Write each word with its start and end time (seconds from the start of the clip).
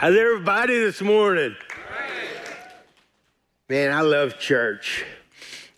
How's 0.00 0.16
everybody 0.16 0.78
this 0.78 1.02
morning? 1.02 1.54
Man, 3.68 3.92
I 3.92 4.00
love 4.00 4.38
church. 4.38 5.04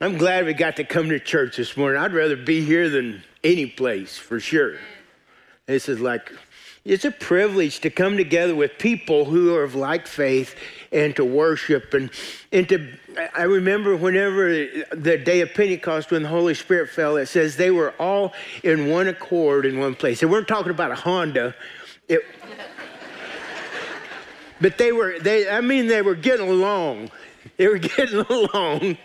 I'm 0.01 0.17
glad 0.17 0.47
we 0.47 0.55
got 0.55 0.77
to 0.77 0.85
come 0.85 1.09
to 1.09 1.19
church 1.19 1.57
this 1.57 1.77
morning. 1.77 2.01
I'd 2.01 2.13
rather 2.13 2.37
be 2.37 2.65
here 2.65 2.89
than 2.89 3.25
any 3.43 3.67
place 3.67 4.17
for 4.17 4.39
sure. 4.39 4.77
This 5.67 5.89
is 5.89 5.99
like, 5.99 6.31
it's 6.85 7.05
a 7.05 7.11
privilege 7.11 7.81
to 7.81 7.91
come 7.91 8.17
together 8.17 8.55
with 8.55 8.79
people 8.79 9.25
who 9.25 9.57
are 9.57 9.65
of 9.65 9.75
like 9.75 10.07
faith 10.07 10.55
and 10.93 11.17
to 11.17 11.25
worship 11.25 11.93
and, 11.93 12.09
and 12.53 12.69
to 12.69 12.93
I 13.35 13.43
remember 13.43 13.97
whenever 13.97 14.51
the 14.93 15.19
day 15.19 15.41
of 15.41 15.53
Pentecost 15.53 16.13
when 16.13 16.23
the 16.23 16.29
Holy 16.29 16.55
Spirit 16.55 16.91
fell, 16.91 17.17
it 17.17 17.27
says 17.27 17.57
they 17.57 17.73
were 17.73 17.93
all 17.99 18.35
in 18.63 18.89
one 18.89 19.09
accord 19.09 19.67
in 19.67 19.81
one 19.81 19.97
place. 19.97 20.21
They 20.21 20.27
weren't 20.27 20.47
talking 20.47 20.71
about 20.71 20.93
a 20.93 20.95
Honda. 20.95 21.57
It, 22.09 22.23
but 24.63 24.79
they 24.79 24.93
were, 24.93 25.19
they, 25.19 25.51
I 25.51 25.61
mean, 25.61 25.89
they 25.89 26.01
were 26.01 26.15
getting 26.15 26.49
along. 26.49 27.11
They 27.57 27.67
were 27.67 27.79
getting 27.97 28.21
along, 28.21 28.97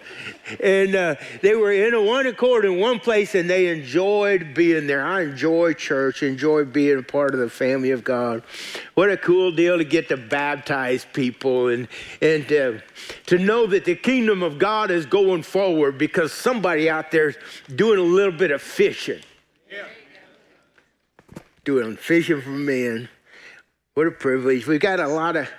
and 0.62 0.96
uh, 0.96 1.16
they 1.42 1.56
were 1.56 1.72
in 1.72 1.94
a 1.94 2.02
one 2.02 2.28
accord 2.28 2.66
in 2.66 2.80
one 2.80 3.00
place, 3.00 3.36
and 3.36 3.50
they 3.50 3.68
enjoyed 3.68 4.54
being 4.54 4.88
there. 4.88 5.04
I 5.04 5.24
enjoy 5.24 5.74
church, 5.74 6.22
enjoy 6.24 6.66
being 6.66 7.00
a 7.00 7.04
part 7.04 7.34
of 7.34 7.40
the 7.40 7.50
family 7.50 7.92
of 7.92 8.04
God. 8.04 8.44
What 8.94 9.10
a 9.10 9.18
cool 9.18 9.52
deal 9.52 9.78
to 9.78 9.84
get 9.84 10.10
to 10.10 10.18
baptize 10.18 11.06
people 11.12 11.70
and 11.70 11.88
and 12.22 12.46
uh, 12.52 12.74
to 13.26 13.38
know 13.40 13.66
that 13.68 13.86
the 13.86 13.96
kingdom 13.96 14.44
of 14.44 14.60
God 14.60 14.92
is 14.92 15.06
going 15.06 15.44
forward 15.44 15.98
because 15.98 16.32
somebody 16.32 16.90
out 16.90 17.12
there 17.12 17.30
is 17.30 17.38
doing 17.76 18.00
a 18.00 18.04
little 18.04 18.38
bit 18.38 18.52
of 18.52 18.62
fishing, 18.62 19.22
yeah. 19.72 19.88
doing 21.66 21.96
fishing 21.98 22.42
for 22.42 22.50
men. 22.50 23.10
What 23.98 24.06
a 24.06 24.12
privilege! 24.12 24.68
We've 24.68 24.80
got 24.80 25.00
a 25.00 25.08
lot 25.08 25.36
of 25.36 25.50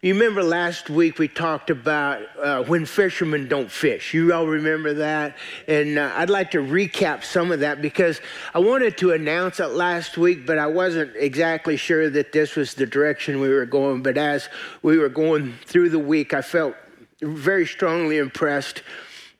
you 0.00 0.14
remember 0.14 0.44
last 0.44 0.88
week 0.90 1.18
we 1.18 1.26
talked 1.26 1.70
about 1.70 2.22
uh, 2.40 2.62
when 2.62 2.86
fishermen 2.86 3.48
don't 3.48 3.68
fish. 3.68 4.14
You 4.14 4.32
all 4.32 4.46
remember 4.46 4.94
that? 4.94 5.36
And 5.66 5.98
uh, 5.98 6.12
I'd 6.14 6.30
like 6.30 6.52
to 6.52 6.58
recap 6.58 7.24
some 7.24 7.50
of 7.50 7.58
that 7.58 7.82
because 7.82 8.20
I 8.54 8.60
wanted 8.60 8.96
to 8.98 9.10
announce 9.10 9.58
it 9.58 9.70
last 9.70 10.16
week, 10.16 10.46
but 10.46 10.56
I 10.56 10.68
wasn't 10.68 11.16
exactly 11.16 11.76
sure 11.76 12.08
that 12.10 12.30
this 12.30 12.54
was 12.54 12.74
the 12.74 12.86
direction 12.86 13.40
we 13.40 13.48
were 13.48 13.66
going. 13.66 14.04
But 14.04 14.16
as 14.16 14.48
we 14.82 14.96
were 14.96 15.08
going 15.08 15.54
through 15.66 15.88
the 15.88 15.98
week, 15.98 16.32
I 16.32 16.42
felt 16.42 16.76
very 17.20 17.66
strongly 17.66 18.18
impressed 18.18 18.84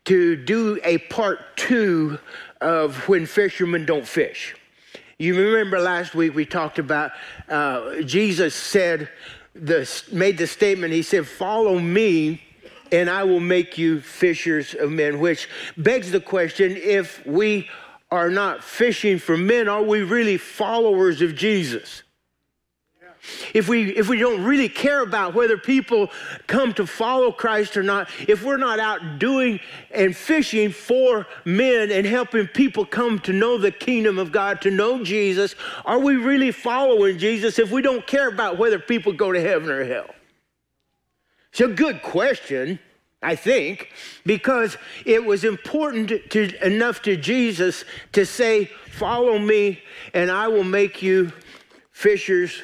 to 0.07 0.35
do 0.35 0.81
a 0.83 0.99
part 0.99 1.57
two 1.57 2.19
of 2.61 2.97
when 3.09 3.27
fishermen 3.27 3.87
don't 3.87 4.09
fish. 4.09 4.57
You 5.21 5.39
remember 5.39 5.79
last 5.79 6.15
week 6.15 6.35
we 6.35 6.47
talked 6.47 6.79
about 6.79 7.11
uh, 7.47 8.01
Jesus 8.01 8.55
said, 8.55 9.11
the, 9.55 9.87
made 10.11 10.39
the 10.39 10.47
statement, 10.47 10.95
he 10.95 11.03
said, 11.03 11.27
Follow 11.27 11.79
me 11.79 12.41
and 12.91 13.11
I 13.11 13.25
will 13.25 13.39
make 13.39 13.77
you 13.77 14.01
fishers 14.01 14.73
of 14.73 14.91
men, 14.91 15.21
which 15.21 15.47
begs 15.77 16.11
the 16.11 16.21
question 16.21 16.75
if 16.75 17.25
we 17.27 17.69
are 18.11 18.31
not 18.31 18.65
fishing 18.65 19.19
for 19.19 19.37
men, 19.37 19.69
are 19.69 19.83
we 19.83 20.01
really 20.01 20.39
followers 20.39 21.21
of 21.21 21.35
Jesus? 21.35 22.03
If 23.55 23.69
we 23.69 23.91
if 23.97 24.09
we 24.09 24.19
don't 24.19 24.43
really 24.45 24.69
care 24.69 25.03
about 25.03 25.35
whether 25.35 25.59
people 25.59 26.11
come 26.47 26.73
to 26.75 26.87
follow 26.87 27.33
Christ 27.33 27.77
or 27.77 27.83
not, 27.83 28.09
if 28.27 28.43
we're 28.43 28.57
not 28.57 28.79
out 28.79 29.19
doing 29.19 29.61
and 29.91 30.17
fishing 30.17 30.71
for 30.71 31.27
men 31.45 31.91
and 31.91 32.07
helping 32.07 32.47
people 32.47 32.87
come 32.87 33.19
to 33.21 33.33
know 33.33 33.59
the 33.59 33.71
kingdom 33.71 34.19
of 34.19 34.33
God, 34.33 34.63
to 34.63 34.71
know 34.71 35.05
Jesus, 35.05 35.55
are 35.85 35.99
we 35.99 36.17
really 36.17 36.51
following 36.51 37.19
Jesus 37.19 37.59
if 37.59 37.71
we 37.71 37.83
don't 37.83 38.07
care 38.07 38.29
about 38.29 38.59
whether 38.59 38.79
people 38.79 39.13
go 39.13 39.33
to 39.33 39.41
heaven 39.41 39.71
or 39.71 39.85
hell? 39.85 40.11
It's 41.51 41.61
a 41.61 41.69
good 41.69 42.03
question. 42.03 42.79
I 43.23 43.37
think, 43.37 43.93
because 44.25 44.79
it 45.05 45.23
was 45.23 45.45
important 45.45 46.31
to, 46.31 46.67
enough 46.67 47.03
to 47.03 47.19
Jesus 47.19 47.85
to 48.13 48.25
say, 48.25 48.65
Follow 48.65 49.39
me, 49.39 49.83
and 50.15 50.31
I 50.31 50.49
will 50.49 50.65
make 50.65 51.03
you 51.03 51.31
fishers 51.91 52.63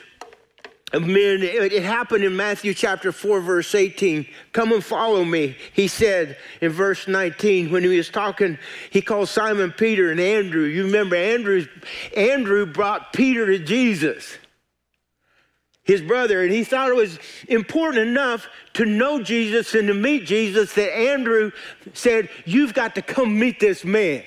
men. 0.93 1.43
It 1.43 1.83
happened 1.83 2.25
in 2.25 2.37
Matthew 2.37 2.73
chapter 2.73 3.11
4, 3.13 3.41
verse 3.41 3.75
18. 3.75 4.27
Come 4.53 4.73
and 4.73 4.85
follow 4.85 5.25
me, 5.25 5.57
he 5.73 5.89
said 5.89 6.37
in 6.61 6.71
verse 6.71 7.09
19 7.09 7.71
when 7.71 7.83
he 7.83 7.97
was 7.97 8.09
talking. 8.09 8.59
He 8.91 9.03
called 9.03 9.29
Simon 9.29 9.73
Peter 9.73 10.11
and 10.11 10.21
Andrew. 10.21 10.65
You 10.65 10.85
remember 10.85 11.17
Andrew, 11.17 11.67
Andrew 12.17 12.67
brought 12.67 13.13
Peter 13.13 13.47
to 13.47 13.59
Jesus, 13.59 14.39
his 15.83 16.01
brother, 16.03 16.43
and 16.43 16.53
he 16.53 16.63
thought 16.63 16.91
it 16.91 16.97
was 16.97 17.19
important 17.49 18.09
enough 18.09 18.49
to 18.75 18.85
know 18.85 19.23
Jesus 19.23 19.75
and 19.75 19.89
to 19.89 19.95
meet 19.95 20.25
Jesus 20.25 20.73
that 20.75 20.97
Andrew 20.97 21.51
said, 21.95 22.29
You've 22.45 22.75
got 22.75 22.95
to 22.95 23.03
come 23.03 23.39
meet 23.39 23.59
this 23.59 23.85
man. 23.85 24.23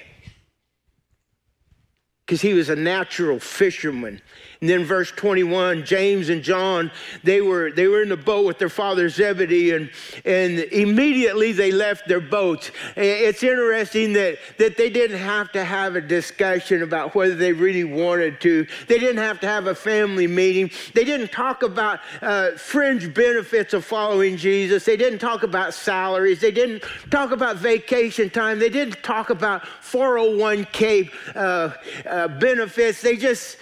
Because 2.26 2.42
he 2.42 2.54
was 2.54 2.70
a 2.70 2.76
natural 2.76 3.40
fisherman. 3.40 4.22
And 4.62 4.70
then 4.70 4.84
verse 4.84 5.10
21, 5.12 5.86
James 5.86 6.28
and 6.28 6.44
John, 6.44 6.92
they 7.24 7.40
were, 7.40 7.72
they 7.72 7.88
were 7.88 8.02
in 8.02 8.10
the 8.10 8.18
boat 8.18 8.46
with 8.46 8.60
their 8.60 8.68
father 8.68 9.08
Zebedee, 9.08 9.72
and, 9.72 9.90
and 10.26 10.60
immediately 10.60 11.54
they 11.54 11.72
left 11.72 12.10
their 12.10 12.20
boats. 12.20 12.70
It's 12.98 13.42
interesting 13.42 14.12
that, 14.14 14.38
that 14.58 14.76
they 14.76 14.90
didn't 14.90 15.20
have 15.20 15.54
to 15.54 15.64
have 15.64 15.96
a 15.96 16.02
discussion 16.02 16.84
about 16.84 17.16
whether 17.16 17.36
they 17.36 17.54
really 17.54 17.86
wanted 17.86 18.42
to. 18.42 18.68
They 18.90 19.00
didn't 19.00 19.24
have 19.24 19.40
to 19.42 19.48
have 19.48 19.68
a 19.68 19.76
family 19.76 20.28
meeting. 20.28 20.72
They 20.94 21.06
didn't 21.06 21.32
talk 21.32 21.64
about 21.64 22.02
uh, 22.22 22.52
fringe 22.58 23.14
benefits 23.14 23.74
of 23.74 23.86
following 23.86 24.36
Jesus. 24.36 24.84
They 24.84 24.98
didn't 24.98 25.20
talk 25.20 25.44
about 25.44 25.74
salaries. 25.74 26.42
They 26.42 26.52
didn't 26.52 26.84
talk 27.10 27.32
about 27.32 27.56
vacation 27.56 28.30
time. 28.30 28.60
They 28.60 28.70
didn't 28.70 29.02
talk 29.04 29.30
about 29.30 29.62
401k 29.62 31.12
uh, 31.34 31.74
uh, 32.06 32.28
benefits. 32.28 33.02
They 33.02 33.16
just 33.16 33.56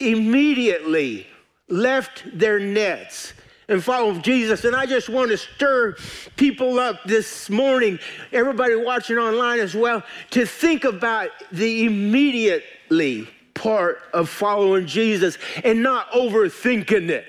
immediately 0.00 1.26
left 1.68 2.24
their 2.36 2.58
nets 2.58 3.32
and 3.68 3.82
followed 3.82 4.24
Jesus. 4.24 4.64
And 4.64 4.74
I 4.74 4.84
just 4.84 5.08
want 5.08 5.30
to 5.30 5.38
stir 5.38 5.96
people 6.36 6.78
up 6.80 7.04
this 7.04 7.48
morning, 7.48 7.98
everybody 8.32 8.74
watching 8.74 9.16
online 9.16 9.60
as 9.60 9.74
well, 9.74 10.02
to 10.30 10.44
think 10.44 10.84
about 10.84 11.30
the 11.52 11.84
immediately 11.84 13.28
part 13.54 14.00
of 14.12 14.28
following 14.28 14.86
Jesus 14.86 15.38
and 15.62 15.82
not 15.82 16.10
overthinking 16.10 17.10
it. 17.10 17.26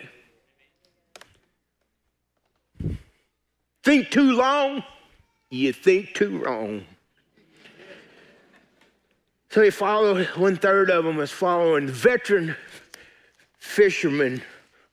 Think 3.83 4.09
too 4.09 4.33
long, 4.33 4.83
you 5.49 5.73
think 5.73 6.13
too 6.13 6.39
wrong. 6.43 6.85
So 9.51 9.61
he 9.61 9.69
followed, 9.69 10.27
one 10.37 10.55
third 10.55 10.89
of 10.89 11.03
them 11.03 11.17
was 11.17 11.29
following 11.29 11.89
veteran 11.89 12.55
fishermen 13.57 14.41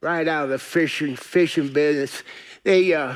right 0.00 0.26
out 0.26 0.44
of 0.44 0.50
the 0.50 0.58
fishing, 0.58 1.14
fishing 1.14 1.72
business. 1.72 2.24
They, 2.64 2.92
uh, 2.92 3.14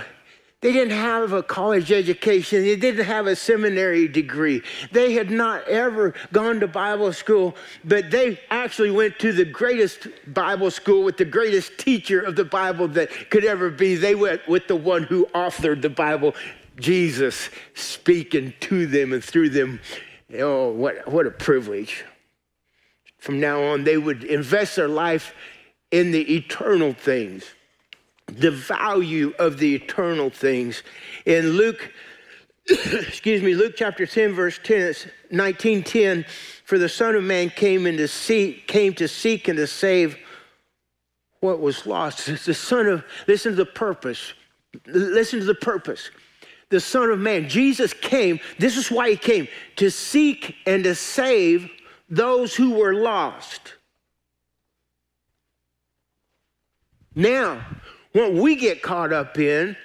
they 0.61 0.73
didn't 0.73 0.93
have 0.93 1.33
a 1.33 1.43
college 1.43 1.91
education. 1.91 2.63
They 2.63 2.77
didn't 2.77 3.07
have 3.07 3.27
a 3.27 3.35
seminary 3.35 4.07
degree. 4.07 4.63
They 4.93 5.15
had 5.15 5.33
not 5.33 5.67
ever 5.67 6.15
gone 6.33 6.61
to 6.61 6.69
Bible 6.69 7.13
school, 7.13 7.57
but 7.85 8.13
they 8.13 8.39
actually 8.53 8.93
went 8.93 9.19
to 9.19 9.33
the 9.33 9.45
greatest 9.45 10.07
Bible 10.29 10.71
school 10.71 11.03
with 11.03 11.17
the 11.17 11.25
greatest 11.25 11.77
teacher 11.77 12.21
of 12.21 12.37
the 12.37 12.45
Bible 12.45 12.87
that 12.89 13.11
could 13.31 13.45
ever 13.45 13.69
be. 13.69 13.97
They 13.97 14.15
went 14.15 14.47
with 14.47 14.69
the 14.69 14.77
one 14.77 15.03
who 15.03 15.27
authored 15.35 15.83
the 15.83 15.91
Bible, 15.91 16.37
Jesus, 16.77 17.51
speaking 17.75 18.55
to 18.61 18.87
them 18.87 19.13
and 19.13 19.25
through 19.25 19.49
them 19.49 19.81
Oh, 20.39 20.71
what, 20.71 21.07
what 21.09 21.27
a 21.27 21.31
privilege. 21.31 22.05
From 23.19 23.39
now 23.39 23.63
on, 23.63 23.85
they 23.85 23.99
would 23.99 24.25
invest 24.25 24.77
their 24.77 24.89
life 24.89 25.35
in 25.91 26.11
the 26.11 26.37
eternal 26.37 26.95
things, 26.95 27.45
the 28.27 28.51
value 28.51 29.35
of 29.39 29.59
the 29.59 29.75
eternal 29.75 30.31
things. 30.31 30.83
In 31.27 31.51
Luke, 31.51 31.93
excuse 32.69 33.43
me, 33.43 33.55
Luke 33.55 33.75
chapter 33.77 34.07
10, 34.07 34.33
verse 34.33 34.59
10, 34.63 34.95
19, 35.31 35.83
10, 35.83 36.25
for 36.65 36.79
the 36.79 36.89
Son 36.89 37.15
of 37.15 37.23
Man 37.23 37.51
came, 37.51 37.87
in 37.87 37.99
to 37.99 38.09
seek, 38.09 38.67
came 38.67 38.95
to 38.95 39.07
seek 39.07 39.49
and 39.49 39.59
to 39.59 39.67
save 39.67 40.17
what 41.41 41.61
was 41.61 41.87
lost. 41.87 42.29
It's 42.29 42.45
the 42.47 42.55
Son 42.55 42.87
of, 42.87 43.05
listen 43.27 43.53
to 43.53 43.57
the 43.57 43.67
purpose. 43.67 44.33
Listen 44.87 45.41
to 45.41 45.45
the 45.45 45.55
purpose 45.55 46.11
the 46.73 46.81
Son 46.81 47.11
of 47.11 47.21
Man. 47.21 47.49
Jesus 47.49 47.93
came, 47.93 48.41
this 48.59 48.77
is 48.77 48.91
why 48.91 49.11
he 49.11 49.17
came, 49.17 49.47
to 49.77 49.91
seek 49.91 50.57
and 50.67 50.83
to 50.83 50.97
save 50.97 51.71
those 52.09 52.57
who 52.57 52.73
were 52.73 52.95
lost. 52.95 53.75
Now, 57.15 57.65
what 58.13 58.33
we 58.33 58.57
get 58.57 58.83
caught 58.83 59.13
up 59.13 59.39
in, 59.39 59.77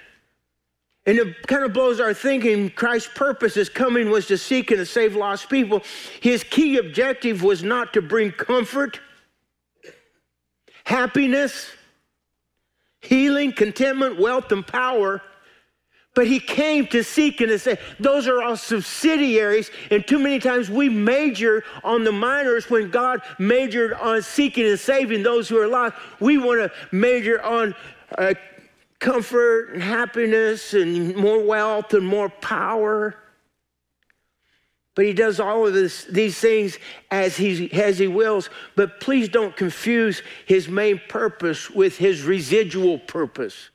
and 1.06 1.18
it 1.18 1.46
kind 1.46 1.64
of 1.64 1.72
blows 1.72 2.00
our 2.00 2.12
thinking, 2.12 2.70
Christ's 2.70 3.10
purpose 3.14 3.56
is 3.56 3.68
coming 3.68 4.10
was 4.10 4.26
to 4.26 4.36
seek 4.36 4.70
and 4.70 4.78
to 4.78 4.86
save 4.86 5.14
lost 5.14 5.48
people. 5.48 5.82
His 6.20 6.42
key 6.42 6.78
objective 6.78 7.42
was 7.42 7.62
not 7.62 7.92
to 7.94 8.02
bring 8.02 8.32
comfort, 8.32 9.00
happiness, 10.84 11.70
healing, 13.00 13.52
contentment, 13.52 14.18
wealth, 14.18 14.52
and 14.52 14.66
power. 14.66 15.22
But 16.18 16.26
he 16.26 16.40
came 16.40 16.88
to 16.88 17.04
seek 17.04 17.40
and 17.40 17.48
to 17.50 17.60
say, 17.60 17.78
those 18.00 18.26
are 18.26 18.42
all 18.42 18.56
subsidiaries. 18.56 19.70
And 19.88 20.04
too 20.04 20.18
many 20.18 20.40
times 20.40 20.68
we 20.68 20.88
major 20.88 21.62
on 21.84 22.02
the 22.02 22.10
minors 22.10 22.68
when 22.68 22.90
God 22.90 23.20
majored 23.38 23.92
on 23.92 24.22
seeking 24.22 24.66
and 24.66 24.80
saving 24.80 25.22
those 25.22 25.48
who 25.48 25.56
are 25.60 25.68
lost. 25.68 25.94
We 26.18 26.36
want 26.36 26.58
to 26.58 26.72
major 26.90 27.40
on 27.40 27.72
uh, 28.18 28.34
comfort 28.98 29.74
and 29.74 29.80
happiness 29.80 30.74
and 30.74 31.14
more 31.14 31.40
wealth 31.40 31.94
and 31.94 32.04
more 32.04 32.28
power. 32.28 33.14
But 34.96 35.04
he 35.04 35.12
does 35.12 35.38
all 35.38 35.68
of 35.68 35.72
this, 35.72 36.02
these 36.02 36.36
things 36.36 36.78
as 37.12 37.36
he, 37.36 37.72
as 37.72 37.96
he 37.96 38.08
wills. 38.08 38.50
But 38.74 38.98
please 38.98 39.28
don't 39.28 39.56
confuse 39.56 40.22
his 40.46 40.66
main 40.66 41.00
purpose 41.08 41.70
with 41.70 41.96
his 41.96 42.24
residual 42.24 42.98
purpose. 42.98 43.70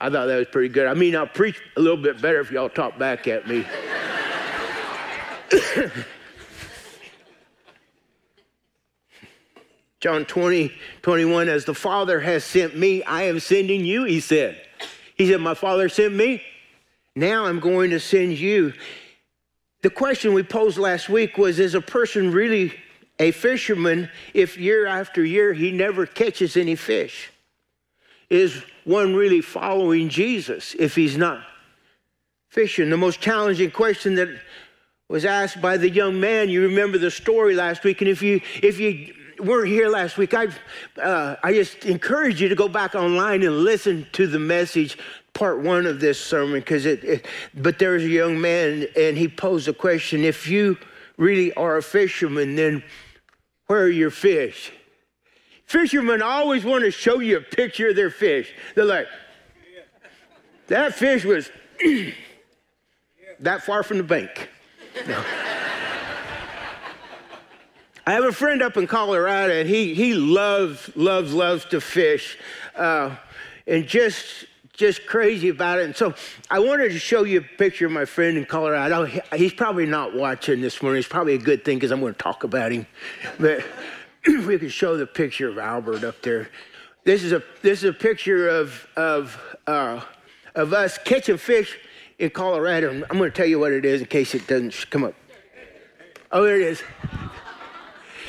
I 0.00 0.08
thought 0.08 0.26
that 0.26 0.36
was 0.36 0.48
pretty 0.48 0.70
good. 0.70 0.86
I 0.86 0.94
mean, 0.94 1.14
I'll 1.14 1.26
preach 1.26 1.60
a 1.76 1.80
little 1.80 1.98
bit 1.98 2.22
better 2.22 2.40
if 2.40 2.50
y'all 2.50 2.70
talk 2.70 2.98
back 2.98 3.28
at 3.28 3.46
me. 3.46 3.66
John 10.00 10.24
20, 10.24 10.72
21, 11.02 11.48
as 11.50 11.66
the 11.66 11.74
Father 11.74 12.20
has 12.20 12.42
sent 12.42 12.74
me, 12.74 13.02
I 13.02 13.24
am 13.24 13.38
sending 13.40 13.84
you, 13.84 14.04
he 14.04 14.20
said. 14.20 14.62
He 15.16 15.30
said, 15.30 15.42
My 15.42 15.52
Father 15.52 15.90
sent 15.90 16.14
me, 16.14 16.42
now 17.14 17.44
I'm 17.44 17.60
going 17.60 17.90
to 17.90 18.00
send 18.00 18.38
you. 18.38 18.72
The 19.82 19.90
question 19.90 20.32
we 20.32 20.42
posed 20.42 20.78
last 20.78 21.10
week 21.10 21.36
was 21.36 21.58
Is 21.58 21.74
a 21.74 21.80
person 21.82 22.32
really 22.32 22.72
a 23.18 23.32
fisherman 23.32 24.08
if 24.32 24.56
year 24.56 24.86
after 24.86 25.22
year 25.22 25.52
he 25.52 25.70
never 25.70 26.06
catches 26.06 26.56
any 26.56 26.76
fish? 26.76 27.30
Is 28.30 28.62
one 28.90 29.14
really 29.14 29.40
following 29.40 30.08
Jesus 30.08 30.74
if 30.78 30.94
he's 30.94 31.16
not 31.16 31.42
fishing? 32.48 32.90
The 32.90 32.96
most 32.96 33.20
challenging 33.20 33.70
question 33.70 34.16
that 34.16 34.28
was 35.08 35.24
asked 35.24 35.62
by 35.62 35.76
the 35.76 35.88
young 35.88 36.20
man, 36.20 36.48
you 36.48 36.62
remember 36.62 36.98
the 36.98 37.10
story 37.10 37.54
last 37.54 37.84
week, 37.84 38.00
and 38.00 38.10
if 38.10 38.22
you 38.22 38.40
if 38.62 38.78
you 38.78 39.14
weren't 39.38 39.68
here 39.68 39.88
last 39.88 40.18
week, 40.18 40.34
I 40.34 40.48
uh, 41.00 41.36
I 41.42 41.54
just 41.54 41.84
encourage 41.84 42.40
you 42.40 42.48
to 42.48 42.54
go 42.54 42.68
back 42.68 42.94
online 42.94 43.42
and 43.42 43.58
listen 43.58 44.06
to 44.12 44.26
the 44.26 44.38
message 44.38 44.98
part 45.32 45.60
one 45.60 45.86
of 45.86 46.00
this 46.00 46.20
sermon 46.20 46.60
because 46.60 46.86
it, 46.86 47.04
it, 47.04 47.26
but 47.54 47.78
there 47.78 47.92
was 47.92 48.02
a 48.02 48.08
young 48.08 48.40
man 48.40 48.86
and 48.96 49.16
he 49.16 49.28
posed 49.28 49.68
a 49.68 49.72
question 49.72 50.24
if 50.24 50.48
you 50.48 50.76
really 51.16 51.52
are 51.54 51.76
a 51.76 51.82
fisherman 51.82 52.56
then 52.56 52.82
where 53.66 53.82
are 53.82 53.88
your 53.88 54.10
fish 54.10 54.72
fishermen 55.70 56.20
always 56.22 56.64
want 56.64 56.82
to 56.84 56.90
show 56.90 57.20
you 57.20 57.36
a 57.36 57.40
picture 57.40 57.90
of 57.90 57.96
their 57.96 58.10
fish 58.10 58.52
they're 58.74 58.84
like 58.84 59.06
that 60.66 60.94
fish 60.94 61.24
was 61.24 61.50
that 63.40 63.62
far 63.62 63.82
from 63.82 63.98
the 63.98 64.02
bank 64.02 64.48
no. 65.06 65.24
I 68.06 68.14
have 68.14 68.24
a 68.24 68.32
friend 68.32 68.60
up 68.60 68.76
in 68.76 68.88
Colorado, 68.88 69.52
and 69.52 69.68
he 69.68 69.94
he 69.94 70.14
loves 70.14 70.90
loves 70.96 71.32
loves 71.32 71.64
to 71.66 71.80
fish, 71.80 72.38
uh, 72.74 73.14
and 73.66 73.86
just 73.86 74.46
just 74.72 75.06
crazy 75.06 75.50
about 75.50 75.78
it. 75.78 75.84
And 75.84 75.94
so 75.94 76.14
I 76.50 76.58
wanted 76.58 76.90
to 76.90 76.98
show 76.98 77.24
you 77.24 77.38
a 77.38 77.42
picture 77.42 77.86
of 77.86 77.92
my 77.92 78.06
friend 78.06 78.36
in 78.36 78.46
Colorado. 78.46 79.04
He's 79.36 79.52
probably 79.52 79.86
not 79.86 80.14
watching 80.14 80.60
this 80.60 80.82
morning. 80.82 80.98
It's 80.98 81.08
probably 81.08 81.34
a 81.34 81.38
good 81.38 81.64
thing 81.64 81.76
because 81.76 81.90
I'm 81.90 82.00
going 82.00 82.14
to 82.14 82.18
talk 82.18 82.42
about 82.42 82.72
him. 82.72 82.86
But 83.38 83.62
we 84.26 84.58
could 84.58 84.72
show 84.72 84.96
the 84.96 85.06
picture 85.06 85.48
of 85.48 85.58
Albert 85.58 86.04
up 86.04 86.20
there. 86.22 86.48
This 87.04 87.22
is 87.22 87.32
a 87.32 87.42
this 87.62 87.82
is 87.82 87.90
a 87.90 87.92
picture 87.92 88.48
of 88.48 88.86
of 88.96 89.56
uh, 89.66 90.02
of 90.54 90.72
us 90.74 90.98
catching 90.98 91.38
fish 91.38 91.78
in 92.18 92.30
Colorado. 92.30 92.90
I'm 92.90 93.18
going 93.18 93.30
to 93.30 93.36
tell 93.36 93.46
you 93.46 93.58
what 93.58 93.72
it 93.72 93.84
is 93.84 94.02
in 94.02 94.06
case 94.06 94.34
it 94.34 94.46
doesn't 94.46 94.90
come 94.90 95.04
up. 95.04 95.14
Oh, 96.32 96.44
there 96.44 96.56
it 96.56 96.62
is. 96.62 96.82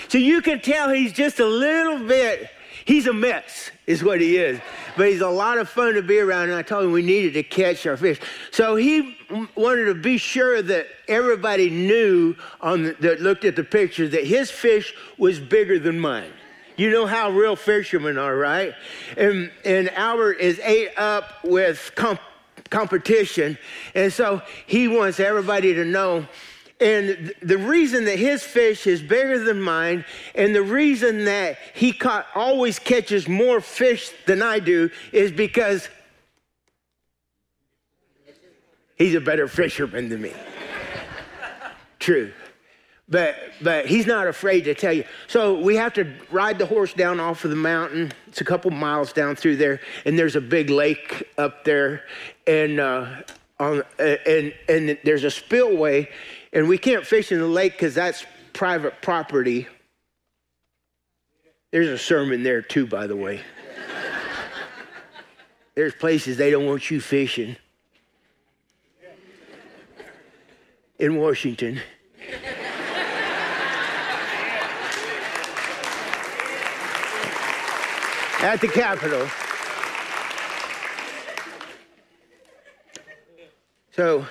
So 0.08 0.18
you 0.18 0.42
can 0.42 0.62
tell 0.62 0.90
he's 0.90 1.14
just 1.14 1.40
a 1.40 1.46
little 1.46 2.08
bit 2.08 2.50
He's 2.86 3.08
a 3.08 3.14
mess, 3.14 3.72
is 3.86 4.04
what 4.04 4.22
he 4.22 4.38
is. 4.38 4.60
But 4.98 5.10
he's 5.10 5.22
a 5.22 5.30
lot 5.30 5.58
of 5.58 5.70
fun 5.70 5.94
to 5.94 6.02
be 6.02 6.20
around, 6.20 6.50
and 6.50 6.54
I 6.54 6.62
told 6.62 6.86
him 6.86 6.92
we 6.92 7.02
needed 7.02 7.34
to 7.34 7.44
catch 7.44 7.86
our 7.86 7.98
fish. 7.98 8.20
So 8.52 8.76
he 8.76 9.18
wanted 9.56 9.86
to 9.86 9.96
be 9.96 10.18
sure 10.18 10.62
that 10.62 10.88
everybody 11.08 11.70
knew 11.70 12.36
on 12.60 12.84
the, 12.84 12.96
that 13.02 13.22
looked 13.22 13.46
at 13.46 13.56
the 13.56 13.64
picture 13.64 14.08
that 14.08 14.26
his 14.26 14.50
fish 14.50 14.94
was 15.18 15.40
bigger 15.40 15.80
than 15.80 16.00
mine. 16.00 16.32
You 16.78 16.90
know 16.90 17.06
how 17.06 17.30
real 17.30 17.56
fishermen 17.56 18.18
are, 18.18 18.36
right? 18.36 18.74
And, 19.18 19.52
and 19.64 19.90
Albert 19.92 20.40
is 20.40 20.60
ate 20.60 20.98
up 20.98 21.44
with 21.44 21.92
comp- 21.96 22.20
competition, 22.70 23.58
and 23.94 24.12
so 24.12 24.42
he 24.66 24.88
wants 24.88 25.20
everybody 25.20 25.74
to 25.74 25.86
know 25.86 26.26
and 26.82 27.34
the 27.44 27.60
reason 27.60 28.06
that 28.06 28.18
his 28.18 28.44
fish 28.44 28.88
is 28.88 29.02
bigger 29.02 29.44
than 29.44 29.62
mine, 29.62 30.04
and 30.34 30.56
the 30.56 30.64
reason 30.64 31.26
that 31.26 31.58
he 31.76 31.94
caught, 31.94 32.26
always 32.34 32.80
catches 32.80 33.28
more 33.28 33.62
fish 33.62 34.12
than 34.26 34.42
I 34.42 34.60
do, 34.60 34.90
is 35.14 35.32
because 35.32 35.88
he's 38.98 39.14
a 39.14 39.22
better 39.22 39.48
fisherman 39.48 40.10
than 40.10 40.24
me. 40.24 40.34
True. 42.00 42.34
But, 43.08 43.36
but 43.62 43.86
he's 43.86 44.08
not 44.08 44.28
afraid 44.28 44.62
to 44.62 44.74
tell 44.74 44.94
you. 44.94 45.04
So 45.28 45.60
we 45.60 45.76
have 45.76 45.94
to 45.94 46.12
ride 46.32 46.58
the 46.58 46.66
horse 46.66 46.94
down 46.94 47.20
off 47.20 47.44
of 47.44 47.50
the 47.50 47.58
mountain. 47.58 48.12
It's 48.28 48.42
a 48.42 48.46
couple 48.46 48.72
miles 48.72 49.14
down 49.14 49.36
through 49.36 49.58
there, 49.58 49.82
and 50.06 50.18
there's 50.18 50.38
a 50.38 50.42
big 50.42 50.70
lake 50.70 51.28
up 51.38 51.66
there, 51.66 52.06
and 52.48 52.80
uh, 52.80 53.22
on, 53.60 53.84
and 54.00 54.54
and 54.70 54.98
there's 55.04 55.26
a 55.26 55.32
spillway, 55.32 56.10
and 56.54 56.68
we 56.68 56.78
can't 56.78 57.06
fish 57.06 57.32
in 57.32 57.40
the 57.40 57.48
lake 57.48 57.74
because 57.74 57.96
that's 57.96 58.26
private 58.54 59.02
property. 59.02 59.68
There's 61.72 61.88
a 61.88 61.98
sermon 61.98 62.44
there 62.44 62.62
too, 62.62 62.86
by 62.86 63.08
the 63.08 63.16
way. 63.16 63.42
There's 65.76 65.94
places 65.94 66.38
they 66.38 66.52
don't 66.52 66.66
want 66.66 66.92
you 66.92 67.00
fishing. 67.00 67.56
In 71.00 71.16
Washington. 71.16 71.80
At 78.44 78.60
the 78.60 78.68
Capitol. 78.68 79.28
So 83.96 84.26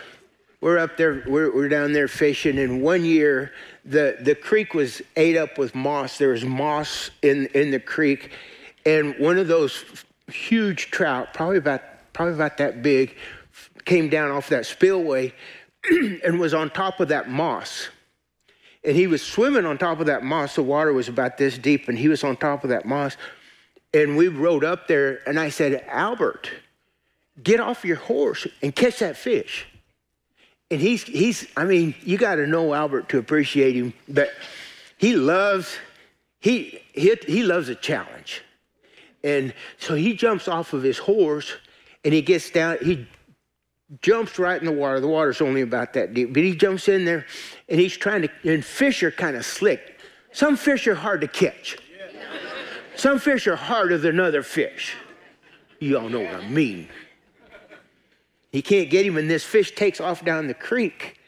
we're 0.61 0.79
up 0.79 0.97
there, 0.97 1.23
we're, 1.27 1.55
we're 1.55 1.69
down 1.69 1.93
there 1.93 2.09
fishing, 2.09 2.59
and 2.59 2.83
one 2.83 3.05
year 3.05 3.53
the, 3.85 4.19
the 4.21 4.35
creek 4.35 4.75
was 4.75 5.01
ate 5.17 5.37
up 5.37 5.57
with 5.57 5.75
moss. 5.75 6.19
There 6.19 6.29
was 6.31 6.45
moss 6.45 7.11
in, 7.23 7.47
in 7.55 7.71
the 7.71 7.81
creek, 7.81 8.33
and 8.85 9.15
one 9.19 9.39
of 9.39 9.49
those 9.49 9.85
huge 10.31 10.91
trout, 10.91 11.33
probably 11.33 11.57
about, 11.57 11.83
probably 12.13 12.35
about 12.35 12.59
that 12.59 12.83
big, 12.83 13.17
came 13.87 14.11
down 14.11 14.31
off 14.31 14.51
that 14.51 14.67
spillway 14.67 15.33
and 16.25 16.39
was 16.39 16.53
on 16.53 16.69
top 16.71 17.01
of 17.01 17.09
that 17.09 17.29
moss. 17.31 17.89
And 18.85 18.95
he 18.97 19.07
was 19.07 19.23
swimming 19.23 19.67
on 19.67 19.79
top 19.79 20.01
of 20.01 20.07
that 20.07 20.23
moss. 20.23 20.55
The 20.55 20.63
water 20.63 20.93
was 20.93 21.09
about 21.09 21.39
this 21.39 21.59
deep, 21.59 21.89
and 21.89 21.99
he 21.99 22.09
was 22.09 22.23
on 22.23 22.37
top 22.37 22.65
of 22.65 22.71
that 22.71 22.85
moss. 22.85 23.17
And 23.93 24.17
we 24.17 24.29
rode 24.29 24.65
up 24.65 24.89
there, 24.89 25.21
and 25.27 25.41
I 25.41 25.49
said, 25.49 25.85
Albert, 25.89 26.51
get 27.43 27.61
off 27.61 27.85
your 27.85 27.97
horse 27.97 28.47
and 28.63 28.75
catch 28.75 29.01
that 29.01 29.17
fish 29.17 29.67
and 30.71 30.81
he's 30.81 31.03
he's 31.03 31.47
I 31.57 31.65
mean, 31.65 31.95
you 32.03 32.17
got 32.17 32.37
to 32.37 32.47
know 32.47 32.73
Albert 32.75 33.09
to 33.11 33.19
appreciate 33.19 33.75
him, 33.75 33.93
but 34.09 34.31
he 34.99 35.17
loves 35.17 35.77
he 36.41 36.81
he 36.93 37.17
he 37.27 37.43
loves 37.43 37.69
a 37.69 37.75
challenge. 37.75 38.43
And 39.23 39.53
so 39.79 39.95
he 39.95 40.15
jumps 40.15 40.49
off 40.49 40.73
of 40.73 40.83
his 40.83 40.99
horse 40.99 41.53
and 42.05 42.15
he 42.15 42.23
gets 42.23 42.51
down 42.51 42.79
he 42.83 43.07
jumps 44.01 44.39
right 44.39 44.61
in 44.61 44.67
the 44.67 44.73
water. 44.73 45.01
The 45.01 45.09
water's 45.09 45.41
only 45.41 45.61
about 45.61 45.93
that 45.95 46.15
deep, 46.15 46.33
but 46.33 46.43
he 46.43 46.55
jumps 46.55 46.89
in 46.89 47.05
there 47.05 47.27
and 47.69 47.81
he's 47.81 47.97
trying 47.97 48.23
to 48.23 48.31
and 48.45 48.65
fish 48.65 49.03
are 49.03 49.11
kind 49.11 49.37
of 49.37 49.45
slick. 49.45 50.01
Some 50.33 50.57
fish 50.57 50.87
are 50.87 50.95
hard 50.95 51.21
to 51.23 51.29
catch. 51.29 51.77
Some 52.95 53.19
fish 53.19 53.47
are 53.47 53.57
harder 53.57 53.99
than 53.99 54.21
other 54.21 54.43
fish. 54.43 54.95
You 55.81 55.99
all 55.99 56.09
know 56.09 56.21
what 56.21 56.35
I 56.35 56.49
mean. 56.49 56.89
He 58.51 58.63
can't 58.63 58.91
get 58.91 59.07
him, 59.07 59.17
and 59.17 59.31
this 59.31 59.45
fish 59.45 59.75
takes 59.75 60.01
off 60.01 60.25
down 60.25 60.47
the 60.47 60.55
creek. 60.55 61.19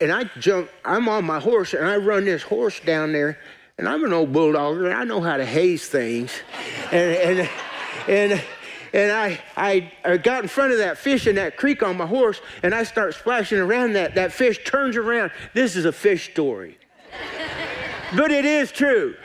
And 0.00 0.12
I 0.12 0.24
jump, 0.38 0.68
I'm 0.84 1.08
on 1.08 1.24
my 1.24 1.40
horse, 1.40 1.72
and 1.72 1.86
I 1.86 1.96
run 1.96 2.26
this 2.26 2.42
horse 2.42 2.80
down 2.80 3.12
there, 3.12 3.38
and 3.78 3.88
I'm 3.88 4.04
an 4.04 4.12
old 4.12 4.32
bulldog, 4.32 4.78
and 4.78 4.92
I 4.92 5.04
know 5.04 5.20
how 5.20 5.38
to 5.38 5.44
haze 5.44 5.88
things. 5.88 6.32
and, 6.92 7.38
and, 7.38 7.50
and, 8.08 8.44
and 8.92 9.12
I, 9.12 9.40
I, 9.56 9.92
I 10.04 10.16
got 10.18 10.42
in 10.42 10.48
front 10.48 10.72
of 10.72 10.78
that 10.78 10.98
fish 10.98 11.26
in 11.26 11.36
that 11.36 11.56
creek 11.56 11.82
on 11.82 11.96
my 11.96 12.06
horse, 12.06 12.40
and 12.62 12.74
I 12.74 12.84
start 12.84 13.14
splashing 13.14 13.58
around 13.58 13.94
that. 13.94 14.14
That 14.14 14.32
fish 14.32 14.62
turns 14.64 14.96
around. 14.96 15.30
This 15.54 15.76
is 15.76 15.86
a 15.86 15.92
fish 15.92 16.30
story. 16.30 16.78
but 18.14 18.30
it 18.30 18.44
is 18.44 18.70
true. 18.70 19.16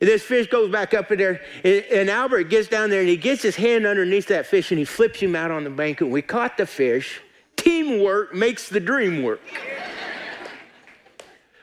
This 0.00 0.22
fish 0.22 0.46
goes 0.46 0.70
back 0.70 0.94
up 0.94 1.10
in 1.10 1.18
there, 1.18 1.40
and 1.64 2.08
Albert 2.08 2.44
gets 2.44 2.68
down 2.68 2.88
there 2.88 3.00
and 3.00 3.08
he 3.08 3.16
gets 3.16 3.42
his 3.42 3.56
hand 3.56 3.84
underneath 3.84 4.28
that 4.28 4.46
fish 4.46 4.70
and 4.70 4.78
he 4.78 4.84
flips 4.84 5.18
him 5.18 5.34
out 5.34 5.50
on 5.50 5.64
the 5.64 5.70
bank. 5.70 6.00
And 6.00 6.12
we 6.12 6.22
caught 6.22 6.56
the 6.56 6.66
fish. 6.66 7.20
Teamwork 7.56 8.32
makes 8.32 8.68
the 8.68 8.78
dream 8.78 9.24
work. 9.24 9.40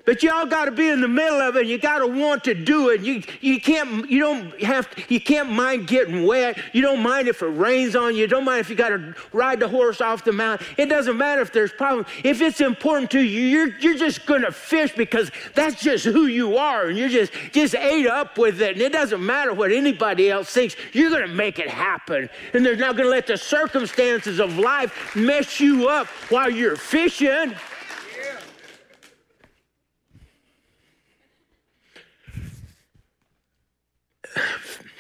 But 0.05 0.21
y'all 0.21 0.45
got 0.45 0.65
to 0.65 0.71
be 0.71 0.88
in 0.88 1.01
the 1.01 1.07
middle 1.07 1.41
of 1.41 1.55
it. 1.55 1.62
And 1.62 1.69
You 1.69 1.77
got 1.77 2.00
to 2.00 2.07
want 2.07 2.43
to 2.45 2.53
do 2.53 2.89
it. 2.89 3.01
You, 3.01 3.24
you 3.41 3.59
can't 3.59 4.09
you 4.09 4.19
don't 4.19 4.62
have 4.62 4.88
you 5.09 5.19
can't 5.19 5.51
mind 5.51 5.88
getting 5.88 6.25
wet. 6.25 6.59
You 6.74 6.81
don't 6.81 7.01
mind 7.01 7.27
if 7.27 7.41
it 7.41 7.47
rains 7.47 7.95
on 7.95 8.15
you. 8.15 8.27
Don't 8.27 8.45
mind 8.45 8.59
if 8.59 8.69
you 8.69 8.75
got 8.75 8.89
to 8.89 9.15
ride 9.33 9.59
the 9.59 9.67
horse 9.67 10.01
off 10.01 10.24
the 10.24 10.31
mountain. 10.31 10.65
It 10.77 10.88
doesn't 10.88 11.17
matter 11.17 11.41
if 11.41 11.51
there's 11.51 11.71
problems. 11.71 12.07
If 12.24 12.41
it's 12.41 12.62
important 12.62 13.12
to 13.12 13.21
you, 13.21 13.41
you're 13.41 13.77
you're 13.79 13.97
just 13.97 14.25
gonna 14.25 14.51
fish 14.51 14.93
because 14.95 15.31
that's 15.53 15.81
just 15.81 16.05
who 16.05 16.27
you 16.27 16.57
are, 16.57 16.88
and 16.88 16.97
you're 16.97 17.09
just 17.09 17.31
just 17.51 17.75
ate 17.75 18.07
up 18.07 18.38
with 18.38 18.62
it. 18.62 18.74
And 18.74 18.81
it 18.81 18.91
doesn't 18.91 19.25
matter 19.25 19.53
what 19.53 19.71
anybody 19.71 20.29
else 20.29 20.51
thinks. 20.51 20.75
You're 20.93 21.09
gonna 21.09 21.27
make 21.27 21.57
it 21.59 21.69
happen, 21.69 22.29
and 22.53 22.65
they're 22.65 22.75
not 22.75 22.95
gonna 22.95 23.09
let 23.09 23.27
the 23.27 23.38
circumstances 23.38 24.39
of 24.39 24.57
life 24.57 25.15
mess 25.15 25.59
you 25.59 25.89
up 25.89 26.07
while 26.29 26.50
you're 26.50 26.75
fishing. 26.75 27.55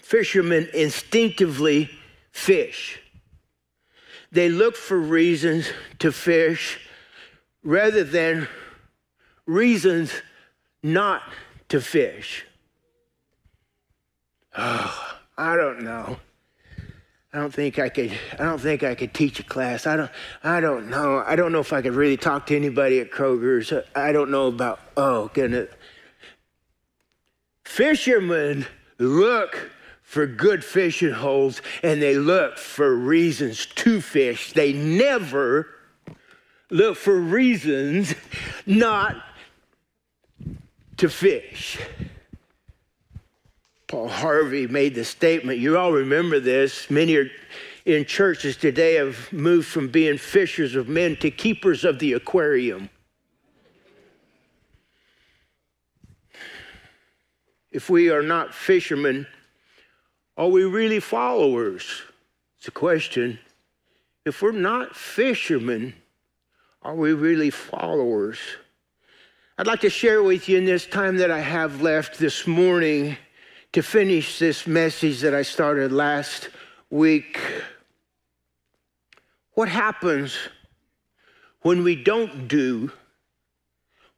Fishermen 0.01 0.69
instinctively 0.73 1.89
fish. 2.31 2.99
They 4.31 4.49
look 4.49 4.75
for 4.75 4.99
reasons 4.99 5.69
to 5.99 6.11
fish 6.11 6.79
rather 7.63 8.03
than 8.03 8.47
reasons 9.45 10.11
not 10.83 11.21
to 11.69 11.81
fish. 11.81 12.45
Oh, 14.57 15.17
I 15.37 15.55
don't 15.55 15.81
know. 15.83 16.17
I 17.33 17.39
don't 17.39 17.53
think 17.53 17.79
I 17.79 17.89
could 17.89 18.17
I 18.33 18.43
don't 18.43 18.61
think 18.61 18.83
I 18.83 18.95
could 18.95 19.13
teach 19.13 19.41
a 19.41 19.43
class. 19.43 19.85
I 19.85 19.97
don't 19.97 20.11
I 20.41 20.61
don't 20.61 20.89
know. 20.89 21.21
I 21.25 21.35
don't 21.35 21.51
know 21.51 21.59
if 21.59 21.73
I 21.73 21.81
could 21.81 21.93
really 21.93 22.15
talk 22.15 22.45
to 22.47 22.55
anybody 22.55 23.01
at 23.01 23.11
Kroger's. 23.11 23.73
I 23.93 24.13
don't 24.13 24.31
know 24.31 24.47
about 24.47 24.79
oh 24.95 25.29
goodness. 25.33 25.69
Fishermen 27.65 28.65
look 28.97 29.71
for 30.01 30.27
good 30.27 30.63
fishing 30.63 31.11
holes 31.11 31.61
and 31.83 32.01
they 32.01 32.15
look 32.15 32.57
for 32.57 32.95
reasons 32.95 33.65
to 33.65 34.01
fish. 34.01 34.53
They 34.53 34.71
never 34.73 35.67
look 36.69 36.97
for 36.97 37.19
reasons 37.19 38.13
not 38.65 39.17
to 40.97 41.09
fish. 41.09 41.79
Paul 43.87 44.07
Harvey 44.07 44.67
made 44.67 44.95
the 44.95 45.05
statement, 45.05 45.59
you 45.59 45.77
all 45.77 45.91
remember 45.91 46.39
this. 46.39 46.89
Many 46.89 47.15
are 47.17 47.29
in 47.85 48.05
churches 48.05 48.57
today 48.57 48.95
have 48.95 49.31
moved 49.31 49.67
from 49.67 49.89
being 49.89 50.17
fishers 50.17 50.75
of 50.75 50.89
men 50.89 51.15
to 51.17 51.29
keepers 51.29 51.85
of 51.85 51.99
the 51.99 52.13
aquarium. 52.13 52.89
If 57.75 57.89
we 57.89 58.09
are 58.09 58.23
not 58.23 58.53
fishermen, 58.53 59.27
are 60.37 60.47
we 60.47 60.63
really 60.63 61.01
followers? 61.01 62.03
It's 62.57 62.69
a 62.69 62.71
question. 62.71 63.37
If 64.23 64.41
we're 64.41 64.53
not 64.53 64.95
fishermen, 64.95 65.93
are 66.83 66.95
we 66.95 67.11
really 67.11 67.49
followers? 67.49 68.39
I'd 69.57 69.67
like 69.67 69.81
to 69.81 69.89
share 69.89 70.23
with 70.23 70.47
you 70.47 70.57
in 70.57 70.63
this 70.63 70.85
time 70.85 71.17
that 71.17 71.31
I 71.31 71.41
have 71.41 71.81
left 71.81 72.17
this 72.17 72.47
morning 72.47 73.17
to 73.73 73.83
finish 73.83 74.39
this 74.39 74.65
message 74.65 75.19
that 75.19 75.35
I 75.35 75.41
started 75.41 75.91
last 75.91 76.47
week. 76.89 77.41
What 79.51 79.67
happens 79.67 80.37
when 81.59 81.83
we 81.83 81.97
don't 81.97 82.47
do? 82.47 82.93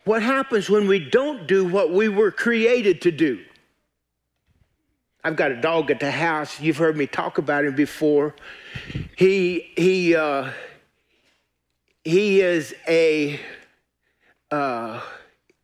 What 0.04 0.22
happens 0.22 0.70
when 0.70 0.88
we 0.88 1.00
don't 1.00 1.48
do 1.48 1.66
what 1.66 1.92
we 1.92 2.08
were 2.08 2.32
created 2.32 3.02
to 3.02 3.12
do? 3.12 3.44
I've 5.28 5.36
got 5.36 5.52
a 5.52 5.60
dog 5.60 5.92
at 5.92 6.00
the 6.00 6.10
house. 6.10 6.62
You've 6.62 6.78
heard 6.78 6.96
me 6.96 7.06
talk 7.06 7.38
about 7.38 7.66
him 7.66 7.76
before. 7.76 8.34
He 9.18 9.74
he 9.76 10.16
uh, 10.16 10.52
he 12.06 12.40
is 12.40 12.74
a 12.88 13.38
uh, 14.50 15.02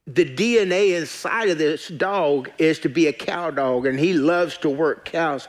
the 0.06 0.26
DNA 0.26 0.98
inside 1.00 1.48
of 1.48 1.60
this 1.60 1.88
dog 1.88 2.52
is 2.58 2.80
to 2.80 2.90
be 2.90 3.08
a 3.08 3.14
cow 3.14 3.52
dog, 3.52 3.86
and 3.86 3.98
he 3.98 4.12
loves 4.12 4.58
to 4.58 4.70
work 4.70 5.06
cows. 5.06 5.48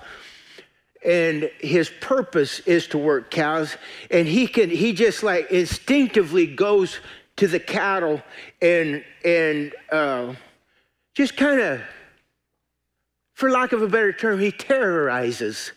And 1.04 1.50
his 1.58 1.90
purpose 2.00 2.60
is 2.60 2.86
to 2.88 2.98
work 2.98 3.32
cows, 3.32 3.76
and 4.12 4.28
he 4.28 4.46
can 4.46 4.70
he 4.70 4.92
just 4.92 5.24
like 5.24 5.50
instinctively 5.50 6.46
goes 6.46 7.00
to 7.34 7.48
the 7.48 7.58
cattle 7.58 8.22
and 8.62 9.04
and 9.24 9.74
uh, 9.90 10.34
just 11.14 11.36
kind 11.36 11.58
of 11.58 11.80
for 13.34 13.50
lack 13.50 13.72
of 13.72 13.82
a 13.82 13.88
better 13.88 14.12
term, 14.12 14.40
he 14.40 14.50
terrorizes 14.50 15.72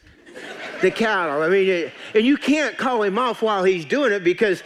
the 0.81 0.91
cattle. 0.91 1.41
I 1.41 1.49
mean, 1.49 1.91
and 2.13 2.25
you 2.25 2.37
can't 2.37 2.77
call 2.77 3.03
him 3.03 3.17
off 3.17 3.41
while 3.41 3.63
he's 3.63 3.85
doing 3.85 4.11
it 4.11 4.23
because 4.23 4.63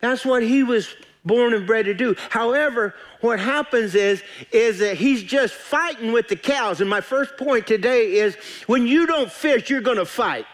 that's 0.00 0.24
what 0.24 0.42
he 0.42 0.62
was 0.62 0.94
born 1.24 1.54
and 1.54 1.66
bred 1.66 1.84
to 1.84 1.94
do. 1.94 2.16
However, 2.30 2.94
what 3.20 3.38
happens 3.38 3.94
is 3.94 4.22
is 4.50 4.78
that 4.80 4.96
he's 4.96 5.22
just 5.22 5.54
fighting 5.54 6.12
with 6.12 6.28
the 6.28 6.36
cows. 6.36 6.80
And 6.80 6.90
my 6.90 7.00
first 7.00 7.36
point 7.36 7.66
today 7.66 8.14
is 8.14 8.36
when 8.66 8.86
you 8.86 9.06
don't 9.06 9.30
fish, 9.30 9.70
you're 9.70 9.80
going 9.80 9.98
to 9.98 10.06
fight. 10.06 10.46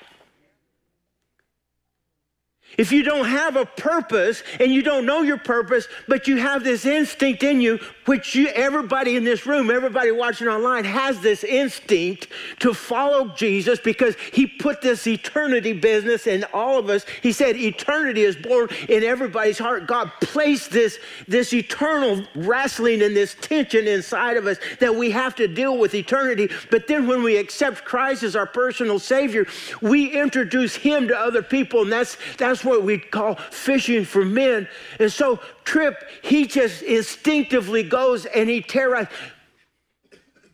If 2.78 2.92
you 2.92 3.02
don't 3.02 3.26
have 3.26 3.56
a 3.56 3.66
purpose 3.66 4.44
and 4.61 4.73
you 4.73 4.82
don't 4.82 5.04
know 5.04 5.23
your 5.23 5.37
purpose, 5.37 5.88
but 6.06 6.28
you 6.28 6.37
have 6.37 6.62
this 6.62 6.87
instinct 6.87 7.42
in 7.42 7.61
you, 7.61 7.80
which 8.04 8.37
you, 8.37 8.47
everybody 8.49 9.16
in 9.16 9.25
this 9.25 9.47
room, 9.47 9.68
everybody 9.68 10.12
watching 10.12 10.47
online 10.47 10.85
has 10.85 11.20
this 11.20 11.42
instinct 11.42 12.28
to 12.61 12.73
follow 12.73 13.28
Jesus 13.35 13.80
because 13.80 14.14
he 14.32 14.47
put 14.47 14.80
this 14.80 15.08
eternity 15.08 15.73
business 15.73 16.28
in 16.28 16.44
all 16.54 16.78
of 16.78 16.88
us. 16.88 17.04
He 17.20 17.32
said 17.32 17.56
eternity 17.56 18.23
is 18.23 18.37
born 18.37 18.68
in 18.88 19.02
everybody's 19.02 19.58
heart. 19.58 19.88
God 19.88 20.12
placed 20.20 20.70
this, 20.70 21.00
this 21.26 21.52
eternal 21.52 22.25
wrestling 22.37 23.02
and 23.02 23.16
this 23.16 23.35
tension 23.40 23.88
inside 23.88 24.37
of 24.37 24.47
us 24.47 24.58
that 24.78 24.94
we 24.94 25.11
have 25.11 25.35
to 25.35 25.49
deal 25.49 25.76
with 25.76 25.97
eternity. 25.97 26.49
But 26.70 26.87
then 26.87 27.08
when 27.08 27.25
we 27.25 27.37
accept 27.37 27.85
Christ 27.85 28.23
as 28.23 28.37
our 28.37 28.47
personal 28.47 29.00
Savior, 29.00 29.49
we 29.82 30.16
introduce 30.16 30.76
him 30.76 31.08
to 31.08 31.18
other 31.18 31.42
people, 31.42 31.82
and 31.82 31.92
that's 31.92 32.16
that's 32.37 32.67
what 32.68 32.82
we 32.84 32.98
call 32.98 33.34
fishing 33.34 34.04
for 34.04 34.25
men. 34.25 34.68
And 34.98 35.12
so 35.12 35.40
Trip, 35.64 35.96
he 36.22 36.46
just 36.46 36.82
instinctively 36.82 37.82
goes 37.82 38.26
and 38.26 38.48
he 38.48 38.62
terrorizes 38.62 39.12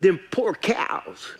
them 0.00 0.20
poor 0.30 0.54
cows. 0.54 1.32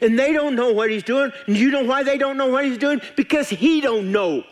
And 0.00 0.18
they 0.18 0.32
don't 0.32 0.54
know 0.54 0.72
what 0.72 0.90
he's 0.90 1.02
doing. 1.02 1.32
And 1.46 1.56
you 1.56 1.70
know 1.70 1.84
why 1.84 2.02
they 2.02 2.18
don't 2.18 2.36
know 2.36 2.48
what 2.48 2.64
he's 2.64 2.78
doing? 2.78 3.00
Because 3.16 3.48
he 3.48 3.80
don't 3.80 4.12
know 4.12 4.44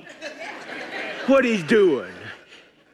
what 1.26 1.44
he's 1.44 1.62
doing. 1.62 2.12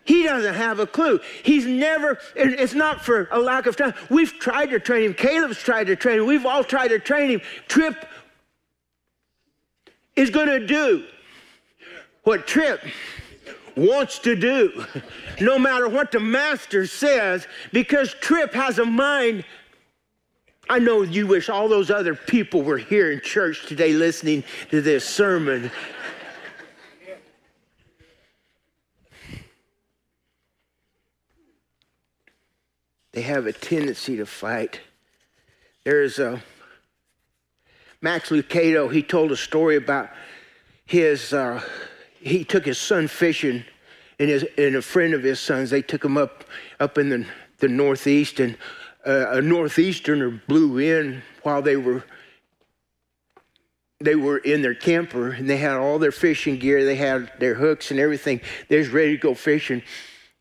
He 0.04 0.22
doesn't 0.22 0.54
have 0.54 0.78
a 0.78 0.86
clue. 0.86 1.18
He's 1.42 1.66
never, 1.66 2.18
and 2.38 2.54
it's 2.54 2.74
not 2.74 3.04
for 3.04 3.28
a 3.32 3.40
lack 3.40 3.66
of 3.66 3.76
time. 3.76 3.92
We've 4.08 4.32
tried 4.38 4.66
to 4.66 4.78
train 4.78 5.02
him. 5.02 5.14
Caleb's 5.14 5.58
tried 5.58 5.88
to 5.88 5.96
train 5.96 6.20
him. 6.20 6.26
We've 6.26 6.46
all 6.46 6.62
tried 6.62 6.88
to 6.88 7.00
train 7.00 7.30
him. 7.30 7.40
Trip 7.66 8.06
is 10.14 10.30
going 10.30 10.46
to 10.46 10.64
do 10.64 11.04
what 12.26 12.44
Trip 12.44 12.80
wants 13.76 14.18
to 14.18 14.34
do, 14.34 14.84
no 15.40 15.60
matter 15.60 15.88
what 15.88 16.10
the 16.10 16.18
master 16.18 16.84
says, 16.84 17.46
because 17.72 18.14
Trip 18.14 18.52
has 18.52 18.80
a 18.80 18.84
mind. 18.84 19.44
I 20.68 20.80
know 20.80 21.02
you 21.02 21.28
wish 21.28 21.48
all 21.48 21.68
those 21.68 21.88
other 21.88 22.16
people 22.16 22.62
were 22.62 22.78
here 22.78 23.12
in 23.12 23.20
church 23.20 23.66
today 23.66 23.92
listening 23.92 24.42
to 24.70 24.80
this 24.82 25.04
sermon. 25.04 25.70
They 33.12 33.22
have 33.22 33.46
a 33.46 33.52
tendency 33.52 34.16
to 34.16 34.26
fight. 34.26 34.80
There's 35.84 36.18
a 36.18 36.42
Max 38.00 38.30
Lucado, 38.30 38.92
he 38.92 39.04
told 39.04 39.30
a 39.30 39.36
story 39.36 39.76
about 39.76 40.10
his 40.86 41.32
uh, 41.32 41.62
he 42.26 42.44
took 42.44 42.66
his 42.66 42.78
son 42.78 43.06
fishing, 43.06 43.64
and, 44.18 44.28
his, 44.28 44.44
and 44.58 44.74
a 44.76 44.82
friend 44.82 45.14
of 45.14 45.22
his 45.22 45.38
sons, 45.38 45.70
they 45.70 45.82
took 45.82 46.04
him 46.04 46.16
up, 46.16 46.44
up 46.80 46.98
in 46.98 47.08
the, 47.08 47.26
the 47.58 47.68
Northeast, 47.68 48.40
and 48.40 48.56
uh, 49.06 49.26
a 49.30 49.40
Northeasterner 49.40 50.42
blew 50.48 50.78
in 50.78 51.22
while 51.42 51.62
they 51.62 51.76
were 51.76 52.04
they 53.98 54.14
were 54.14 54.36
in 54.36 54.60
their 54.60 54.74
camper 54.74 55.30
and 55.30 55.48
they 55.48 55.56
had 55.56 55.78
all 55.78 55.98
their 55.98 56.12
fishing 56.12 56.58
gear. 56.58 56.84
They 56.84 56.96
had 56.96 57.32
their 57.38 57.54
hooks 57.54 57.90
and 57.90 57.98
everything. 57.98 58.42
They 58.68 58.76
was 58.76 58.90
ready 58.90 59.12
to 59.12 59.16
go 59.16 59.32
fishing. 59.32 59.82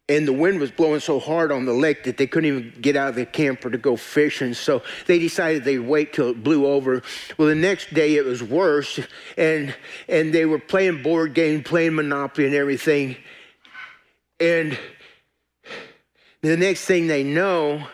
And 0.07 0.27
the 0.27 0.33
wind 0.33 0.59
was 0.59 0.69
blowing 0.69 0.99
so 0.99 1.19
hard 1.19 1.51
on 1.51 1.65
the 1.65 1.73
lake 1.73 2.03
that 2.03 2.17
they 2.17 2.27
couldn't 2.27 2.47
even 2.47 2.73
get 2.79 2.95
out 2.95 3.09
of 3.09 3.15
the 3.15 3.25
camper 3.25 3.71
to 3.71 3.77
go 3.77 3.95
fishing. 3.95 4.53
So 4.53 4.83
they 5.07 5.17
decided 5.17 5.63
they'd 5.63 5.79
wait 5.79 6.13
till 6.13 6.29
it 6.29 6.43
blew 6.43 6.67
over. 6.67 7.01
Well, 7.37 7.47
the 7.47 7.55
next 7.55 7.93
day 7.93 8.15
it 8.15 8.25
was 8.25 8.43
worse, 8.43 8.99
and 9.37 9.73
and 10.07 10.33
they 10.33 10.45
were 10.45 10.59
playing 10.59 11.01
board 11.01 11.33
games, 11.33 11.63
playing 11.63 11.95
Monopoly, 11.95 12.45
and 12.45 12.55
everything. 12.55 13.15
And 14.39 14.77
the 16.41 16.57
next 16.57 16.85
thing 16.85 17.07
they 17.07 17.23
know, 17.23 17.87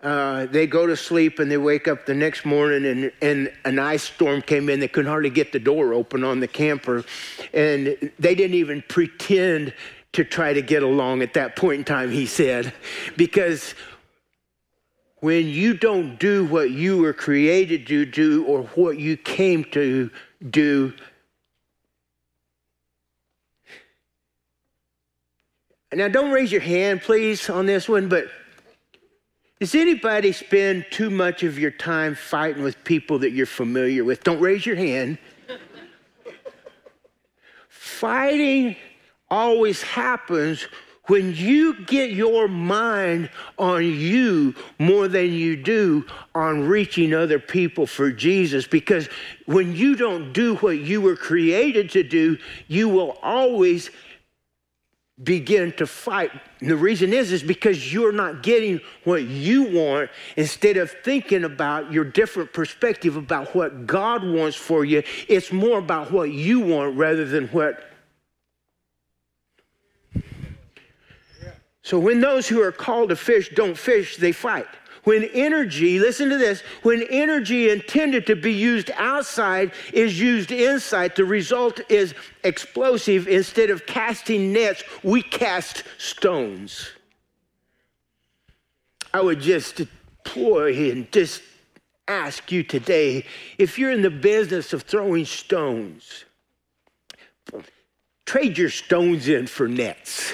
uh, 0.00 0.46
they 0.46 0.66
go 0.66 0.86
to 0.86 0.96
sleep 0.96 1.38
and 1.38 1.50
they 1.50 1.56
wake 1.56 1.88
up 1.88 2.06
the 2.06 2.14
next 2.14 2.44
morning 2.44 2.84
and, 2.84 3.12
and 3.22 3.52
an 3.64 3.78
ice 3.78 4.02
storm 4.02 4.42
came 4.42 4.68
in. 4.68 4.78
They 4.78 4.88
couldn't 4.88 5.10
hardly 5.10 5.30
get 5.30 5.52
the 5.52 5.58
door 5.58 5.94
open 5.94 6.22
on 6.22 6.40
the 6.40 6.46
camper. 6.46 7.04
And 7.54 8.12
they 8.18 8.34
didn't 8.34 8.56
even 8.56 8.84
pretend 8.88 9.72
to 10.12 10.24
try 10.24 10.52
to 10.52 10.62
get 10.62 10.82
along 10.82 11.22
at 11.22 11.34
that 11.34 11.56
point 11.56 11.78
in 11.78 11.84
time, 11.84 12.10
he 12.10 12.26
said, 12.26 12.72
because 13.16 13.74
when 15.20 15.46
you 15.46 15.74
don't 15.74 16.18
do 16.18 16.44
what 16.46 16.70
you 16.70 16.98
were 16.98 17.12
created 17.12 17.86
to 17.86 18.04
do 18.04 18.44
or 18.44 18.64
what 18.74 18.98
you 18.98 19.16
came 19.16 19.64
to 19.64 20.10
do, 20.50 20.92
now 25.92 26.08
don't 26.08 26.30
raise 26.30 26.50
your 26.50 26.60
hand, 26.60 27.02
please, 27.02 27.48
on 27.48 27.66
this 27.66 27.88
one, 27.88 28.08
but 28.08 28.26
does 29.60 29.76
anybody 29.76 30.32
spend 30.32 30.86
too 30.90 31.08
much 31.08 31.44
of 31.44 31.56
your 31.56 31.70
time 31.70 32.16
fighting 32.16 32.64
with 32.64 32.82
people 32.82 33.20
that 33.20 33.30
you're 33.30 33.46
familiar 33.46 34.02
with? 34.02 34.24
Don't 34.24 34.40
raise 34.40 34.66
your 34.66 34.74
hand. 34.74 35.18
Fighting 37.68 38.74
always 39.32 39.80
happens 39.80 40.68
when 41.06 41.34
you 41.34 41.84
get 41.86 42.12
your 42.12 42.46
mind 42.46 43.30
on 43.58 43.82
you 43.84 44.54
more 44.78 45.08
than 45.08 45.32
you 45.32 45.56
do 45.56 46.04
on 46.34 46.68
reaching 46.68 47.12
other 47.14 47.38
people 47.38 47.86
for 47.86 48.12
Jesus. 48.12 48.66
Because 48.66 49.08
when 49.46 49.74
you 49.74 49.96
don't 49.96 50.32
do 50.32 50.56
what 50.56 50.78
you 50.78 51.00
were 51.00 51.16
created 51.16 51.90
to 51.90 52.02
do, 52.02 52.36
you 52.68 52.88
will 52.90 53.18
always 53.22 53.90
begin 55.22 55.72
to 55.72 55.86
fight. 55.86 56.30
And 56.60 56.70
the 56.70 56.76
reason 56.76 57.12
is 57.12 57.32
is 57.32 57.42
because 57.42 57.92
you're 57.92 58.12
not 58.12 58.42
getting 58.42 58.80
what 59.04 59.22
you 59.24 59.64
want 59.64 60.10
instead 60.36 60.76
of 60.76 60.90
thinking 61.04 61.44
about 61.44 61.90
your 61.90 62.04
different 62.04 62.52
perspective 62.52 63.16
about 63.16 63.54
what 63.54 63.86
God 63.86 64.24
wants 64.24 64.56
for 64.56 64.84
you. 64.84 65.02
It's 65.26 65.52
more 65.52 65.78
about 65.78 66.12
what 66.12 66.30
you 66.32 66.60
want 66.60 66.96
rather 66.96 67.24
than 67.24 67.48
what 67.48 67.91
So 71.82 71.98
when 71.98 72.20
those 72.20 72.48
who 72.48 72.62
are 72.62 72.72
called 72.72 73.08
to 73.08 73.16
fish 73.16 73.50
don't 73.54 73.76
fish, 73.76 74.16
they 74.16 74.32
fight. 74.32 74.68
When 75.04 75.24
energy, 75.34 75.98
listen 75.98 76.28
to 76.28 76.38
this, 76.38 76.60
when 76.84 77.02
energy 77.10 77.70
intended 77.70 78.24
to 78.28 78.36
be 78.36 78.52
used 78.52 78.92
outside 78.94 79.72
is 79.92 80.18
used 80.20 80.52
inside, 80.52 81.16
the 81.16 81.24
result 81.24 81.80
is 81.88 82.14
explosive. 82.44 83.26
Instead 83.26 83.70
of 83.70 83.84
casting 83.84 84.52
nets, 84.52 84.84
we 85.02 85.22
cast 85.22 85.82
stones. 85.98 86.88
I 89.12 89.20
would 89.20 89.40
just 89.40 89.74
deploy 89.74 90.92
and 90.92 91.10
just 91.10 91.42
ask 92.06 92.52
you 92.52 92.62
today 92.62 93.24
if 93.58 93.78
you're 93.78 93.90
in 93.90 94.02
the 94.02 94.10
business 94.10 94.72
of 94.72 94.82
throwing 94.82 95.24
stones, 95.24 96.24
trade 98.24 98.56
your 98.56 98.70
stones 98.70 99.28
in 99.28 99.48
for 99.48 99.66
nets 99.66 100.32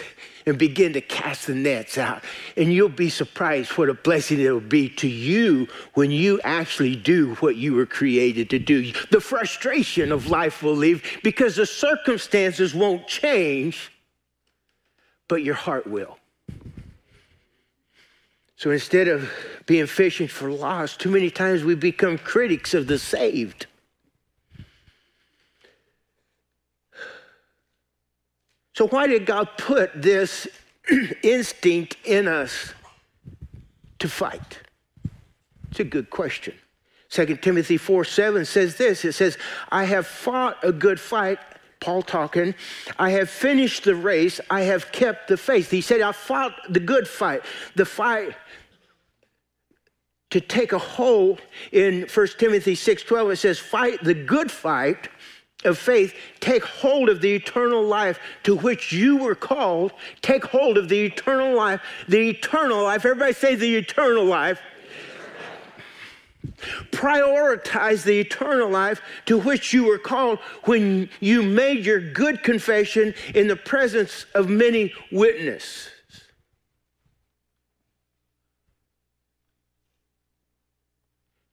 and 0.48 0.58
begin 0.58 0.92
to 0.94 1.00
cast 1.00 1.46
the 1.46 1.54
nets 1.54 1.98
out. 1.98 2.24
And 2.56 2.72
you'll 2.72 2.88
be 2.88 3.10
surprised 3.10 3.72
what 3.72 3.88
a 3.88 3.94
blessing 3.94 4.40
it'll 4.40 4.60
be 4.60 4.88
to 4.90 5.08
you 5.08 5.68
when 5.94 6.10
you 6.10 6.40
actually 6.42 6.96
do 6.96 7.34
what 7.36 7.56
you 7.56 7.74
were 7.74 7.86
created 7.86 8.50
to 8.50 8.58
do. 8.58 8.92
The 9.10 9.20
frustration 9.20 10.12
of 10.12 10.28
life 10.28 10.62
will 10.62 10.76
leave 10.76 11.04
because 11.22 11.56
the 11.56 11.66
circumstances 11.66 12.74
won't 12.74 13.06
change, 13.06 13.92
but 15.28 15.42
your 15.42 15.54
heart 15.54 15.86
will. 15.86 16.18
So 18.56 18.72
instead 18.72 19.06
of 19.06 19.30
being 19.66 19.86
fishing 19.86 20.26
for 20.26 20.50
lost, 20.50 20.98
too 20.98 21.10
many 21.10 21.30
times 21.30 21.62
we 21.62 21.76
become 21.76 22.18
critics 22.18 22.74
of 22.74 22.88
the 22.88 22.98
saved. 22.98 23.66
So, 28.78 28.86
why 28.86 29.08
did 29.08 29.26
God 29.26 29.48
put 29.58 29.90
this 30.00 30.46
instinct 31.24 31.96
in 32.04 32.28
us 32.28 32.74
to 33.98 34.08
fight? 34.08 34.60
It's 35.68 35.80
a 35.80 35.84
good 35.84 36.10
question. 36.10 36.54
2 37.10 37.38
Timothy 37.38 37.76
4 37.76 38.04
7 38.04 38.44
says 38.44 38.76
this 38.76 39.04
it 39.04 39.14
says, 39.14 39.36
I 39.70 39.82
have 39.82 40.06
fought 40.06 40.58
a 40.62 40.70
good 40.70 41.00
fight. 41.00 41.40
Paul 41.80 42.02
talking, 42.02 42.54
I 43.00 43.10
have 43.10 43.28
finished 43.28 43.82
the 43.82 43.96
race, 43.96 44.40
I 44.48 44.60
have 44.60 44.92
kept 44.92 45.26
the 45.26 45.36
faith. 45.36 45.72
He 45.72 45.80
said, 45.80 46.00
I 46.00 46.12
fought 46.12 46.54
the 46.68 46.78
good 46.78 47.08
fight, 47.08 47.42
the 47.74 47.84
fight 47.84 48.36
to 50.30 50.40
take 50.40 50.72
a 50.72 50.78
hold 50.78 51.40
in 51.72 52.02
1 52.02 52.26
Timothy 52.38 52.76
6 52.76 53.02
12. 53.02 53.30
It 53.32 53.36
says, 53.36 53.58
Fight 53.58 54.04
the 54.04 54.14
good 54.14 54.52
fight 54.52 55.08
of 55.64 55.76
faith, 55.76 56.14
take 56.40 56.64
hold 56.64 57.08
of 57.08 57.20
the 57.20 57.34
eternal 57.34 57.82
life 57.82 58.18
to 58.44 58.54
which 58.54 58.92
you 58.92 59.16
were 59.16 59.34
called. 59.34 59.92
Take 60.22 60.44
hold 60.44 60.78
of 60.78 60.88
the 60.88 61.00
eternal 61.04 61.56
life, 61.56 61.80
the 62.06 62.30
eternal 62.30 62.84
life. 62.84 63.04
Everybody 63.04 63.32
say 63.32 63.54
the 63.56 63.76
eternal 63.76 64.24
life. 64.24 64.60
Prioritize 66.92 68.04
the 68.04 68.20
eternal 68.20 68.68
life 68.68 69.00
to 69.26 69.38
which 69.38 69.72
you 69.72 69.84
were 69.84 69.98
called 69.98 70.38
when 70.64 71.08
you 71.20 71.42
made 71.42 71.84
your 71.84 72.00
good 72.00 72.42
confession 72.42 73.14
in 73.34 73.48
the 73.48 73.56
presence 73.56 74.26
of 74.34 74.48
many 74.48 74.92
witnesses. 75.10 75.90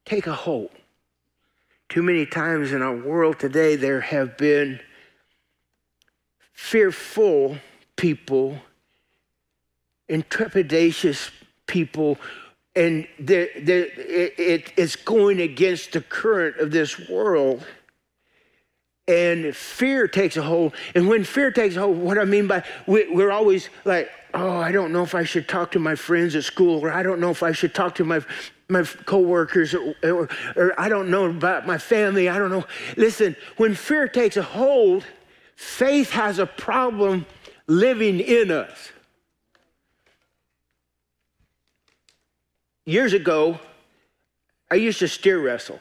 Take 0.06 0.28
a 0.28 0.34
hold. 0.34 0.70
Too 1.89 2.02
many 2.02 2.26
times 2.26 2.71
in 2.71 2.82
our 2.82 2.95
world 2.95 3.39
today, 3.39 3.76
there 3.76 4.02
have 4.02 4.38
been 4.38 4.80
fearful 6.52 7.58
people 7.95 8.58
and 10.10 10.28
trepidatious 10.30 11.32
people, 11.67 12.17
and 12.76 13.08
they're, 13.19 13.50
they're, 13.62 13.88
it, 13.98 14.74
it's 14.78 14.95
going 14.95 15.41
against 15.41 15.93
the 15.93 16.02
current 16.02 16.58
of 16.58 16.71
this 16.71 17.08
world. 17.10 17.63
And 19.08 19.56
fear 19.56 20.08
takes 20.08 20.36
a 20.36 20.41
hold. 20.41 20.74
And 20.95 21.08
when 21.08 21.24
fear 21.24 21.52
takes 21.52 21.76
a 21.76 21.82
hold, 21.82 21.98
what 22.00 22.17
I 22.17 22.26
mean 22.26 22.48
by 22.48 22.63
we, 22.88 23.08
we're 23.10 23.32
always 23.32 23.69
like, 23.86 24.10
oh, 24.34 24.58
I 24.58 24.71
don't 24.71 24.91
know 24.91 25.04
if 25.04 25.13
I 25.13 25.24
should 25.24 25.48
talk 25.48 25.71
to 25.71 25.80
my 25.80 25.93
friends 25.93 26.36
at 26.36 26.43
school, 26.43 26.84
or 26.84 26.91
I 26.91 27.04
don't 27.04 27.19
know 27.19 27.30
if 27.30 27.43
I 27.43 27.52
should 27.52 27.76
talk 27.76 27.93
to 27.95 28.04
my 28.04 28.21
my 28.67 28.84
coworkers 28.84 29.73
or, 29.73 29.95
or, 30.04 30.30
or 30.56 30.80
I 30.80 30.89
don't 30.89 31.10
know 31.10 31.25
about 31.25 31.67
my 31.67 31.78
family. 31.78 32.30
I 32.30 32.38
don't 32.38 32.49
know. 32.49 32.65
Listen, 32.97 33.36
when 33.58 33.75
fear 33.75 34.08
takes 34.08 34.38
a 34.38 34.43
hold, 34.43 35.06
faith 35.56 36.12
has 36.12 36.39
a 36.39 36.45
problem 36.45 37.25
living 37.67 38.19
in 38.19 38.51
us. 38.51 38.91
Years 42.86 43.13
ago, 43.13 43.60
I 44.69 44.75
used 44.75 44.99
to 44.99 45.08
steer 45.08 45.39
wrestle, 45.39 45.80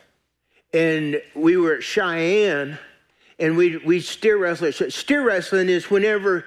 and 0.72 1.20
we 1.34 1.56
were 1.56 1.74
at 1.74 1.82
Cheyenne, 1.82 2.78
and 3.38 3.56
we 3.56 3.76
we 3.78 4.00
steer 4.00 4.38
wrestle. 4.38 4.72
Steer 4.72 5.22
wrestling 5.22 5.68
is 5.68 5.90
whenever 5.90 6.46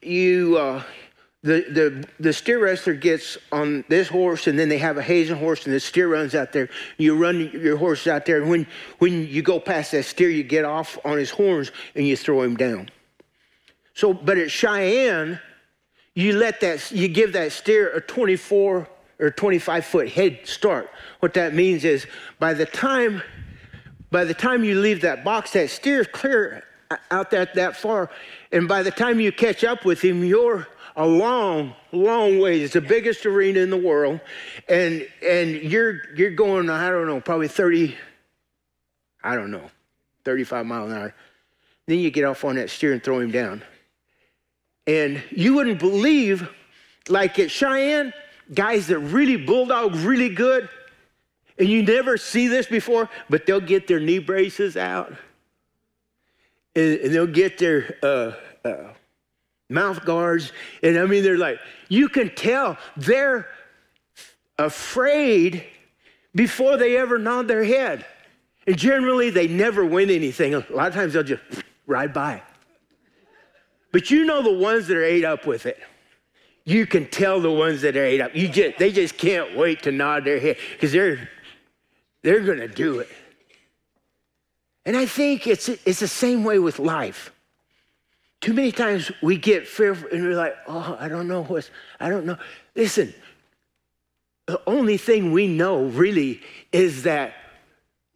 you 0.00 0.56
uh, 0.56 0.82
the, 1.42 1.64
the, 1.70 2.08
the 2.18 2.32
steer 2.34 2.62
wrestler 2.62 2.92
gets 2.92 3.38
on 3.50 3.82
this 3.88 4.08
horse 4.08 4.46
and 4.46 4.58
then 4.58 4.68
they 4.68 4.76
have 4.76 4.98
a 4.98 5.02
hazing 5.02 5.38
horse 5.38 5.64
and 5.64 5.74
the 5.74 5.80
steer 5.80 6.08
runs 6.08 6.34
out 6.34 6.52
there. 6.52 6.68
You 6.98 7.16
run 7.16 7.50
your 7.52 7.78
horse 7.78 8.06
out 8.06 8.26
there 8.26 8.42
and 8.42 8.50
when, 8.50 8.66
when 8.98 9.26
you 9.26 9.40
go 9.40 9.58
past 9.58 9.92
that 9.92 10.04
steer, 10.04 10.28
you 10.28 10.42
get 10.42 10.66
off 10.66 10.98
on 11.04 11.16
his 11.16 11.30
horns 11.30 11.70
and 11.94 12.06
you 12.06 12.16
throw 12.16 12.42
him 12.42 12.56
down. 12.56 12.90
So, 13.94 14.12
but 14.12 14.36
at 14.36 14.50
Cheyenne, 14.50 15.40
you 16.14 16.34
let 16.34 16.60
that, 16.60 16.90
you 16.90 17.08
give 17.08 17.32
that 17.32 17.52
steer 17.52 17.88
a 17.90 18.00
24 18.02 18.88
or 19.18 19.30
25 19.30 19.84
foot 19.86 20.08
head 20.10 20.40
start. 20.44 20.90
What 21.20 21.34
that 21.34 21.54
means 21.54 21.84
is 21.84 22.06
by 22.38 22.52
the 22.52 22.66
time, 22.66 23.22
by 24.10 24.24
the 24.24 24.34
time 24.34 24.62
you 24.62 24.78
leave 24.78 25.00
that 25.02 25.24
box, 25.24 25.52
that 25.52 25.70
steer 25.70 26.00
is 26.00 26.08
clear 26.08 26.64
out 27.10 27.30
that, 27.30 27.54
that 27.54 27.76
far. 27.76 28.10
And 28.52 28.68
by 28.68 28.82
the 28.82 28.90
time 28.90 29.20
you 29.20 29.32
catch 29.32 29.64
up 29.64 29.86
with 29.86 30.02
him, 30.02 30.22
you're 30.24 30.66
a 31.00 31.06
long, 31.06 31.74
long 31.92 32.38
ways. 32.38 32.62
It's 32.62 32.74
the 32.74 32.82
biggest 32.82 33.24
arena 33.24 33.60
in 33.60 33.70
the 33.70 33.76
world, 33.76 34.20
and 34.68 35.08
and 35.26 35.54
you're 35.54 36.02
you're 36.14 36.32
going, 36.32 36.68
I 36.68 36.90
don't 36.90 37.06
know, 37.06 37.22
probably 37.22 37.48
30, 37.48 37.96
I 39.24 39.34
don't 39.34 39.50
know, 39.50 39.70
35 40.24 40.66
mile 40.66 40.84
an 40.84 40.92
hour. 40.92 41.14
Then 41.86 42.00
you 42.00 42.10
get 42.10 42.24
off 42.24 42.44
on 42.44 42.56
that 42.56 42.68
steer 42.68 42.92
and 42.92 43.02
throw 43.02 43.18
him 43.18 43.30
down. 43.30 43.62
And 44.86 45.22
you 45.30 45.54
wouldn't 45.54 45.78
believe, 45.78 46.46
like 47.08 47.38
at 47.38 47.50
Cheyenne, 47.50 48.12
guys 48.52 48.86
that 48.88 48.98
really 48.98 49.36
bulldog 49.38 49.94
really 49.94 50.28
good, 50.28 50.68
and 51.58 51.66
you 51.66 51.82
never 51.82 52.18
see 52.18 52.46
this 52.46 52.66
before, 52.66 53.08
but 53.30 53.46
they'll 53.46 53.58
get 53.58 53.86
their 53.86 54.00
knee 54.00 54.18
braces 54.18 54.76
out 54.76 55.14
and, 56.76 57.00
and 57.00 57.14
they'll 57.14 57.26
get 57.26 57.56
their 57.56 57.96
uh, 58.02 58.32
uh, 58.64 58.92
mouth 59.70 60.04
guards. 60.04 60.52
And 60.82 60.98
I 60.98 61.06
mean, 61.06 61.22
they're 61.22 61.38
like, 61.38 61.58
you 61.88 62.08
can 62.08 62.34
tell 62.34 62.76
they're 62.96 63.48
afraid 64.58 65.64
before 66.34 66.76
they 66.76 66.96
ever 66.96 67.18
nod 67.18 67.48
their 67.48 67.64
head. 67.64 68.04
And 68.66 68.76
generally, 68.76 69.30
they 69.30 69.48
never 69.48 69.84
win 69.84 70.10
anything. 70.10 70.54
A 70.54 70.64
lot 70.70 70.88
of 70.88 70.94
times, 70.94 71.14
they'll 71.14 71.22
just 71.22 71.42
ride 71.86 72.12
by. 72.12 72.42
But 73.92 74.10
you 74.10 74.24
know 74.24 74.42
the 74.42 74.52
ones 74.52 74.86
that 74.88 74.96
are 74.96 75.04
ate 75.04 75.24
up 75.24 75.46
with 75.46 75.66
it. 75.66 75.78
You 76.64 76.86
can 76.86 77.08
tell 77.08 77.40
the 77.40 77.50
ones 77.50 77.82
that 77.82 77.96
are 77.96 78.04
ate 78.04 78.20
up. 78.20 78.36
You 78.36 78.48
just, 78.48 78.78
they 78.78 78.92
just 78.92 79.16
can't 79.16 79.56
wait 79.56 79.82
to 79.84 79.92
nod 79.92 80.24
their 80.24 80.38
head 80.38 80.58
because 80.72 80.92
they're, 80.92 81.28
they're 82.22 82.40
going 82.40 82.58
to 82.58 82.68
do 82.68 83.00
it. 83.00 83.08
And 84.84 84.96
I 84.96 85.06
think 85.06 85.46
it's, 85.46 85.68
it's 85.68 86.00
the 86.00 86.08
same 86.08 86.44
way 86.44 86.58
with 86.58 86.78
life. 86.78 87.32
Too 88.40 88.54
many 88.54 88.72
times 88.72 89.12
we 89.22 89.36
get 89.36 89.68
fearful 89.68 90.08
and 90.10 90.22
we're 90.22 90.36
like, 90.36 90.56
oh, 90.66 90.96
I 90.98 91.08
don't 91.08 91.28
know 91.28 91.44
what's, 91.44 91.70
I 91.98 92.08
don't 92.08 92.24
know. 92.24 92.38
Listen, 92.74 93.12
the 94.46 94.60
only 94.66 94.96
thing 94.96 95.32
we 95.32 95.46
know 95.46 95.84
really 95.84 96.40
is 96.72 97.02
that 97.02 97.34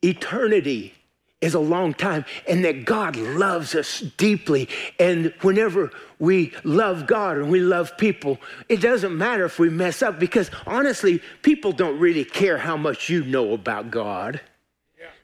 eternity 0.03 0.95
is 1.41 1.53
a 1.53 1.61
long 1.61 1.93
time 1.93 2.25
and 2.49 2.65
that 2.65 2.87
God 2.87 3.17
loves 3.17 3.75
us 3.75 4.01
deeply. 4.01 4.67
And 4.99 5.35
whenever 5.43 5.91
we 6.19 6.55
love 6.65 7.07
God 7.07 7.37
and 7.37 7.51
we 7.51 7.61
love 7.61 7.97
people, 7.99 8.39
it 8.71 8.81
doesn't 8.81 9.17
matter 9.17 9.45
if 9.45 9.59
we 9.59 9.69
mess 9.69 10.01
up 10.01 10.19
because 10.19 10.51
honestly, 10.67 11.21
people 11.43 11.73
don't 11.73 11.99
really 11.99 12.25
care 12.25 12.57
how 12.57 12.79
much 12.79 13.11
you 13.11 13.25
know 13.25 13.53
about 13.53 13.91
God. 13.91 14.41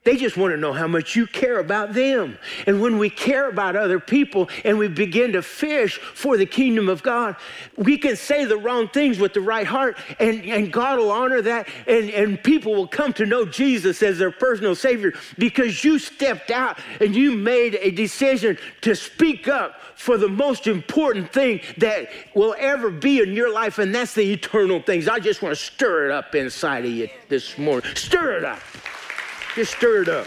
They 0.03 0.17
just 0.17 0.39
want 0.39 0.55
to 0.55 0.57
know 0.57 0.73
how 0.73 0.87
much 0.87 1.15
you 1.15 1.27
care 1.27 1.59
about 1.59 1.93
them. 1.93 2.39
And 2.67 2.81
when 2.81 2.97
we 2.97 3.11
care 3.11 3.51
about 3.51 3.77
other 3.77 4.01
people 4.01 4.49
and 4.65 4.79
we 4.79 4.89
begin 4.89 5.33
to 5.33 5.43
fish 5.43 5.99
for 5.99 6.39
the 6.39 6.47
kingdom 6.47 6.89
of 6.89 7.03
God, 7.03 7.37
we 7.77 7.99
can 7.99 8.17
say 8.17 8.47
the 8.47 8.57
wrong 8.57 8.89
things 8.89 9.19
with 9.19 9.35
the 9.35 9.43
right 9.43 9.67
heart, 9.67 9.99
and, 10.19 10.43
and 10.47 10.73
God 10.73 10.99
will 10.99 11.11
honor 11.11 11.43
that, 11.43 11.69
and, 11.87 12.09
and 12.11 12.43
people 12.43 12.75
will 12.75 12.87
come 12.87 13.13
to 13.13 13.27
know 13.27 13.45
Jesus 13.45 14.03
as 14.03 14.17
their 14.17 14.31
personal 14.31 14.75
Savior 14.75 15.13
because 15.37 15.85
you 15.85 15.99
stepped 15.99 16.51
out 16.51 16.79
and 16.99 17.15
you 17.15 17.33
made 17.33 17.75
a 17.79 17.91
decision 17.91 18.57
to 18.81 18.97
speak 18.97 19.49
up 19.49 19.83
for 19.97 20.17
the 20.17 20.29
most 20.29 20.67
important 20.67 21.31
thing 21.31 21.61
that 21.77 22.09
will 22.35 22.55
ever 22.59 22.91
be 22.91 23.21
in 23.21 23.35
your 23.35 23.53
life, 23.53 23.79
and 23.79 23.95
that's 23.95 24.15
the 24.15 24.33
eternal 24.33 24.81
things. 24.81 25.09
I 25.09 25.19
just 25.19 25.43
want 25.43 25.55
to 25.55 25.63
stir 25.63 26.07
it 26.07 26.11
up 26.11 26.35
inside 26.35 26.87
of 26.87 26.91
you 26.91 27.11
this 27.29 27.59
morning. 27.59 27.95
Stir 27.95 28.39
it 28.39 28.45
up. 28.47 28.61
Just 29.61 29.77
stir 29.77 30.01
it 30.01 30.09
up. 30.09 30.27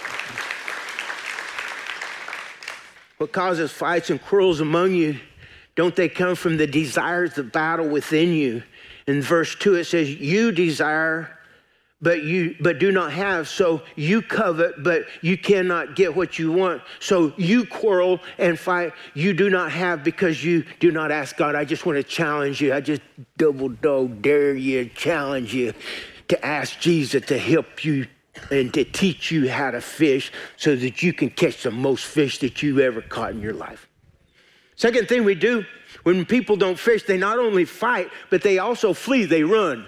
What 3.17 3.31
causes 3.31 3.71
fights 3.71 4.11
and 4.11 4.21
quarrels 4.21 4.59
among 4.59 4.93
you? 4.93 5.19
Don't 5.73 5.95
they 5.95 6.07
come 6.07 6.35
from 6.35 6.55
the 6.57 6.67
desires 6.67 7.33
the 7.33 7.41
battle 7.41 7.87
within 7.87 8.31
you? 8.31 8.61
In 9.07 9.23
verse 9.23 9.55
2, 9.55 9.73
it 9.73 9.85
says, 9.85 10.13
You 10.13 10.51
desire, 10.51 11.35
but 11.99 12.21
you 12.21 12.55
but 12.59 12.77
do 12.77 12.91
not 12.91 13.11
have. 13.11 13.47
So 13.47 13.81
you 13.95 14.21
covet, 14.21 14.83
but 14.83 15.07
you 15.23 15.35
cannot 15.35 15.95
get 15.95 16.15
what 16.15 16.37
you 16.37 16.51
want. 16.51 16.83
So 16.99 17.33
you 17.35 17.65
quarrel 17.65 18.19
and 18.37 18.59
fight. 18.59 18.93
You 19.15 19.33
do 19.33 19.49
not 19.49 19.71
have 19.71 20.03
because 20.03 20.43
you 20.43 20.63
do 20.79 20.91
not 20.91 21.09
ask 21.09 21.35
God. 21.35 21.55
I 21.55 21.65
just 21.65 21.87
want 21.87 21.95
to 21.95 22.03
challenge 22.03 22.61
you. 22.61 22.71
I 22.71 22.81
just 22.81 23.01
double 23.39 23.69
dog 23.69 24.21
dare 24.21 24.53
you, 24.53 24.85
challenge 24.89 25.55
you 25.55 25.73
to 26.27 26.45
ask 26.45 26.79
Jesus 26.79 27.25
to 27.25 27.37
help 27.39 27.83
you 27.83 28.05
and 28.51 28.73
to 28.73 28.83
teach 28.83 29.31
you 29.31 29.49
how 29.49 29.71
to 29.71 29.81
fish 29.81 30.31
so 30.57 30.75
that 30.75 31.03
you 31.03 31.13
can 31.13 31.29
catch 31.29 31.63
the 31.63 31.71
most 31.71 32.05
fish 32.05 32.39
that 32.39 32.63
you 32.63 32.79
ever 32.79 33.01
caught 33.01 33.31
in 33.31 33.41
your 33.41 33.53
life. 33.53 33.87
Second 34.75 35.07
thing 35.07 35.23
we 35.23 35.35
do 35.35 35.65
when 36.03 36.25
people 36.25 36.55
don't 36.57 36.77
fish, 36.77 37.03
they 37.03 37.17
not 37.17 37.39
only 37.39 37.65
fight, 37.65 38.09
but 38.29 38.41
they 38.41 38.59
also 38.59 38.93
flee, 38.93 39.25
they 39.25 39.43
run. 39.43 39.87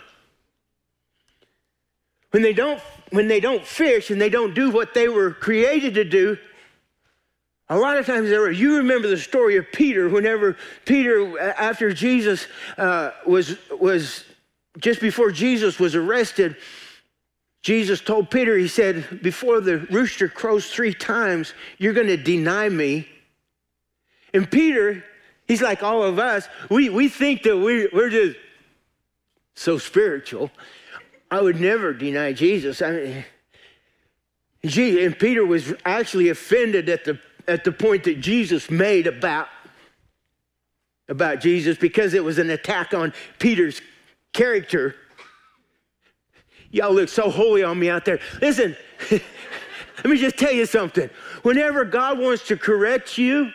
When 2.32 2.42
they 2.42 2.54
don't 2.54 2.82
when 3.12 3.28
they 3.28 3.40
don't 3.40 3.66
fish 3.66 4.10
and 4.10 4.20
they 4.20 4.30
don't 4.30 4.54
do 4.54 4.72
what 4.72 4.94
they 4.94 5.08
were 5.08 5.32
created 5.32 5.94
to 5.96 6.04
do, 6.04 6.38
a 7.70 7.78
lot 7.78 7.98
of 7.98 8.06
times, 8.06 8.30
there 8.30 8.50
you 8.52 8.78
remember 8.78 9.08
the 9.08 9.18
story 9.18 9.58
of 9.58 9.72
Peter. 9.72 10.08
Whenever 10.10 10.58
Peter, 10.86 11.40
after 11.40 11.92
Jesus 11.94 12.48
uh, 12.78 13.12
was 13.26 13.58
was 13.72 14.26
just 14.80 15.02
before 15.02 15.32
Jesus 15.32 15.80
was 15.80 15.96
arrested, 15.96 16.58
Jesus 17.66 18.00
told 18.00 18.30
Peter, 18.30 18.56
He 18.56 18.68
said, 18.68 19.24
Before 19.24 19.60
the 19.60 19.80
rooster 19.90 20.28
crows 20.30 20.68
three 20.68 20.94
times, 20.94 21.56
you're 21.80 21.94
going 21.94 22.06
to 22.06 22.16
deny 22.16 22.70
me. 22.70 23.08
And 24.36 24.50
Peter, 24.50 25.04
he's 25.48 25.64
like 25.64 25.82
all 25.82 26.04
of 26.04 26.20
us, 26.20 26.48
we, 26.70 26.90
we 26.90 27.10
think 27.10 27.42
that 27.42 27.58
we, 27.58 27.90
we're 27.92 28.12
just 28.12 28.38
so 29.56 29.80
spiritual. 29.80 30.52
I 31.32 31.42
would 31.42 31.60
never 31.60 31.92
deny 31.92 32.34
Jesus. 32.34 32.84
I 32.84 32.92
mean, 32.92 33.26
and 34.62 35.18
Peter 35.18 35.44
was 35.44 35.74
actually 35.86 36.30
offended 36.30 36.88
at 36.88 37.04
the, 37.04 37.20
at 37.48 37.64
the 37.64 37.72
point 37.72 38.04
that 38.04 38.22
Jesus 38.22 38.70
made 38.70 39.08
about, 39.08 39.48
about 41.10 41.42
Jesus 41.42 41.80
because 41.80 42.14
it 42.14 42.24
was 42.24 42.38
an 42.38 42.52
attack 42.52 42.94
on 42.94 43.12
Peter's 43.40 43.82
character. 44.34 44.96
Y'all 46.72 46.94
look 46.94 47.10
so 47.10 47.30
holy 47.30 47.64
on 47.64 47.80
me 47.80 47.90
out 47.90 48.06
there. 48.06 48.20
Listen, 48.42 48.76
let 49.12 50.06
me 50.06 50.18
just 50.18 50.38
tell 50.38 50.52
you 50.52 50.66
something. 50.66 51.10
Whenever 51.44 51.86
God 51.86 52.20
wants 52.20 52.48
to 52.48 52.58
correct 52.58 53.18
you, 53.18 53.52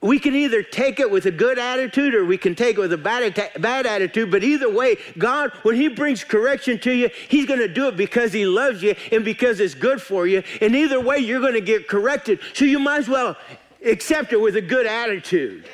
we 0.00 0.18
can 0.18 0.34
either 0.34 0.62
take 0.62 1.00
it 1.00 1.10
with 1.10 1.26
a 1.26 1.30
good 1.30 1.58
attitude 1.58 2.14
or 2.14 2.24
we 2.24 2.38
can 2.38 2.54
take 2.54 2.76
it 2.76 2.80
with 2.80 2.92
a 2.92 2.98
bad, 2.98 3.34
bad 3.58 3.86
attitude. 3.86 4.30
But 4.30 4.44
either 4.44 4.70
way, 4.70 4.96
God, 5.18 5.50
when 5.62 5.76
He 5.76 5.88
brings 5.88 6.24
correction 6.24 6.78
to 6.80 6.92
you, 6.92 7.10
He's 7.28 7.46
going 7.46 7.60
to 7.60 7.68
do 7.68 7.88
it 7.88 7.96
because 7.96 8.32
He 8.32 8.46
loves 8.46 8.82
you 8.82 8.94
and 9.12 9.24
because 9.24 9.60
it's 9.60 9.74
good 9.74 10.00
for 10.00 10.26
you. 10.26 10.42
And 10.60 10.74
either 10.74 11.00
way, 11.00 11.18
you're 11.18 11.40
going 11.40 11.54
to 11.54 11.60
get 11.60 11.88
corrected. 11.88 12.40
So 12.54 12.64
you 12.64 12.78
might 12.78 13.00
as 13.00 13.08
well 13.08 13.36
accept 13.84 14.32
it 14.32 14.40
with 14.40 14.56
a 14.56 14.62
good 14.62 14.86
attitude. 14.86 15.64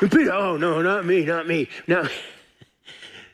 And 0.00 0.10
Peter, 0.10 0.32
oh, 0.32 0.56
no, 0.56 0.82
not 0.82 1.04
me, 1.04 1.24
not 1.24 1.46
me. 1.46 1.68
Not 1.86 2.06
me. 2.06 2.10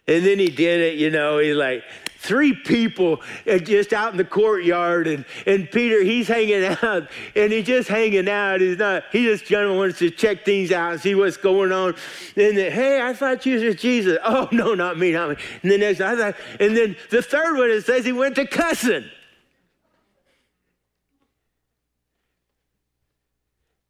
And 0.08 0.24
then 0.24 0.38
he 0.38 0.48
did 0.48 0.80
it, 0.80 0.98
you 0.98 1.10
know, 1.10 1.38
he's 1.38 1.54
like, 1.54 1.84
three 2.18 2.52
people 2.52 3.20
uh, 3.46 3.58
just 3.58 3.92
out 3.92 4.10
in 4.10 4.16
the 4.16 4.24
courtyard 4.24 5.06
and, 5.06 5.24
and 5.46 5.70
Peter, 5.70 6.02
he's 6.02 6.26
hanging 6.26 6.64
out 6.64 7.08
and 7.36 7.52
he's 7.52 7.66
just 7.66 7.88
hanging 7.88 8.28
out. 8.28 8.60
He's 8.60 8.78
not, 8.78 9.04
he 9.12 9.24
just 9.24 9.46
generally 9.46 9.76
wants 9.76 9.98
to 10.00 10.10
check 10.10 10.44
things 10.44 10.72
out 10.72 10.92
and 10.92 11.00
see 11.00 11.14
what's 11.14 11.36
going 11.36 11.72
on. 11.72 11.94
And 12.36 12.56
then, 12.56 12.72
hey, 12.72 13.00
I 13.00 13.12
thought 13.12 13.46
you 13.46 13.60
was 13.60 13.76
Jesus. 13.76 14.18
Oh, 14.28 14.48
no, 14.52 14.74
not 14.74 14.98
me, 14.98 15.12
not 15.12 15.30
me. 15.30 15.36
And 15.62 15.70
then 15.70 15.80
next, 15.80 16.00
I 16.00 16.16
thought, 16.16 16.34
and 16.60 16.76
then 16.76 16.96
the 17.10 17.22
third 17.22 17.56
one, 17.56 17.70
it 17.70 17.82
says 17.84 18.04
he 18.04 18.12
went 18.12 18.34
to 18.34 18.46
cussing. 18.46 19.04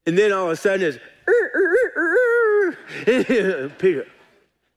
And 0.07 0.16
then 0.16 0.33
all 0.33 0.46
of 0.46 0.52
a 0.52 0.57
sudden 0.57 0.87
it's, 0.87 0.98
er, 1.28 1.52
er, 1.54 2.76
er, 3.07 3.68
Peter, 3.78 4.07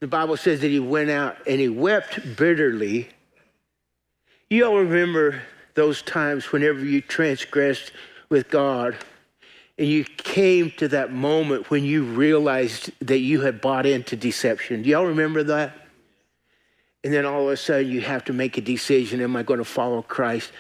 the 0.02 0.08
Bible 0.08 0.36
says 0.36 0.60
that 0.62 0.68
he 0.68 0.80
went 0.80 1.12
out 1.12 1.38
and 1.48 1.62
he 1.62 1.70
wept 1.70 2.36
bitterly. 2.36 3.08
You 4.50 4.66
all 4.66 4.78
remember 4.78 5.44
those 5.76 6.02
times 6.02 6.52
whenever 6.52 6.80
you 6.80 7.02
transgressed 7.02 7.92
with 8.28 8.50
God 8.50 8.98
and 9.78 9.88
you 9.88 10.04
came 10.04 10.72
to 10.78 10.88
that 10.90 11.14
moment 11.14 11.70
when 11.70 11.86
you 11.86 12.04
realized 12.04 12.92
that 13.06 13.20
you 13.20 13.42
had 13.42 13.62
bought 13.62 13.86
into 13.86 14.16
deception. 14.16 14.82
Do 14.82 14.90
y'all 14.90 15.06
remember 15.06 15.44
that? 15.44 15.78
And 17.04 17.14
then 17.14 17.26
all 17.26 17.44
of 17.44 17.50
a 17.50 17.58
sudden 17.58 17.90
you 17.90 18.02
have 18.02 18.26
to 18.26 18.34
make 18.34 18.58
a 18.58 18.62
decision 18.62 19.22
am 19.22 19.36
I 19.36 19.44
going 19.44 19.60
to 19.60 19.66
follow 19.66 20.02
Christ 20.02 20.52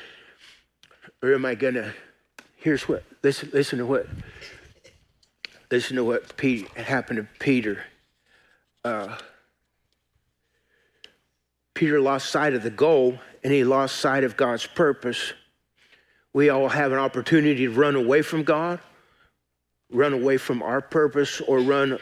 or 1.23 1.33
am 1.33 1.45
I 1.45 1.55
going 1.55 1.73
to 1.73 1.93
here's 2.57 2.87
what 2.87 3.03
listen 3.23 3.49
listen 3.51 3.79
to 3.79 3.87
what 3.87 4.05
listen 5.71 5.95
to 5.95 6.03
what 6.03 6.37
Pete, 6.37 6.67
happened 6.77 7.17
to 7.17 7.27
Peter. 7.39 7.83
Uh, 8.83 9.17
Peter 11.73 11.99
lost 11.99 12.29
sight 12.29 12.53
of 12.53 12.63
the 12.63 12.69
goal 12.69 13.17
and 13.43 13.53
he 13.53 13.63
lost 13.63 13.97
sight 13.97 14.23
of 14.23 14.37
God's 14.37 14.65
purpose. 14.67 15.33
We 16.33 16.49
all 16.49 16.69
have 16.69 16.91
an 16.91 16.99
opportunity 16.99 17.65
to 17.65 17.71
run 17.71 17.95
away 17.95 18.21
from 18.21 18.43
God, 18.43 18.79
run 19.91 20.13
away 20.13 20.37
from 20.37 20.61
our 20.61 20.81
purpose, 20.81 21.41
or 21.41 21.59
run, 21.59 21.97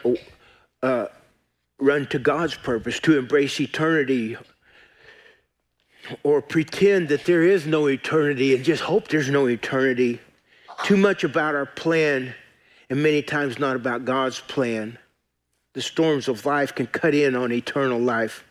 uh, 0.82 1.06
run 1.78 2.06
to 2.08 2.18
God's 2.18 2.54
purpose, 2.54 3.00
to 3.00 3.18
embrace 3.18 3.60
eternity, 3.60 4.36
or 6.22 6.40
pretend 6.42 7.08
that 7.08 7.24
there 7.24 7.42
is 7.42 7.66
no 7.66 7.86
eternity 7.88 8.54
and 8.54 8.64
just 8.64 8.82
hope 8.82 9.08
there's 9.08 9.30
no 9.30 9.46
eternity. 9.48 10.20
Too 10.84 10.96
much 10.96 11.24
about 11.24 11.54
our 11.54 11.66
plan 11.66 12.34
and 12.88 13.02
many 13.02 13.22
times 13.22 13.58
not 13.58 13.76
about 13.76 14.04
God's 14.04 14.40
plan. 14.40 14.98
The 15.72 15.82
storms 15.82 16.28
of 16.28 16.44
life 16.46 16.74
can 16.74 16.86
cut 16.86 17.14
in 17.14 17.36
on 17.36 17.52
eternal 17.52 17.98
life. 17.98 18.44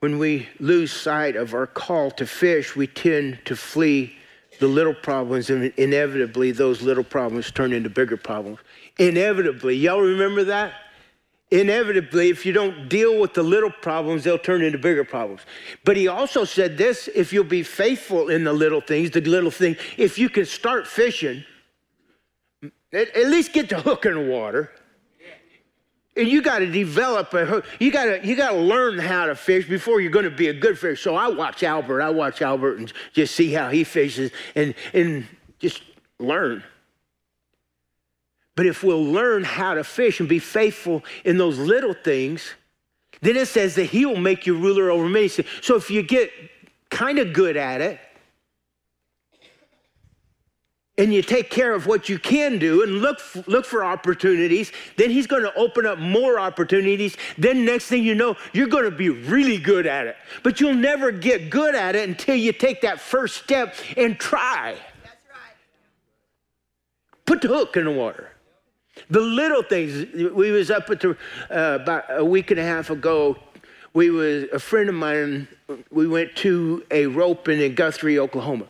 When 0.00 0.18
we 0.18 0.48
lose 0.60 0.92
sight 0.92 1.34
of 1.34 1.54
our 1.54 1.66
call 1.66 2.10
to 2.12 2.26
fish, 2.26 2.76
we 2.76 2.86
tend 2.86 3.40
to 3.46 3.56
flee 3.56 4.14
the 4.60 4.68
little 4.68 4.94
problems, 4.94 5.50
and 5.50 5.72
inevitably, 5.76 6.52
those 6.52 6.82
little 6.82 7.04
problems 7.04 7.50
turn 7.50 7.72
into 7.72 7.90
bigger 7.90 8.16
problems. 8.16 8.58
Inevitably. 8.98 9.76
Y'all 9.76 10.00
remember 10.00 10.44
that? 10.44 10.72
Inevitably, 11.50 12.28
if 12.28 12.44
you 12.44 12.52
don't 12.52 12.88
deal 12.88 13.18
with 13.18 13.34
the 13.34 13.42
little 13.42 13.70
problems, 13.70 14.24
they'll 14.24 14.38
turn 14.38 14.62
into 14.62 14.78
bigger 14.78 15.04
problems. 15.04 15.42
But 15.84 15.96
he 15.96 16.06
also 16.06 16.44
said 16.44 16.76
this 16.76 17.08
if 17.14 17.32
you'll 17.32 17.44
be 17.44 17.62
faithful 17.62 18.28
in 18.28 18.44
the 18.44 18.52
little 18.52 18.80
things, 18.80 19.10
the 19.10 19.20
little 19.22 19.50
thing, 19.50 19.76
if 19.96 20.18
you 20.18 20.28
can 20.28 20.44
start 20.44 20.86
fishing, 20.86 21.44
at, 22.92 23.16
least 23.16 23.52
get 23.52 23.68
the 23.68 23.80
hook 23.80 24.04
in 24.04 24.14
the 24.14 24.30
water. 24.30 24.70
And 26.16 26.26
you 26.26 26.42
got 26.42 26.58
to 26.58 26.66
develop 26.66 27.32
a 27.34 27.44
hook. 27.44 27.64
You 27.78 27.92
got 27.92 28.04
to 28.06 28.26
you 28.26 28.34
got 28.36 28.50
to 28.50 28.58
learn 28.58 28.98
how 28.98 29.26
to 29.26 29.34
fish 29.36 29.68
before 29.68 30.00
you're 30.00 30.10
going 30.10 30.24
to 30.24 30.30
be 30.30 30.48
a 30.48 30.54
good 30.54 30.78
fish. 30.78 31.02
So 31.02 31.14
I 31.14 31.28
watch 31.28 31.62
Albert. 31.62 32.02
I 32.02 32.10
watch 32.10 32.42
Albert 32.42 32.78
and 32.78 32.92
just 33.12 33.34
see 33.34 33.52
how 33.52 33.68
he 33.68 33.84
fishes 33.84 34.32
and 34.56 34.74
and 34.92 35.26
just 35.58 35.82
learn. 36.18 36.64
But 38.56 38.66
if 38.66 38.82
we'll 38.82 39.04
learn 39.04 39.44
how 39.44 39.74
to 39.74 39.84
fish 39.84 40.18
and 40.18 40.28
be 40.28 40.40
faithful 40.40 41.04
in 41.24 41.38
those 41.38 41.58
little 41.58 41.94
things, 41.94 42.54
then 43.20 43.36
it 43.36 43.46
says 43.46 43.76
that 43.76 43.84
he 43.84 44.04
will 44.04 44.18
make 44.18 44.46
you 44.46 44.56
ruler 44.56 44.90
over 44.90 45.08
many. 45.08 45.28
So 45.28 45.76
if 45.76 45.90
you 45.90 46.02
get 46.02 46.32
kind 46.90 47.20
of 47.20 47.32
good 47.32 47.56
at 47.56 47.80
it, 47.80 48.00
and 50.98 51.14
you 51.14 51.22
take 51.22 51.48
care 51.48 51.72
of 51.72 51.86
what 51.86 52.08
you 52.08 52.18
can 52.18 52.58
do 52.58 52.82
and 52.82 53.00
look 53.00 53.20
look 53.46 53.64
for 53.64 53.84
opportunities 53.84 54.72
then 54.96 55.10
he's 55.10 55.26
going 55.26 55.42
to 55.42 55.54
open 55.54 55.86
up 55.86 55.98
more 55.98 56.38
opportunities. 56.38 57.16
Then 57.38 57.64
next 57.64 57.86
thing 57.86 58.02
you 58.02 58.14
know 58.14 58.36
you're 58.52 58.68
going 58.68 58.84
to 58.84 58.90
be 58.90 59.08
really 59.08 59.58
good 59.58 59.86
at 59.86 60.06
it. 60.06 60.16
But 60.42 60.60
you'll 60.60 60.74
never 60.74 61.12
get 61.12 61.50
good 61.50 61.74
at 61.74 61.96
it 61.96 62.08
until 62.08 62.34
you 62.34 62.52
take 62.52 62.80
that 62.82 63.00
first 63.00 63.42
step 63.42 63.74
and 63.96 64.18
try. 64.18 64.76
That's 65.04 65.16
right. 65.30 65.54
put 67.26 67.40
the 67.42 67.48
hook 67.48 67.76
in 67.76 67.84
the 67.84 67.92
water. 67.92 68.30
The 69.08 69.20
little 69.20 69.62
things 69.62 70.12
we 70.32 70.50
was 70.50 70.70
up 70.70 70.90
at 70.90 71.00
the 71.00 71.10
uh, 71.50 71.78
about 71.80 72.04
a 72.10 72.24
week 72.24 72.50
and 72.50 72.58
a 72.58 72.64
half 72.64 72.90
ago 72.90 73.36
we 73.94 74.10
was 74.10 74.44
a 74.52 74.58
friend 74.58 74.88
of 74.88 74.94
mine 74.94 75.48
we 75.90 76.06
went 76.06 76.34
to 76.36 76.84
a 76.90 77.06
roping 77.06 77.60
in 77.60 77.74
guthrie 77.74 78.18
oklahoma 78.18 78.66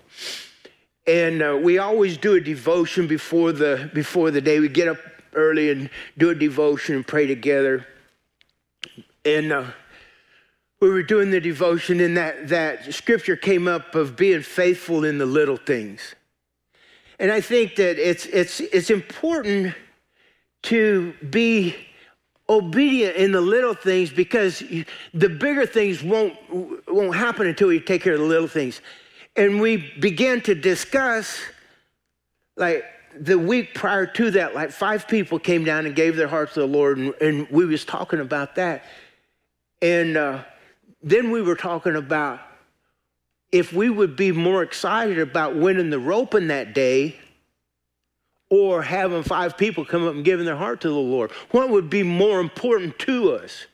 and 1.09 1.43
uh, 1.43 1.59
we 1.61 1.79
always 1.79 2.19
do 2.19 2.35
a 2.35 2.41
devotion 2.41 3.07
before 3.07 3.51
the 3.51 3.91
before 3.95 4.31
the 4.31 4.43
day. 4.43 4.61
We 4.61 4.69
get 4.69 4.89
up 4.89 4.99
early 5.33 5.71
and 5.71 5.89
do 6.19 6.29
a 6.31 6.35
devotion 6.35 6.97
and 6.97 7.07
pray 7.07 7.27
together. 7.27 7.87
And 9.25 9.51
uh, 9.51 9.65
we 10.81 10.91
were 10.91 11.03
doing 11.03 11.31
the 11.31 11.41
devotion, 11.41 12.01
and 12.01 12.17
that 12.19 12.49
that 12.49 12.93
scripture 12.93 13.37
came 13.37 13.67
up 13.67 13.95
of 13.95 14.17
being 14.17 14.43
faithful 14.43 15.05
in 15.05 15.17
the 15.17 15.27
little 15.27 15.57
things. 15.57 16.15
And 17.19 17.33
I 17.33 17.41
think 17.41 17.77
that 17.77 17.99
it's 17.99 18.27
it's 18.27 18.61
it's 18.61 18.91
important 18.91 19.75
to 20.65 21.15
be 21.31 21.75
obedient 22.51 23.17
in 23.17 23.33
the 23.33 23.41
little 23.41 23.75
things 23.75 24.11
because 24.11 24.63
the 25.15 25.29
bigger 25.29 25.65
things 25.65 26.03
won't 26.03 26.37
won't 26.87 27.17
happen 27.17 27.47
until 27.47 27.73
you 27.73 27.81
take 27.81 28.03
care 28.03 28.13
of 28.13 28.21
the 28.21 28.27
little 28.27 28.49
things 28.49 28.83
and 29.39 29.61
we 29.61 29.77
began 30.01 30.41
to 30.43 30.55
discuss 30.55 31.39
like 32.57 32.85
the 33.19 33.39
week 33.39 33.73
prior 33.73 34.05
to 34.05 34.33
that 34.33 34.53
like 34.53 34.73
five 34.73 35.07
people 35.07 35.39
came 35.39 35.65
down 35.65 35.87
and 35.87 35.95
gave 35.95 36.17
their 36.17 36.27
hearts 36.27 36.55
to 36.55 36.61
the 36.61 36.67
lord 36.67 36.99
and, 36.99 37.15
and 37.21 37.49
we 37.49 37.65
was 37.65 37.85
talking 37.85 38.19
about 38.21 38.57
that. 38.57 38.85
And 39.81 40.17
uh, 40.17 40.43
then 41.03 41.31
we 41.31 41.41
were 41.41 41.55
talking 41.55 41.95
about 41.95 42.41
if 43.53 43.73
we 43.73 43.89
would 43.89 44.17
be 44.17 44.33
more 44.33 44.63
excited 44.63 45.21
about 45.21 45.55
winning 45.55 45.89
the 45.89 46.01
roping 46.01 46.49
that 46.49 46.75
day 46.75 47.17
or 48.51 48.83
having 48.83 49.23
five 49.23 49.57
people 49.57 49.85
come 49.85 50.07
up 50.07 50.15
and 50.15 50.25
giving 50.25 50.47
their 50.47 50.57
heart 50.57 50.81
to 50.81 50.89
the 50.89 50.95
lord. 50.95 51.31
What 51.53 51.71
would 51.71 51.89
be 51.89 52.03
more 52.03 52.41
important 52.41 52.99
to 53.01 53.35
us? 53.35 53.67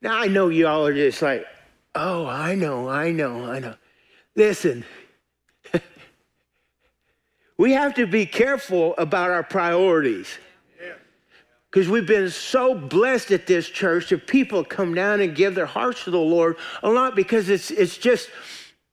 Now 0.00 0.20
i 0.20 0.28
know 0.28 0.48
y'all 0.50 0.86
are 0.86 0.94
just 0.94 1.20
like 1.20 1.46
Oh, 1.94 2.26
I 2.26 2.54
know, 2.54 2.88
I 2.88 3.10
know, 3.10 3.44
I 3.50 3.58
know. 3.58 3.74
Listen, 4.34 4.84
we 7.58 7.72
have 7.72 7.94
to 7.94 8.06
be 8.06 8.24
careful 8.24 8.94
about 8.96 9.30
our 9.30 9.42
priorities. 9.42 10.38
Because 11.70 11.88
we've 11.88 12.06
been 12.06 12.28
so 12.28 12.74
blessed 12.74 13.30
at 13.30 13.46
this 13.46 13.66
church 13.66 14.10
that 14.10 14.26
people 14.26 14.62
come 14.62 14.94
down 14.94 15.22
and 15.22 15.34
give 15.34 15.54
their 15.54 15.64
hearts 15.64 16.04
to 16.04 16.10
the 16.10 16.18
Lord 16.18 16.58
a 16.82 16.90
lot 16.90 17.16
because 17.16 17.48
it's, 17.48 17.70
it's 17.70 17.96
just, 17.96 18.28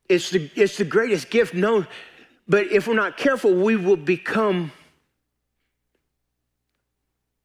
it's 0.07 0.29
the, 0.29 0.49
it's 0.55 0.77
the 0.77 0.85
greatest 0.85 1.29
gift 1.29 1.53
known. 1.53 1.87
But 2.47 2.71
if 2.71 2.87
we're 2.87 2.93
not 2.93 3.17
careful, 3.17 3.53
we 3.53 3.75
will 3.75 3.97
become 3.97 4.71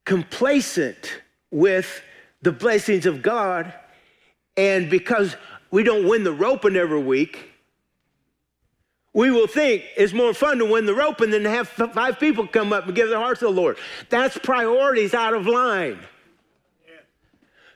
complacent 0.05 1.21
with 1.51 2.01
the 2.41 2.53
blessings 2.53 3.05
of 3.05 3.21
God 3.21 3.73
and 4.57 4.89
because 4.89 5.35
we 5.71 5.83
don't 5.83 6.07
win 6.07 6.23
the 6.23 6.33
roping 6.33 6.75
every 6.75 7.01
week, 7.01 7.51
we 9.13 9.31
will 9.31 9.47
think 9.47 9.83
it's 9.95 10.13
more 10.13 10.33
fun 10.33 10.57
to 10.57 10.65
win 10.65 10.85
the 10.85 10.93
roping 10.93 11.29
than 11.29 11.43
to 11.43 11.49
have 11.49 11.69
five 11.69 12.19
people 12.19 12.45
come 12.47 12.73
up 12.73 12.85
and 12.85 12.95
give 12.95 13.09
their 13.09 13.17
hearts 13.17 13.39
to 13.39 13.45
the 13.45 13.51
Lord. 13.51 13.77
That's 14.09 14.37
priorities 14.37 15.13
out 15.13 15.33
of 15.33 15.47
line. 15.47 15.99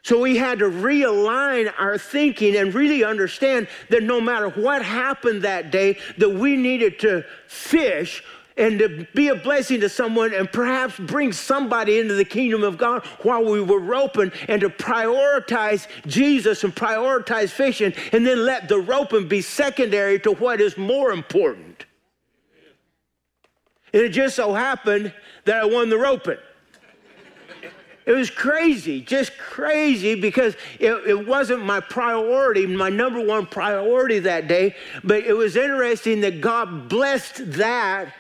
So 0.02 0.20
we 0.20 0.38
had 0.38 0.60
to 0.60 0.66
realign 0.66 1.72
our 1.78 1.98
thinking 1.98 2.56
and 2.56 2.74
really 2.74 3.04
understand 3.04 3.68
that 3.90 4.04
no 4.04 4.20
matter 4.20 4.50
what 4.50 4.84
happened 4.84 5.44
that 5.44 5.72
day, 5.72 5.98
that 6.18 6.30
we 6.30 6.56
needed 6.56 7.00
to 7.00 7.24
fish 7.48 8.24
and 8.60 8.78
to 8.78 9.08
be 9.16 9.30
a 9.30 9.36
blessing 9.36 9.80
to 9.80 9.90
someone 9.90 10.34
and 10.34 10.52
perhaps 10.52 11.00
bring 11.00 11.32
somebody 11.32 11.98
into 11.98 12.14
the 12.14 12.26
kingdom 12.26 12.62
of 12.62 12.78
God 12.78 13.04
while 13.22 13.44
we 13.44 13.62
were 13.62 13.80
roping 13.80 14.32
and 14.50 14.60
to 14.62 14.70
prioritize 14.70 15.88
Jesus 16.06 16.64
and 16.66 16.76
prioritize 16.76 17.50
fishing 17.50 17.94
and 18.12 18.28
then 18.28 18.46
let 18.46 18.68
the 18.68 18.78
roping 18.78 19.28
be 19.28 19.42
secondary 19.42 20.20
to 20.20 20.34
what 20.34 20.60
is 20.60 20.78
more 20.78 21.12
important. 21.12 21.86
And 23.94 24.04
it 24.04 24.10
just 24.10 24.36
so 24.36 24.54
happened 24.54 25.14
that 25.46 25.64
I 25.64 25.66
won 25.66 25.90
the 25.90 25.98
roping. 25.98 26.38
It 28.06 28.14
was 28.14 28.32
crazy, 28.32 29.02
just 29.02 29.38
crazy 29.38 30.16
because 30.16 30.56
it, 30.80 30.92
it, 31.08 31.28
wasn't 31.28 31.64
my 31.64 31.80
priority, 31.80 32.66
my 32.66 32.90
number 32.90 33.24
one 33.24 33.46
priority 33.46 34.18
that 34.20 34.48
day. 34.48 34.76
But 35.04 35.26
it 35.26 35.34
was 35.34 35.56
interesting 35.56 36.22
that 36.22 36.42
God 36.42 36.90
blessed 36.90 37.52
that 37.54 38.12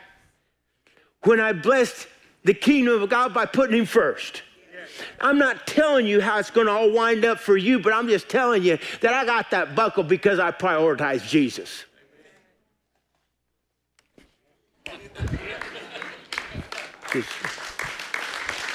when 1.24 1.40
I 1.40 1.54
blessed 1.54 2.08
the 2.44 2.54
kingdom 2.54 3.02
of 3.02 3.10
God 3.10 3.34
by 3.34 3.46
putting 3.46 3.78
Him 3.78 3.86
first. 3.86 4.44
I'm 5.22 5.38
not 5.38 5.68
telling 5.68 6.06
you 6.06 6.20
how 6.22 6.40
it's 6.40 6.52
going 6.52 6.68
to 6.68 6.74
all 6.74 6.92
wind 6.92 7.26
up 7.26 7.40
for 7.40 7.58
you, 7.58 7.80
but 7.80 7.94
I'm 7.94 8.08
just 8.08 8.28
telling 8.28 8.64
you 8.64 8.78
that 9.02 9.14
I 9.14 9.26
got 9.26 9.52
that 9.52 9.76
buckle 9.76 10.04
because 10.04 10.40
I 10.40 10.52
prioritized 10.52 11.28
Jesus. 11.28 11.86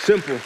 Simple. 0.01 0.39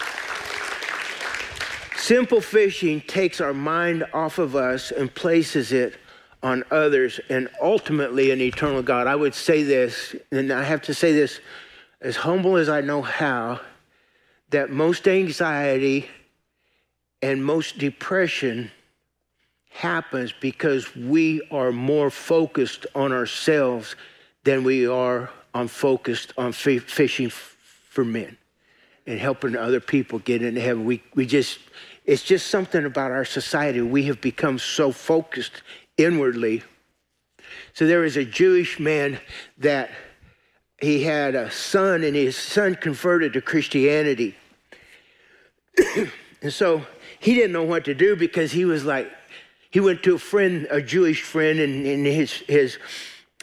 Simple 1.97 2.41
fishing 2.41 3.01
takes 3.03 3.41
our 3.41 3.53
mind 3.53 4.05
off 4.15 4.39
of 4.39 4.57
us 4.57 4.91
and 4.93 5.13
places 5.15 5.73
it 5.73 5.97
on 6.43 6.65
others 6.71 7.19
and 7.29 7.49
ultimately 7.61 8.31
an 8.31 8.41
eternal 8.41 8.83
God. 8.83 9.07
I 9.07 9.17
would 9.17 9.35
say 9.35 9.63
this, 9.63 10.15
and 10.31 10.53
I 10.53 10.63
have 10.63 10.83
to 10.83 10.95
say 10.95 11.13
this 11.13 11.41
as 12.01 12.17
humble 12.17 12.57
as 12.57 12.69
I 12.69 12.81
know 12.81 13.03
how, 13.03 13.61
that 14.51 14.71
most 14.71 15.07
anxiety 15.09 16.09
and 17.21 17.45
most 17.45 17.79
depression 17.79 18.71
happens 19.71 20.33
because 20.41 20.95
we 20.95 21.43
are 21.51 21.73
more 21.73 22.11
focused 22.11 22.87
on 22.95 23.13
ourselves 23.13 23.97
than 24.45 24.65
we 24.65 24.87
are 24.87 25.31
on 25.55 25.69
focused 25.69 26.33
on 26.39 26.49
f- 26.49 26.83
fishing 26.85 27.31
for 27.31 28.05
men 28.05 28.37
and 29.07 29.19
helping 29.19 29.57
other 29.57 29.81
people 29.81 30.19
get 30.21 30.43
into 30.43 30.61
heaven. 30.61 30.85
We, 30.85 31.03
we 31.15 31.27
just, 31.27 31.59
it's 32.05 32.23
just 32.23 32.49
something 32.49 32.85
about 32.85 33.11
our 33.11 33.25
society. 33.25 33.81
We 33.81 34.05
have 34.05 34.21
become 34.21 34.59
so 34.59 34.93
focused 34.93 35.63
inwardly. 35.97 36.63
So 37.73 37.87
there 37.87 38.05
is 38.05 38.17
a 38.17 38.25
Jewish 38.25 38.79
man 38.79 39.19
that 39.59 39.91
he 40.79 41.03
had 41.03 41.35
a 41.35 41.51
son, 41.51 42.05
and 42.05 42.15
his 42.15 42.37
son 42.37 42.75
converted 42.75 43.33
to 43.33 43.41
Christianity. 43.41 44.37
and 46.43 46.53
so 46.53 46.87
he 47.19 47.35
didn't 47.35 47.53
know 47.53 47.65
what 47.65 47.85
to 47.87 47.95
do 47.95 48.15
because 48.15 48.53
he 48.53 48.65
was 48.65 48.85
like, 48.85 49.11
he 49.71 49.81
went 49.81 50.03
to 50.05 50.15
a 50.15 50.19
friend, 50.19 50.67
a 50.71 50.81
Jewish 50.81 51.23
friend, 51.23 51.59
and, 51.59 51.87
and 51.87 52.07
his, 52.07 52.33
his 52.33 52.79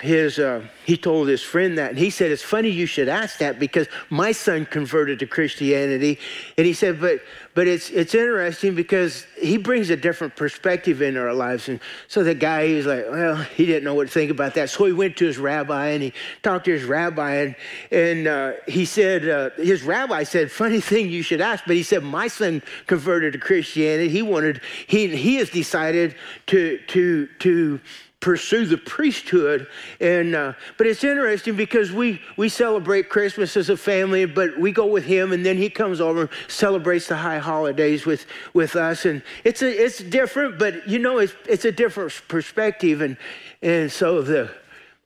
his 0.02 0.40
uh, 0.40 0.62
he 0.86 0.98
told 0.98 1.30
his 1.30 1.42
friend 1.42 1.78
that 1.78 1.92
and 1.92 1.98
he 1.98 2.10
said 2.10 2.30
it's 2.30 2.44
funny 2.44 2.68
you 2.68 2.86
should 2.86 3.08
ask 3.08 3.38
that 3.38 3.60
because 3.60 3.88
my 4.10 4.34
son 4.34 4.66
converted 4.66 5.20
to 5.20 5.26
christianity. 5.26 6.20
And 6.58 6.68
he 6.68 6.74
said 6.74 7.00
but 7.00 7.22
but 7.54 7.66
it's 7.66 7.90
it's 7.92 8.14
interesting 8.14 8.76
because 8.76 9.26
he 9.40 9.56
brings 9.56 9.90
a 9.90 9.96
different 9.96 10.36
perspective 10.36 11.02
into 11.02 11.22
our 11.22 11.34
lives. 11.34 11.70
And 11.70 11.80
so 12.10 12.26
the 12.26 12.36
guy 12.36 12.68
he 12.68 12.76
was 12.76 12.86
like 12.86 13.06
well 13.10 13.38
he 13.38 13.66
didn't 13.66 13.86
know 13.86 13.94
what 13.94 14.08
to 14.08 14.14
think 14.14 14.32
about 14.32 14.54
that. 14.56 14.70
So 14.70 14.84
he 14.84 14.92
went 14.92 15.16
to 15.16 15.26
his 15.28 15.38
rabbi 15.38 15.88
and 15.92 16.04
he 16.04 16.14
talked 16.44 16.66
to 16.66 16.72
his 16.72 16.84
rabbi 16.84 17.36
and 17.36 17.56
and 17.90 18.28
uh, 18.28 18.52
he 18.68 18.84
said 18.84 19.30
uh, 19.30 19.52
his 19.52 19.82
rabbi 19.82 20.24
said 20.24 20.52
funny 20.52 20.82
thing 20.82 21.10
you 21.10 21.24
should 21.24 21.40
ask 21.40 21.64
but 21.66 21.78
he 21.78 21.84
said 21.84 22.04
my 22.04 22.28
son 22.28 22.62
converted 22.88 23.32
to 23.32 23.40
christianity. 23.40 24.10
He 24.10 24.22
wanted 24.22 24.60
he 24.88 25.16
he 25.16 25.36
has 25.38 25.50
decided 25.50 26.16
to 26.48 26.80
to 26.88 27.28
to 27.40 27.80
pursue 28.20 28.66
the 28.66 28.78
priesthood. 28.78 29.68
And 30.00 30.36
uh, 30.36 30.54
but 30.78 30.88
it's 30.88 31.04
interesting 31.04 31.56
because 31.56 31.92
we 31.92 32.22
we 32.38 32.50
celebrate 32.50 33.10
Christmas 33.10 33.56
as 33.58 33.70
a 33.70 33.78
family, 33.78 34.26
but 34.26 34.60
we 34.60 34.72
go 34.72 34.86
with 34.86 35.06
him, 35.06 35.32
and 35.32 35.46
then 35.46 35.58
he 35.58 35.70
comes 35.70 36.02
over 36.02 36.22
and 36.22 36.30
celebrates 36.48 37.08
the 37.08 37.16
high 37.16 37.38
holidays 37.40 38.06
with 38.06 38.26
with 38.54 38.76
us, 38.76 39.06
and 39.06 39.22
it's 39.44 39.62
a 39.62 39.84
it's 39.84 40.00
different, 40.00 40.58
but 40.58 40.88
you 40.88 41.00
know 41.00 41.20
it's 41.20 41.34
it's 41.48 41.66
a 41.66 41.72
different 41.72 42.14
perspective, 42.28 43.02
and 43.02 43.18
and 43.62 43.92
so 43.92 44.22
the 44.22 44.52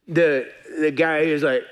the 0.08 0.50
the 0.80 0.92
guy 0.92 1.20
is 1.20 1.44
like 1.44 1.64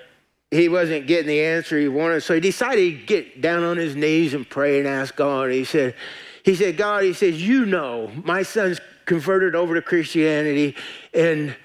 he 0.52 0.70
wasn't 0.70 1.08
getting 1.08 1.28
the 1.28 1.42
answer 1.42 1.78
he 1.80 1.88
wanted, 1.88 2.22
so 2.22 2.34
he 2.34 2.40
decided 2.40 3.00
to 3.00 3.06
get 3.06 3.42
down 3.42 3.64
on 3.64 3.78
his 3.78 3.96
knees 3.96 4.34
and 4.34 4.50
pray 4.50 4.80
and 4.80 4.88
ask 4.88 5.16
God. 5.16 5.52
He 5.52 5.64
said. 5.64 5.96
He 6.44 6.56
said, 6.56 6.78
God, 6.78 7.04
he 7.04 7.12
says, 7.12 7.46
you 7.46 7.66
know, 7.66 8.10
my 8.24 8.42
son's 8.42 8.80
converted 9.08 9.56
over 9.56 9.74
to 9.74 9.82
Christianity, 9.82 10.76
and 11.16 11.56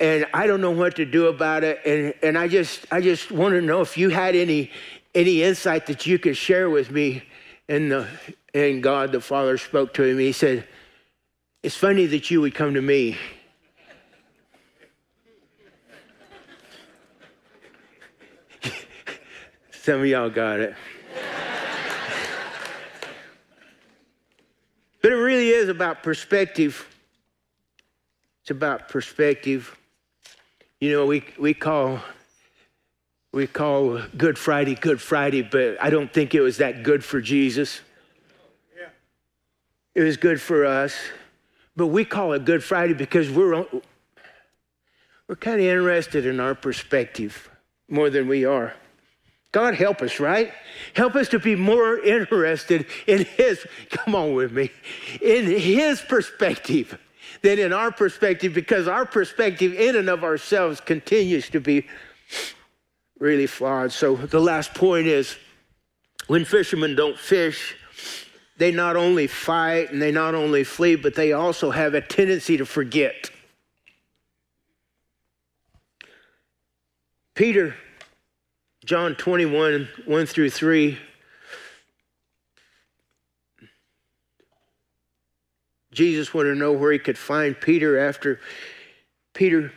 and 0.00 0.26
I 0.34 0.48
don't 0.48 0.60
know 0.60 0.72
what 0.72 0.96
to 0.96 1.04
do 1.04 1.28
about 1.28 1.62
it. 1.62 1.80
And 1.86 2.12
and 2.22 2.36
I 2.36 2.48
just 2.48 2.84
I 2.90 3.00
just 3.00 3.30
want 3.30 3.54
to 3.54 3.60
know 3.60 3.82
if 3.82 3.96
you 3.96 4.08
had 4.08 4.34
any 4.34 4.72
any 5.14 5.44
insight 5.44 5.86
that 5.86 6.04
you 6.06 6.18
could 6.18 6.36
share 6.36 6.68
with 6.68 6.90
me. 6.90 7.22
And 7.68 7.92
the 7.92 8.08
and 8.54 8.82
God 8.82 9.12
the 9.12 9.20
Father 9.20 9.56
spoke 9.58 9.94
to 9.94 10.02
him. 10.02 10.18
He 10.18 10.32
said, 10.32 10.66
"It's 11.62 11.76
funny 11.76 12.06
that 12.06 12.30
you 12.30 12.40
would 12.40 12.54
come 12.54 12.74
to 12.74 12.82
me." 12.82 13.16
Some 19.70 20.00
of 20.00 20.06
y'all 20.06 20.30
got 20.30 20.60
it. 20.60 20.74
But 25.06 25.12
it 25.12 25.18
really 25.18 25.50
is 25.50 25.68
about 25.68 26.02
perspective. 26.02 26.84
It's 28.40 28.50
about 28.50 28.88
perspective. 28.88 29.78
You 30.80 30.90
know, 30.90 31.06
we, 31.06 31.22
we 31.38 31.54
call 31.54 32.00
we 33.30 33.46
call 33.46 34.02
Good 34.16 34.36
Friday 34.36 34.74
Good 34.74 35.00
Friday, 35.00 35.42
but 35.42 35.80
I 35.80 35.90
don't 35.90 36.12
think 36.12 36.34
it 36.34 36.40
was 36.40 36.56
that 36.56 36.82
good 36.82 37.04
for 37.04 37.20
Jesus. 37.20 37.82
It 39.94 40.00
was 40.00 40.16
good 40.16 40.40
for 40.40 40.66
us, 40.66 40.96
but 41.76 41.86
we 41.86 42.04
call 42.04 42.32
it 42.32 42.44
Good 42.44 42.64
Friday 42.64 42.94
because 42.94 43.30
we're 43.30 43.64
we're 45.28 45.36
kind 45.36 45.60
of 45.60 45.66
interested 45.66 46.26
in 46.26 46.40
our 46.40 46.56
perspective 46.56 47.48
more 47.88 48.10
than 48.10 48.26
we 48.26 48.44
are. 48.44 48.74
God 49.56 49.74
help 49.74 50.02
us, 50.02 50.20
right? 50.20 50.52
Help 50.92 51.14
us 51.14 51.28
to 51.28 51.38
be 51.38 51.56
more 51.56 51.98
interested 51.98 52.84
in 53.06 53.24
His, 53.24 53.66
come 53.88 54.14
on 54.14 54.34
with 54.34 54.52
me, 54.52 54.70
in 55.22 55.46
His 55.46 56.02
perspective 56.02 56.98
than 57.40 57.58
in 57.58 57.72
our 57.72 57.90
perspective 57.90 58.52
because 58.52 58.86
our 58.86 59.06
perspective 59.06 59.72
in 59.72 59.96
and 59.96 60.10
of 60.10 60.24
ourselves 60.24 60.78
continues 60.78 61.48
to 61.48 61.60
be 61.60 61.86
really 63.18 63.46
flawed. 63.46 63.92
So 63.92 64.14
the 64.14 64.40
last 64.40 64.74
point 64.74 65.06
is 65.06 65.38
when 66.26 66.44
fishermen 66.44 66.94
don't 66.94 67.18
fish, 67.18 67.76
they 68.58 68.72
not 68.72 68.94
only 68.94 69.26
fight 69.26 69.90
and 69.90 70.02
they 70.02 70.12
not 70.12 70.34
only 70.34 70.64
flee, 70.64 70.96
but 70.96 71.14
they 71.14 71.32
also 71.32 71.70
have 71.70 71.94
a 71.94 72.02
tendency 72.02 72.58
to 72.58 72.66
forget. 72.66 73.30
Peter 77.34 77.74
John 78.86 79.16
21, 79.16 79.88
1 80.04 80.26
through 80.26 80.50
3. 80.50 80.96
Jesus 85.90 86.32
wanted 86.32 86.50
to 86.50 86.54
know 86.54 86.70
where 86.70 86.92
he 86.92 87.00
could 87.00 87.18
find 87.18 87.60
Peter 87.60 87.98
after 87.98 88.38
Peter 89.34 89.72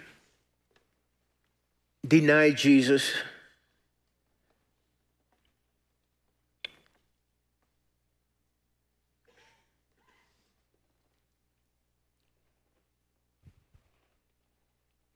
denied 2.07 2.55
Jesus. 2.55 3.11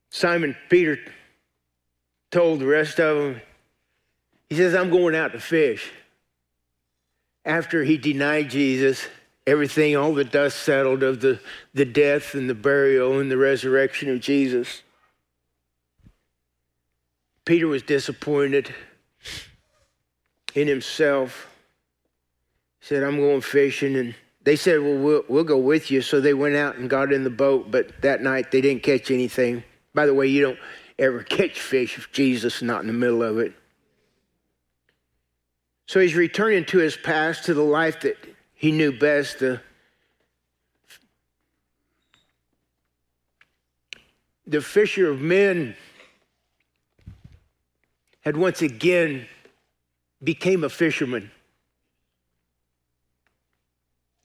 Simon 0.10 0.56
Peter 0.68 0.98
told 2.32 2.60
the 2.60 2.66
rest 2.66 3.00
of 3.00 3.18
them, 3.18 3.42
he 4.54 4.58
says, 4.58 4.76
I'm 4.76 4.92
going 4.92 5.16
out 5.16 5.32
to 5.32 5.40
fish. 5.40 5.92
After 7.44 7.84
he 7.84 7.98
denied 7.98 8.52
Jesus, 8.52 9.08
everything, 9.48 9.98
all 9.98 10.14
the 10.14 10.24
dust 10.24 10.60
settled 10.60 11.02
of 11.02 11.22
the, 11.22 11.40
the 11.74 11.86
death 11.86 12.36
and 12.36 12.48
the 12.48 12.54
burial 12.54 13.20
and 13.20 13.32
the 13.32 13.38
resurrection 13.38 14.12
of 14.12 14.22
Jesus. 14.22 14.84
Peter 17.46 17.66
was 17.66 17.82
disappointed 17.82 18.72
in 20.54 20.68
himself. 20.68 21.50
He 22.80 22.86
said, 22.86 23.02
I'm 23.02 23.18
going 23.18 23.42
fishing. 23.42 23.96
And 23.96 24.14
they 24.44 24.56
said, 24.56 24.84
Well, 24.84 25.00
we'll, 25.00 25.24
we'll 25.28 25.44
go 25.44 25.58
with 25.58 25.90
you. 25.90 26.04
So 26.04 26.22
they 26.22 26.36
went 26.36 26.56
out 26.56 26.76
and 26.76 26.88
got 26.88 27.12
in 27.12 27.24
the 27.24 27.32
boat, 27.32 27.72
but 27.72 28.04
that 28.04 28.22
night 28.22 28.52
they 28.52 28.62
didn't 28.62 28.84
catch 28.84 29.10
anything. 29.10 29.64
By 29.96 30.06
the 30.06 30.14
way, 30.14 30.28
you 30.28 30.44
don't 30.44 30.60
ever 31.00 31.24
catch 31.24 31.60
fish 31.60 31.98
if 31.98 32.12
Jesus 32.12 32.58
is 32.58 32.62
not 32.62 32.82
in 32.82 32.88
the 32.88 32.94
middle 32.94 33.24
of 33.24 33.40
it. 33.40 33.56
So 35.86 36.00
he's 36.00 36.16
returning 36.16 36.66
to 36.66 36.80
his 36.80 36.96
past, 36.96 37.46
to 37.46 37.54
the 37.54 37.64
life 37.64 38.02
that 38.02 38.18
he 38.54 38.72
knew 38.72 38.98
best. 38.98 39.40
The, 39.40 39.62
the 44.48 44.62
fisher 44.62 45.10
of 45.10 45.22
men 45.22 45.76
had 48.22 48.38
once 48.38 48.62
again 48.62 49.28
became 50.24 50.64
a 50.64 50.70
fisherman 50.70 51.30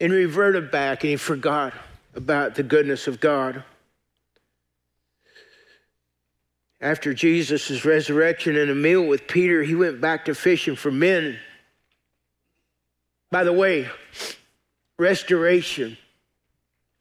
and 0.00 0.12
reverted 0.12 0.70
back 0.70 1.02
and 1.02 1.10
he 1.10 1.16
forgot 1.16 1.74
about 2.14 2.54
the 2.54 2.62
goodness 2.62 3.06
of 3.06 3.20
God. 3.20 3.64
After 6.80 7.12
Jesus' 7.12 7.84
resurrection 7.84 8.56
and 8.56 8.70
a 8.70 8.74
meal 8.74 9.02
with 9.02 9.26
Peter, 9.26 9.64
he 9.64 9.74
went 9.74 10.00
back 10.00 10.26
to 10.26 10.34
fishing 10.34 10.76
for 10.76 10.92
men. 10.92 11.38
By 13.30 13.44
the 13.44 13.52
way, 13.52 13.88
restoration 14.98 15.98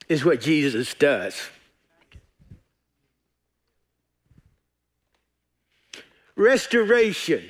is 0.09 0.25
what 0.25 0.41
Jesus 0.41 0.93
does. 0.93 1.49
Restoration 6.35 7.49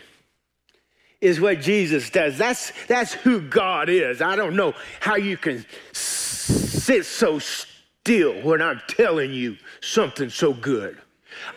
is 1.19 1.41
what 1.41 1.59
Jesus 1.59 2.09
does. 2.09 2.37
That's, 2.37 2.71
that's 2.87 3.13
who 3.13 3.41
God 3.41 3.89
is. 3.89 4.21
I 4.21 4.35
don't 4.35 4.55
know 4.55 4.73
how 4.99 5.15
you 5.15 5.35
can 5.35 5.65
sit 5.91 7.05
so 7.05 7.39
still 7.39 8.41
when 8.43 8.61
I'm 8.61 8.81
telling 8.87 9.33
you 9.33 9.57
something 9.81 10.29
so 10.29 10.53
good. 10.53 10.97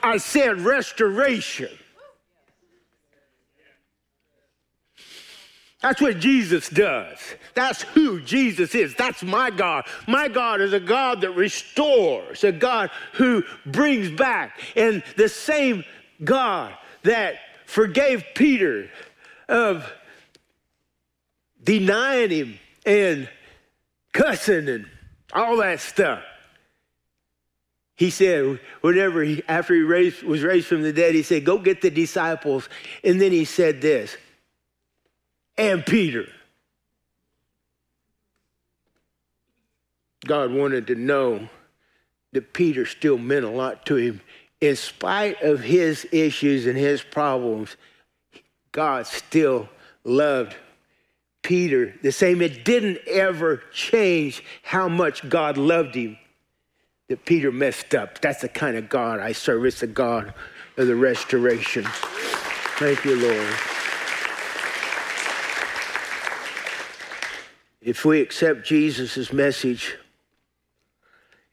I 0.02 0.16
said 0.16 0.60
restoration. 0.60 1.70
That's 5.80 6.00
what 6.00 6.18
Jesus 6.18 6.68
does. 6.68 7.18
That's 7.54 7.82
who 7.82 8.20
Jesus 8.20 8.74
is. 8.74 8.94
That's 8.94 9.22
my 9.22 9.50
God. 9.50 9.86
My 10.06 10.28
God 10.28 10.60
is 10.60 10.74
a 10.74 10.80
God 10.80 11.22
that 11.22 11.30
restores, 11.30 12.44
a 12.44 12.52
God 12.52 12.90
who 13.14 13.42
brings 13.64 14.10
back. 14.10 14.60
And 14.76 15.02
the 15.16 15.28
same 15.28 15.84
God 16.22 16.74
that 17.02 17.36
forgave 17.64 18.24
Peter 18.34 18.90
of 19.48 19.90
denying 21.62 22.30
him 22.30 22.58
and 22.84 23.28
cussing 24.12 24.68
and 24.68 24.86
all 25.32 25.56
that 25.58 25.80
stuff. 25.80 26.22
He 27.96 28.10
said, 28.10 28.60
whenever 28.80 29.22
he, 29.22 29.42
after 29.48 29.74
he 29.74 29.82
raised, 29.82 30.22
was 30.22 30.42
raised 30.42 30.66
from 30.66 30.82
the 30.82 30.92
dead, 30.92 31.14
he 31.14 31.22
said, 31.22 31.44
Go 31.44 31.58
get 31.58 31.82
the 31.82 31.90
disciples. 31.90 32.68
And 33.04 33.20
then 33.20 33.30
he 33.32 33.44
said 33.44 33.80
this 33.80 34.16
and 35.56 35.84
Peter. 35.84 36.26
God 40.26 40.52
wanted 40.52 40.86
to 40.88 40.94
know 40.94 41.48
that 42.32 42.52
Peter 42.52 42.86
still 42.86 43.18
meant 43.18 43.44
a 43.44 43.50
lot 43.50 43.86
to 43.86 43.96
him, 43.96 44.20
in 44.60 44.76
spite 44.76 45.40
of 45.42 45.60
his 45.60 46.06
issues 46.12 46.66
and 46.66 46.76
his 46.76 47.02
problems, 47.02 47.76
God 48.72 49.06
still 49.06 49.68
loved 50.04 50.54
Peter 51.42 51.94
the 52.02 52.12
same. 52.12 52.42
It 52.42 52.64
didn't 52.64 52.98
ever 53.08 53.62
change 53.72 54.44
how 54.62 54.88
much 54.88 55.28
God 55.28 55.56
loved 55.56 55.94
him 55.94 56.18
that 57.08 57.24
Peter 57.24 57.50
messed 57.50 57.94
up. 57.94 58.20
That's 58.20 58.42
the 58.42 58.48
kind 58.48 58.76
of 58.76 58.88
God 58.88 59.18
I 59.18 59.32
serve. 59.32 59.64
It's 59.64 59.80
the 59.80 59.86
God 59.86 60.34
of 60.76 60.86
the 60.86 60.94
restoration. 60.94 61.84
Thank 62.78 63.04
you, 63.04 63.16
Lord. 63.16 63.79
If 67.80 68.04
we 68.04 68.20
accept 68.20 68.66
Jesus' 68.66 69.32
message, 69.32 69.96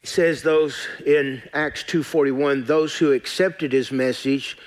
it 0.01 0.09
says 0.09 0.43
those 0.43 0.88
in 1.05 1.41
Acts 1.53 1.84
2:41, 1.84 2.65
those 2.65 2.97
who 2.97 3.13
accepted 3.13 3.71
his 3.71 3.91
message 3.91 4.57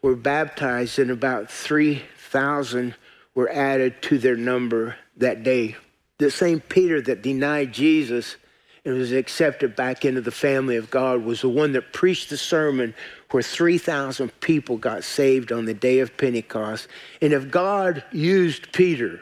were 0.00 0.14
baptized, 0.14 0.98
and 0.98 1.10
about 1.10 1.50
3,000 1.50 2.94
were 3.34 3.50
added 3.50 4.00
to 4.02 4.18
their 4.18 4.36
number 4.36 4.96
that 5.16 5.42
day. 5.42 5.76
The 6.18 6.30
same 6.30 6.60
Peter 6.60 7.00
that 7.02 7.22
denied 7.22 7.72
Jesus 7.72 8.36
and 8.84 8.96
was 8.96 9.12
accepted 9.12 9.74
back 9.74 10.04
into 10.04 10.20
the 10.20 10.30
family 10.30 10.76
of 10.76 10.90
God 10.90 11.24
was 11.24 11.40
the 11.40 11.48
one 11.48 11.72
that 11.72 11.92
preached 11.92 12.30
the 12.30 12.36
sermon 12.36 12.94
where 13.30 13.42
3,000 13.42 14.40
people 14.40 14.76
got 14.76 15.02
saved 15.04 15.50
on 15.50 15.64
the 15.64 15.74
day 15.74 15.98
of 15.98 16.16
Pentecost. 16.16 16.86
And 17.20 17.32
if 17.32 17.50
God 17.50 18.04
used 18.12 18.72
Peter, 18.72 19.20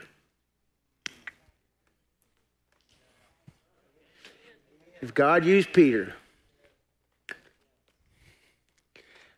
if 5.06 5.14
God 5.14 5.44
used 5.44 5.72
Peter, 5.72 6.12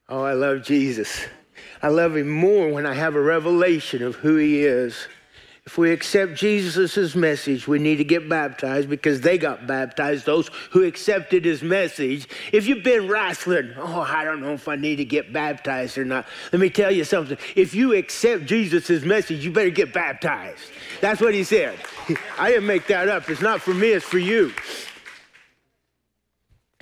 oh, 0.09 0.23
I 0.23 0.33
love 0.33 0.63
Jesus. 0.63 1.27
I 1.83 1.89
love 1.89 2.17
him 2.17 2.31
more 2.31 2.73
when 2.73 2.87
I 2.87 2.95
have 2.95 3.15
a 3.15 3.21
revelation 3.21 4.03
of 4.03 4.15
who 4.15 4.37
he 4.37 4.65
is. 4.65 4.97
If 5.67 5.77
we 5.77 5.93
accept 5.93 6.37
Jesus' 6.37 7.15
message, 7.15 7.69
we 7.69 7.79
need 7.79 7.97
to 7.97 8.05
get 8.05 8.31
baptized 8.31 8.89
because 8.89 9.21
they 9.21 9.37
got 9.37 9.67
baptized, 9.67 10.25
those 10.25 10.51
who 10.71 10.85
accepted 10.85 11.45
his 11.45 11.61
message. 11.63 12.27
If 12.51 12.67
you've 12.67 12.83
been 12.83 13.07
wrestling, 13.07 13.75
oh, 13.77 14.01
I 14.01 14.25
don't 14.25 14.41
know 14.41 14.55
if 14.55 14.67
I 14.69 14.77
need 14.77 14.97
to 14.97 15.05
get 15.05 15.31
baptized 15.31 15.99
or 15.99 16.07
not. 16.07 16.27
Let 16.51 16.61
me 16.61 16.71
tell 16.71 16.91
you 16.91 17.05
something. 17.05 17.37
If 17.55 17.75
you 17.75 17.95
accept 17.95 18.47
Jesus' 18.47 19.05
message, 19.05 19.45
you 19.45 19.51
better 19.51 19.69
get 19.69 19.93
baptized. 19.93 20.63
That's 21.03 21.21
what 21.21 21.35
he 21.35 21.45
said. 21.45 21.79
I 22.39 22.49
didn't 22.49 22.67
make 22.67 22.87
that 22.87 23.11
up. 23.11 23.29
It's 23.29 23.43
not 23.43 23.61
for 23.61 23.75
me, 23.75 23.89
it's 23.89 24.07
for 24.07 24.19
you. 24.19 24.55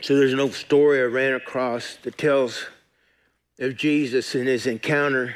So 0.07 0.15
there's 0.15 0.33
an 0.33 0.39
old 0.39 0.55
story 0.55 1.01
I 1.01 1.07
ran 1.07 1.35
across 1.35 1.97
that 2.05 2.17
tells 2.17 2.65
of 3.59 3.77
Jesus 3.77 4.37
and 4.37 4.47
his 4.47 4.69
encounter 4.69 5.35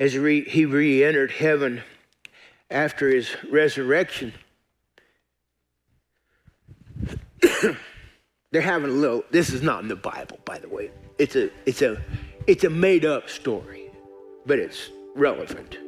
as 0.00 0.14
he 0.14 0.18
re 0.18 1.04
entered 1.04 1.30
heaven 1.30 1.82
after 2.68 3.08
his 3.08 3.36
resurrection. 3.48 4.34
They're 8.50 8.60
having 8.60 8.90
a 8.90 8.94
little, 8.94 9.22
this 9.30 9.50
is 9.50 9.62
not 9.62 9.82
in 9.82 9.88
the 9.88 9.94
Bible, 9.94 10.40
by 10.44 10.58
the 10.58 10.68
way. 10.68 10.90
It's 11.20 11.36
a, 11.36 11.48
it's 11.64 11.82
a, 11.82 12.02
it's 12.48 12.64
a 12.64 12.70
made 12.70 13.04
up 13.04 13.30
story, 13.30 13.88
but 14.46 14.58
it's 14.58 14.90
relevant. 15.14 15.78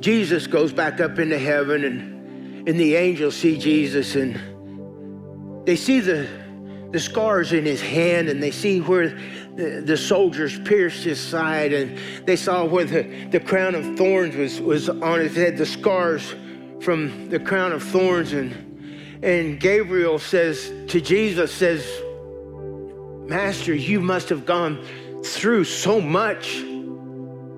Jesus 0.00 0.46
goes 0.46 0.72
back 0.72 1.00
up 1.00 1.18
into 1.18 1.40
heaven 1.40 1.84
and, 1.84 2.19
and 2.66 2.78
the 2.78 2.94
angels 2.94 3.36
see 3.36 3.58
Jesus 3.58 4.14
and 4.16 4.38
they 5.66 5.76
see 5.76 6.00
the 6.00 6.28
the 6.90 7.00
scars 7.00 7.52
in 7.52 7.64
his 7.64 7.80
hand 7.80 8.28
and 8.28 8.42
they 8.42 8.50
see 8.50 8.80
where 8.80 9.10
the, 9.56 9.82
the 9.84 9.96
soldiers 9.96 10.58
pierced 10.60 11.04
his 11.04 11.20
side 11.20 11.72
and 11.72 11.98
they 12.26 12.36
saw 12.36 12.64
where 12.64 12.84
the, 12.84 13.02
the 13.26 13.40
crown 13.40 13.74
of 13.74 13.96
thorns 13.96 14.34
was, 14.34 14.60
was 14.60 14.88
on 14.88 15.20
his 15.20 15.36
head, 15.36 15.56
the 15.56 15.66
scars 15.66 16.34
from 16.80 17.28
the 17.28 17.38
crown 17.38 17.72
of 17.72 17.82
thorns. 17.82 18.32
And, 18.32 19.22
and 19.22 19.60
Gabriel 19.60 20.18
says 20.18 20.72
to 20.88 21.00
Jesus, 21.00 21.54
says, 21.54 21.86
Master, 23.28 23.74
you 23.74 24.00
must 24.00 24.28
have 24.28 24.44
gone 24.44 24.84
through 25.22 25.64
so 25.64 26.00
much 26.00 26.60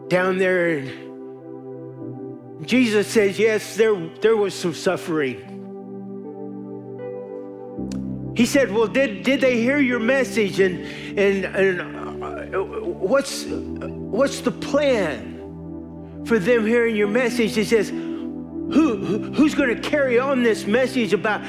down 0.08 0.36
there. 0.36 0.76
And 0.76 1.01
Jesus 2.64 3.08
says, 3.08 3.38
Yes, 3.38 3.76
there, 3.76 3.94
there 4.20 4.36
was 4.36 4.54
some 4.54 4.74
suffering. 4.74 5.48
He 8.36 8.46
said, 8.46 8.72
Well, 8.72 8.86
did, 8.86 9.24
did 9.24 9.40
they 9.40 9.58
hear 9.58 9.78
your 9.78 9.98
message? 9.98 10.60
And, 10.60 10.86
and, 11.18 11.44
and 11.44 12.54
uh, 12.54 12.62
what's, 12.62 13.44
what's 13.44 14.40
the 14.40 14.52
plan 14.52 16.24
for 16.24 16.38
them 16.38 16.66
hearing 16.66 16.96
your 16.96 17.08
message? 17.08 17.54
He 17.54 17.64
says, 17.64 17.90
Who, 17.90 19.32
who's 19.34 19.54
going 19.54 19.74
to 19.74 19.80
carry 19.88 20.18
on 20.18 20.42
this 20.42 20.66
message 20.66 21.12
about 21.12 21.42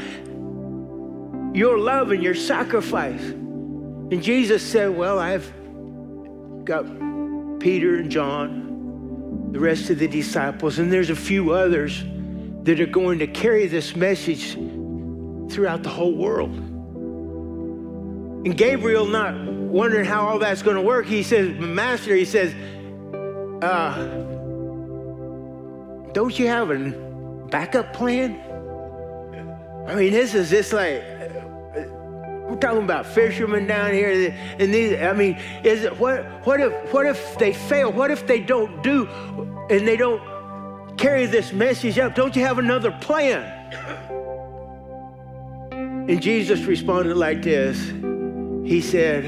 your 1.56 1.78
love 1.78 2.12
and 2.12 2.24
your 2.24 2.36
sacrifice? 2.36 3.22
And 3.22 4.22
Jesus 4.22 4.64
said, 4.64 4.96
Well, 4.96 5.20
I've 5.20 5.52
got 6.66 6.86
Peter 7.60 7.96
and 7.96 8.10
John, 8.12 8.63
the 9.54 9.60
rest 9.60 9.90
of 9.92 10.00
the 10.00 10.08
disciples, 10.08 10.80
and 10.80 10.92
there's 10.92 11.12
a 11.12 11.16
few 11.16 11.52
others 11.52 12.04
that 12.64 12.80
are 12.80 12.88
going 12.88 13.20
to 13.20 13.28
carry 13.28 13.68
this 13.68 13.96
message 13.96 14.56
throughout 15.54 15.84
the 15.84 15.90
whole 15.90 16.16
world. 16.16 16.50
And 18.46 18.58
Gabriel, 18.58 19.06
not 19.06 19.36
wondering 19.36 20.06
how 20.06 20.28
all 20.28 20.40
that's 20.40 20.64
going 20.64 20.76
to 20.76 20.82
work, 20.82 21.06
he 21.06 21.22
says, 21.22 21.56
Master, 21.60 22.16
he 22.16 22.26
says, 22.26 22.52
uh, 23.64 24.04
don't 26.14 26.38
you 26.38 26.48
have 26.48 26.72
a 26.72 26.90
backup 27.50 27.94
plan? 27.94 28.40
I 29.88 29.94
mean, 29.94 30.12
this 30.12 30.34
is 30.34 30.50
just 30.50 30.74
like, 30.74 31.04
we're 32.48 32.58
talking 32.58 32.84
about 32.84 33.06
fishermen 33.06 33.68
down 33.68 33.94
here, 33.94 34.36
and 34.60 34.74
these. 34.74 35.00
I 35.00 35.14
mean, 35.14 35.38
is 35.64 35.84
it 35.84 35.98
what? 35.98 36.26
What 36.46 36.60
if? 36.60 36.94
What 36.94 37.06
if 37.06 37.38
they 37.38 37.54
fail? 37.54 37.92
What 37.92 38.12
if 38.12 38.28
they 38.28 38.40
don't 38.42 38.84
do, 38.84 39.08
and 39.70 39.88
they 39.88 39.96
don't 39.96 40.22
carry 40.98 41.26
this 41.26 41.54
message 41.54 41.98
up? 41.98 42.16
Don't 42.16 42.36
you 42.36 42.44
have 42.44 42.60
another 42.60 42.92
plan? 42.92 43.44
And 46.10 46.22
Jesus 46.22 46.60
responded 46.66 47.16
like 47.16 47.42
this. 47.44 47.80
He 48.68 48.82
said, 48.82 49.24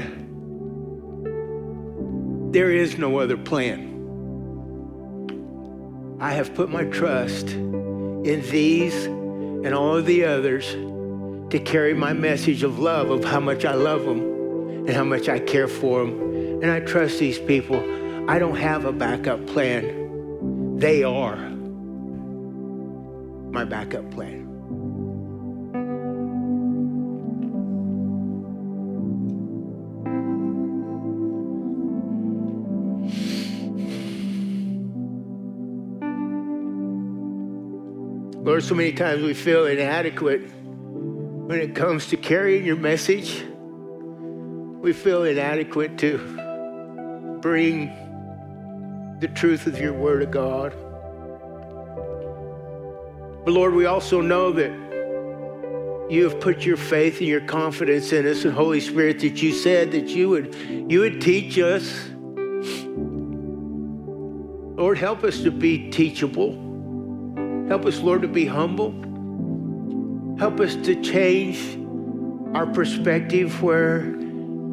There 2.52 2.70
is 2.70 2.98
no 2.98 3.18
other 3.18 3.38
plan. 3.38 3.94
I 6.20 6.32
have 6.32 6.54
put 6.54 6.68
my 6.70 6.84
trust 6.84 7.48
in 7.48 8.42
these 8.50 9.06
and 9.06 9.74
all 9.74 9.96
of 9.96 10.04
the 10.04 10.24
others 10.24 10.74
to 11.50 11.60
carry 11.60 11.94
my 11.94 12.12
message 12.12 12.62
of 12.62 12.78
love, 12.78 13.10
of 13.10 13.24
how 13.24 13.40
much 13.40 13.64
I 13.64 13.74
love 13.74 14.04
them 14.04 14.20
and 14.86 14.90
how 14.90 15.04
much 15.04 15.28
I 15.28 15.38
care 15.38 15.68
for 15.68 16.04
them. 16.04 16.62
And 16.62 16.70
I 16.70 16.80
trust 16.80 17.18
these 17.18 17.38
people. 17.38 17.78
I 18.28 18.38
don't 18.38 18.56
have 18.56 18.84
a 18.84 18.92
backup 18.92 19.46
plan. 19.46 20.78
They 20.78 21.04
are 21.04 21.36
my 23.50 23.64
backup 23.64 24.10
plan. 24.10 24.44
Lord, 38.44 38.62
so 38.62 38.74
many 38.74 38.92
times 38.92 39.22
we 39.22 39.34
feel 39.34 39.66
inadequate 39.66 40.55
when 41.46 41.60
it 41.60 41.76
comes 41.76 42.08
to 42.08 42.16
carrying 42.16 42.64
your 42.64 42.74
message. 42.74 43.44
We 44.80 44.92
feel 44.92 45.22
inadequate 45.22 45.96
to 45.98 46.18
bring 47.40 47.86
the 49.20 49.28
truth 49.28 49.68
of 49.68 49.78
your 49.78 49.92
word 49.92 50.22
of 50.22 50.32
God. 50.32 50.72
But 53.44 53.52
Lord, 53.52 53.74
we 53.74 53.86
also 53.86 54.20
know 54.20 54.50
that 54.50 54.72
you 56.10 56.24
have 56.24 56.40
put 56.40 56.64
your 56.64 56.76
faith 56.76 57.18
and 57.18 57.28
your 57.28 57.42
confidence 57.42 58.12
in 58.12 58.26
us 58.26 58.44
and 58.44 58.52
Holy 58.52 58.80
Spirit 58.80 59.20
that 59.20 59.40
you 59.40 59.52
said 59.52 59.92
that 59.92 60.08
you 60.08 60.28
would 60.28 60.52
you 60.90 60.98
would 60.98 61.20
teach 61.20 61.60
us. 61.60 62.08
Lord, 64.76 64.98
help 64.98 65.22
us 65.22 65.42
to 65.42 65.52
be 65.52 65.90
teachable. 65.90 66.64
Help 67.68 67.86
us, 67.86 68.00
Lord, 68.00 68.22
to 68.22 68.28
be 68.28 68.46
humble. 68.46 69.05
Help 70.38 70.60
us 70.60 70.76
to 70.76 71.00
change 71.00 71.78
our 72.54 72.66
perspective 72.66 73.62
where 73.62 74.14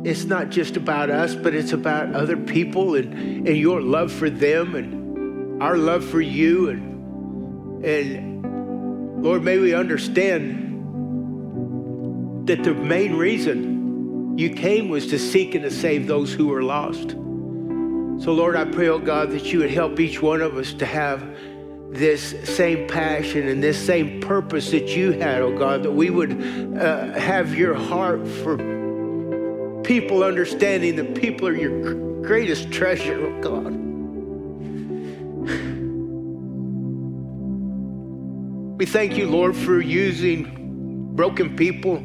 it's 0.04 0.26
not 0.26 0.50
just 0.50 0.76
about 0.76 1.10
us, 1.10 1.36
but 1.36 1.56
it's 1.56 1.72
about 1.72 2.14
other 2.14 2.36
people 2.36 2.96
and, 2.96 3.48
and 3.48 3.58
your 3.58 3.82
love 3.82 4.12
for 4.12 4.30
them 4.30 4.76
and 4.76 5.64
our 5.64 5.78
love 5.78 6.04
for 6.04 6.20
you. 6.20 6.70
And, 6.70 7.86
and 7.86 9.24
Lord, 9.24 9.44
may 9.44 9.58
we 9.58 9.74
understand 9.74 10.60
that 12.46 12.62
the 12.64 12.74
main 12.74 13.16
reason 13.16 14.38
you 14.38 14.50
came 14.50 14.90
was 14.90 15.08
to 15.08 15.18
seek 15.18 15.56
and 15.56 15.64
to 15.64 15.72
save 15.72 16.08
those 16.08 16.34
who 16.34 16.48
were 16.48 16.64
lost. 16.64 17.12
So, 18.22 18.34
Lord, 18.34 18.58
I 18.58 18.66
pray, 18.66 18.90
oh 18.90 19.00
God, 19.00 19.32
that 19.32 19.46
you 19.46 19.60
would 19.60 19.72
help 19.72 19.98
each 20.02 20.22
one 20.22 20.42
of 20.42 20.58
us 20.58 20.74
to 20.74 20.86
have 20.86 21.22
this 21.94 22.32
same 22.56 22.88
passion 22.88 23.48
and 23.48 23.62
this 23.62 23.84
same 23.84 24.20
purpose 24.20 24.72
that 24.72 24.96
you 24.96 25.12
had, 25.12 25.42
oh 25.42 25.56
God, 25.56 25.84
that 25.84 25.92
we 25.92 26.10
would 26.10 26.32
uh, 26.78 27.14
have 27.14 27.56
your 27.56 27.76
heart 27.76 28.28
for 28.28 28.58
people 29.84 30.24
understanding 30.24 30.96
that 30.96 31.14
people 31.14 31.48
are 31.48 31.56
your 31.56 32.22
greatest 32.24 32.72
treasure, 32.72 33.24
oh 33.24 33.42
God. 33.42 33.74
We 38.78 38.88
thank 38.88 39.16
you, 39.18 39.30
Lord, 39.30 39.56
for 39.56 39.80
using 39.80 41.14
broken 41.16 41.56
people 41.56 41.98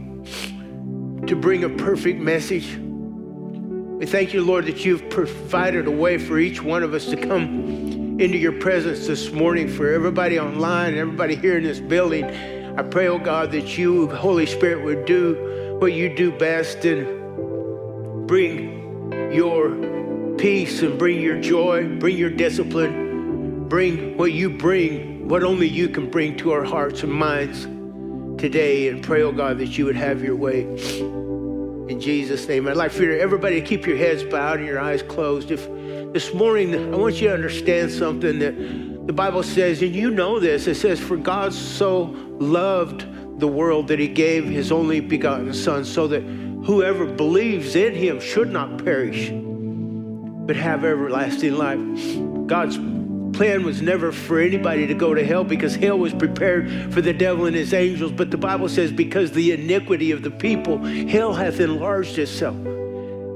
to 1.27 1.35
bring 1.35 1.65
a 1.65 1.71
perfect 1.71 2.21
message. 2.21 2.77
We 2.77 4.05
thank 4.05 4.35
you, 4.35 4.45
Lord, 4.45 4.67
that 4.67 4.85
you've 4.85 5.09
provided 5.09 5.87
a 5.87 5.91
way 5.91 6.19
for 6.19 6.39
each 6.39 6.63
one 6.63 6.83
of 6.83 6.93
us 6.93 7.07
to 7.07 7.17
come 7.17 7.88
into 8.19 8.37
your 8.37 8.51
presence 8.51 9.07
this 9.07 9.31
morning, 9.31 9.69
for 9.69 9.93
everybody 9.93 10.41
online 10.41 10.89
and 10.89 10.99
everybody 10.99 11.37
here 11.37 11.57
in 11.57 11.63
this 11.63 11.79
building. 11.79 12.25
I 12.25 12.83
pray, 12.83 13.07
oh 13.07 13.19
God, 13.19 13.53
that 13.53 13.79
you, 13.79 14.09
Holy 14.09 14.45
Spirit, 14.45 14.85
would 14.85 15.05
do 15.05 15.77
what 15.79 15.93
you 15.93 16.13
do 16.17 16.33
best 16.37 16.85
and 16.85 18.27
bring 18.27 19.13
your 19.33 20.35
peace 20.37 20.83
and 20.83 20.99
bring 20.99 21.21
your 21.21 21.41
joy, 21.41 21.97
bring 21.99 22.17
your 22.17 22.31
discipline, 22.31 23.69
bring 23.69 24.17
what 24.17 24.33
you 24.33 24.51
bring, 24.51 25.29
what 25.29 25.45
only 25.45 25.69
you 25.69 25.89
can 25.89 26.11
bring 26.11 26.37
to 26.39 26.51
our 26.51 26.65
hearts 26.65 27.05
and 27.05 27.13
minds 27.13 27.67
today. 28.43 28.89
And 28.89 29.01
pray, 29.01 29.23
oh 29.23 29.31
God, 29.31 29.59
that 29.59 29.79
you 29.79 29.85
would 29.85 29.95
have 29.95 30.25
your 30.25 30.35
way. 30.35 30.63
In 31.89 32.01
Jesus' 32.01 32.49
name, 32.49 32.67
I'd 32.67 32.77
like 32.77 32.91
for 32.91 33.09
everybody 33.09 33.61
to 33.61 33.67
keep 33.67 33.87
your 33.87 33.97
heads 33.97 34.25
bowed 34.25 34.59
and 34.59 34.67
your 34.67 34.81
eyes 34.81 35.03
closed. 35.03 35.53
If 35.53 35.69
this 36.13 36.33
morning, 36.33 36.75
I 36.95 36.97
want 36.97 37.21
you 37.21 37.29
to 37.29 37.35
understand 37.35 37.91
something 37.91 38.39
that 38.39 39.07
the 39.07 39.13
Bible 39.13 39.43
says, 39.43 39.83
and 39.83 39.95
you 39.95 40.11
know 40.11 40.39
this. 40.39 40.67
It 40.67 40.77
says, 40.77 40.99
"For 40.99 41.17
God 41.17 41.53
so 41.53 42.15
loved 42.39 43.05
the 43.39 43.49
world 43.49 43.89
that 43.89 43.99
He 43.99 44.09
gave 44.09 44.45
His 44.45 44.73
only 44.73 45.01
begotten 45.01 45.53
Son, 45.53 45.85
so 45.85 46.07
that 46.09 46.23
whoever 46.65 47.05
believes 47.05 47.77
in 47.77 47.95
Him 47.95 48.21
should 48.21 48.53
not 48.53 48.85
perish, 48.85 49.31
but 50.47 50.57
have 50.57 50.85
everlasting 50.85 51.57
life." 51.57 51.79
God's 52.47 52.79
plan 53.35 53.63
was 53.63 53.83
never 53.83 54.11
for 54.11 54.41
anybody 54.41 54.87
to 54.87 54.95
go 54.95 55.15
to 55.15 55.25
hell 55.25 55.45
because 55.45 55.77
hell 55.77 55.99
was 55.99 56.15
prepared 56.15 56.71
for 56.91 57.03
the 57.03 57.13
devil 57.13 57.45
and 57.45 57.55
his 57.55 57.75
angels. 57.75 58.11
But 58.11 58.31
the 58.31 58.39
Bible 58.39 58.69
says, 58.69 58.91
because 58.91 59.33
the 59.33 59.53
iniquity 59.53 60.11
of 60.11 60.23
the 60.23 60.31
people, 60.31 60.79
hell 60.79 61.35
hath 61.35 61.61
enlarged 61.61 62.19
itself. 62.19 62.57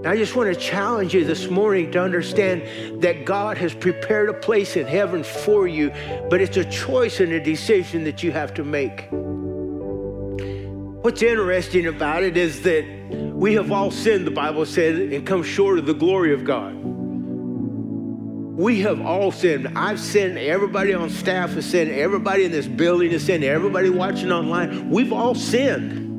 I 0.04 0.16
just 0.16 0.34
want 0.34 0.52
to 0.52 0.58
challenge 0.58 1.14
you 1.14 1.24
this 1.24 1.48
morning 1.48 1.92
to 1.92 2.02
understand 2.02 3.02
that 3.02 3.24
God 3.24 3.56
has 3.58 3.72
prepared 3.72 4.30
a 4.30 4.34
place 4.34 4.76
in 4.76 4.84
heaven 4.84 5.22
for 5.22 5.68
you, 5.68 5.92
but 6.28 6.40
it's 6.40 6.56
a 6.56 6.64
choice 6.64 7.20
and 7.20 7.32
a 7.32 7.38
decision 7.38 8.02
that 8.04 8.20
you 8.20 8.32
have 8.32 8.52
to 8.54 8.64
make. 8.64 9.06
What's 11.04 11.22
interesting 11.22 11.86
about 11.86 12.24
it 12.24 12.36
is 12.36 12.62
that 12.62 12.84
we 13.32 13.54
have 13.54 13.70
all 13.70 13.92
sinned, 13.92 14.26
the 14.26 14.32
Bible 14.32 14.66
said, 14.66 14.96
and 14.96 15.24
come 15.24 15.44
short 15.44 15.78
of 15.78 15.86
the 15.86 15.94
glory 15.94 16.34
of 16.34 16.42
God. 16.42 16.74
We 16.74 18.80
have 18.80 19.00
all 19.00 19.30
sinned. 19.30 19.78
I've 19.78 20.00
sinned. 20.00 20.36
Everybody 20.36 20.94
on 20.94 21.10
staff 21.10 21.50
has 21.50 21.64
sinned. 21.64 21.92
Everybody 21.92 22.44
in 22.44 22.50
this 22.50 22.66
building 22.66 23.12
has 23.12 23.24
sinned. 23.24 23.44
Everybody 23.44 23.88
watching 23.88 24.32
online, 24.32 24.90
we've 24.90 25.12
all 25.12 25.36
sinned. 25.36 26.11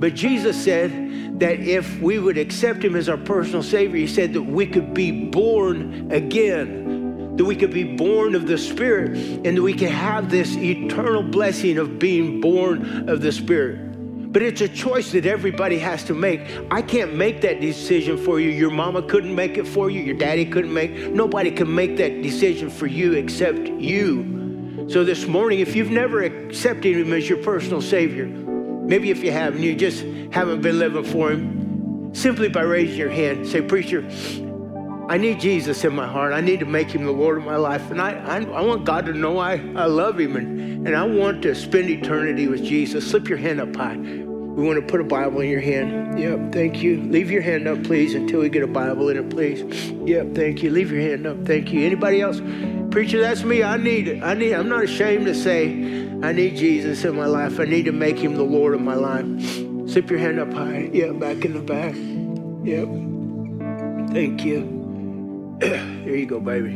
But 0.00 0.14
Jesus 0.14 0.56
said 0.56 1.38
that 1.40 1.60
if 1.60 2.00
we 2.00 2.18
would 2.18 2.38
accept 2.38 2.82
him 2.82 2.96
as 2.96 3.10
our 3.10 3.18
personal 3.18 3.62
Savior, 3.62 3.98
he 3.98 4.06
said 4.06 4.32
that 4.32 4.42
we 4.42 4.66
could 4.66 4.94
be 4.94 5.26
born 5.26 6.10
again, 6.10 7.36
that 7.36 7.44
we 7.44 7.54
could 7.54 7.70
be 7.70 7.84
born 7.84 8.34
of 8.34 8.46
the 8.46 8.56
Spirit, 8.56 9.18
and 9.44 9.58
that 9.58 9.62
we 9.62 9.74
could 9.74 9.90
have 9.90 10.30
this 10.30 10.56
eternal 10.56 11.22
blessing 11.22 11.76
of 11.76 11.98
being 11.98 12.40
born 12.40 13.10
of 13.10 13.20
the 13.20 13.30
Spirit. 13.30 14.32
But 14.32 14.40
it's 14.40 14.62
a 14.62 14.68
choice 14.68 15.12
that 15.12 15.26
everybody 15.26 15.76
has 15.78 16.02
to 16.04 16.14
make. 16.14 16.40
I 16.70 16.80
can't 16.80 17.14
make 17.14 17.42
that 17.42 17.60
decision 17.60 18.16
for 18.16 18.40
you. 18.40 18.48
Your 18.48 18.70
mama 18.70 19.02
couldn't 19.02 19.34
make 19.34 19.58
it 19.58 19.66
for 19.66 19.90
you. 19.90 20.00
Your 20.00 20.16
daddy 20.16 20.46
couldn't 20.46 20.72
make. 20.72 21.12
Nobody 21.12 21.50
can 21.50 21.74
make 21.74 21.98
that 21.98 22.22
decision 22.22 22.70
for 22.70 22.86
you 22.86 23.12
except 23.14 23.68
you. 23.68 24.86
So 24.88 25.04
this 25.04 25.26
morning, 25.26 25.60
if 25.60 25.76
you've 25.76 25.90
never 25.90 26.22
accepted 26.22 26.96
him 26.96 27.12
as 27.12 27.28
your 27.28 27.38
personal 27.42 27.82
savior, 27.82 28.28
maybe 28.90 29.08
if 29.10 29.22
you 29.22 29.30
have 29.30 29.54
and 29.54 29.62
you 29.62 29.76
just 29.76 30.02
haven't 30.32 30.62
been 30.62 30.80
living 30.80 31.04
for 31.04 31.30
him, 31.30 32.12
simply 32.12 32.48
by 32.48 32.62
raising 32.62 32.98
your 32.98 33.08
hand, 33.08 33.46
say, 33.46 33.62
preacher, 33.62 34.04
I 35.08 35.16
need 35.16 35.38
Jesus 35.38 35.84
in 35.84 35.94
my 35.94 36.08
heart. 36.08 36.32
I 36.32 36.40
need 36.40 36.58
to 36.58 36.66
make 36.66 36.90
him 36.90 37.04
the 37.04 37.12
Lord 37.12 37.38
of 37.38 37.44
my 37.44 37.54
life. 37.54 37.88
And 37.92 38.00
I, 38.00 38.12
I, 38.14 38.38
I, 38.42 38.60
want 38.62 38.84
God 38.84 39.06
to 39.06 39.12
know 39.12 39.38
I, 39.38 39.52
I 39.76 39.84
love 39.86 40.18
him 40.18 40.34
and, 40.34 40.88
and 40.88 40.96
I 40.96 41.04
want 41.04 41.40
to 41.42 41.54
spend 41.54 41.88
eternity 41.88 42.48
with 42.48 42.64
Jesus. 42.64 43.08
Slip 43.08 43.28
your 43.28 43.38
hand 43.38 43.60
up 43.60 43.74
high. 43.76 43.96
We 43.96 44.66
want 44.66 44.80
to 44.80 44.86
put 44.86 45.00
a 45.00 45.04
Bible 45.04 45.40
in 45.40 45.50
your 45.50 45.60
hand. 45.60 46.18
Yep, 46.18 46.52
thank 46.52 46.82
you. 46.82 47.00
Leave 47.04 47.30
your 47.30 47.42
hand 47.42 47.68
up, 47.68 47.84
please, 47.84 48.14
until 48.16 48.40
we 48.40 48.48
get 48.48 48.64
a 48.64 48.66
Bible 48.66 49.08
in 49.08 49.18
it, 49.18 49.30
please. 49.30 49.62
Yep, 50.04 50.34
thank 50.34 50.64
you. 50.64 50.70
Leave 50.70 50.90
your 50.90 51.00
hand 51.00 51.28
up. 51.28 51.46
Thank 51.46 51.72
you. 51.72 51.86
Anybody 51.86 52.20
else? 52.20 52.40
Preacher, 52.90 53.20
that's 53.20 53.44
me. 53.44 53.62
I 53.62 53.76
need 53.76 54.08
it. 54.08 54.22
I 54.22 54.34
need 54.34 54.50
it. 54.50 54.54
I'm 54.54 54.68
not 54.68 54.82
ashamed 54.82 55.26
to 55.26 55.34
say 55.34 56.09
I 56.22 56.32
need 56.32 56.56
Jesus 56.56 57.04
in 57.04 57.16
my 57.16 57.26
life. 57.26 57.58
I 57.58 57.64
need 57.64 57.86
to 57.86 57.92
make 57.92 58.18
him 58.18 58.34
the 58.34 58.42
Lord 58.42 58.74
of 58.74 58.82
my 58.82 58.94
life. 58.94 59.26
Slip 59.90 60.10
your 60.10 60.18
hand 60.18 60.38
up 60.38 60.52
high. 60.52 60.90
Yep, 60.92 61.18
back 61.18 61.44
in 61.44 61.54
the 61.54 61.60
back. 61.60 61.94
Yep. 62.64 64.12
Thank 64.12 64.44
you. 64.44 65.56
there 65.60 66.16
you 66.16 66.26
go, 66.26 66.38
baby. 66.38 66.74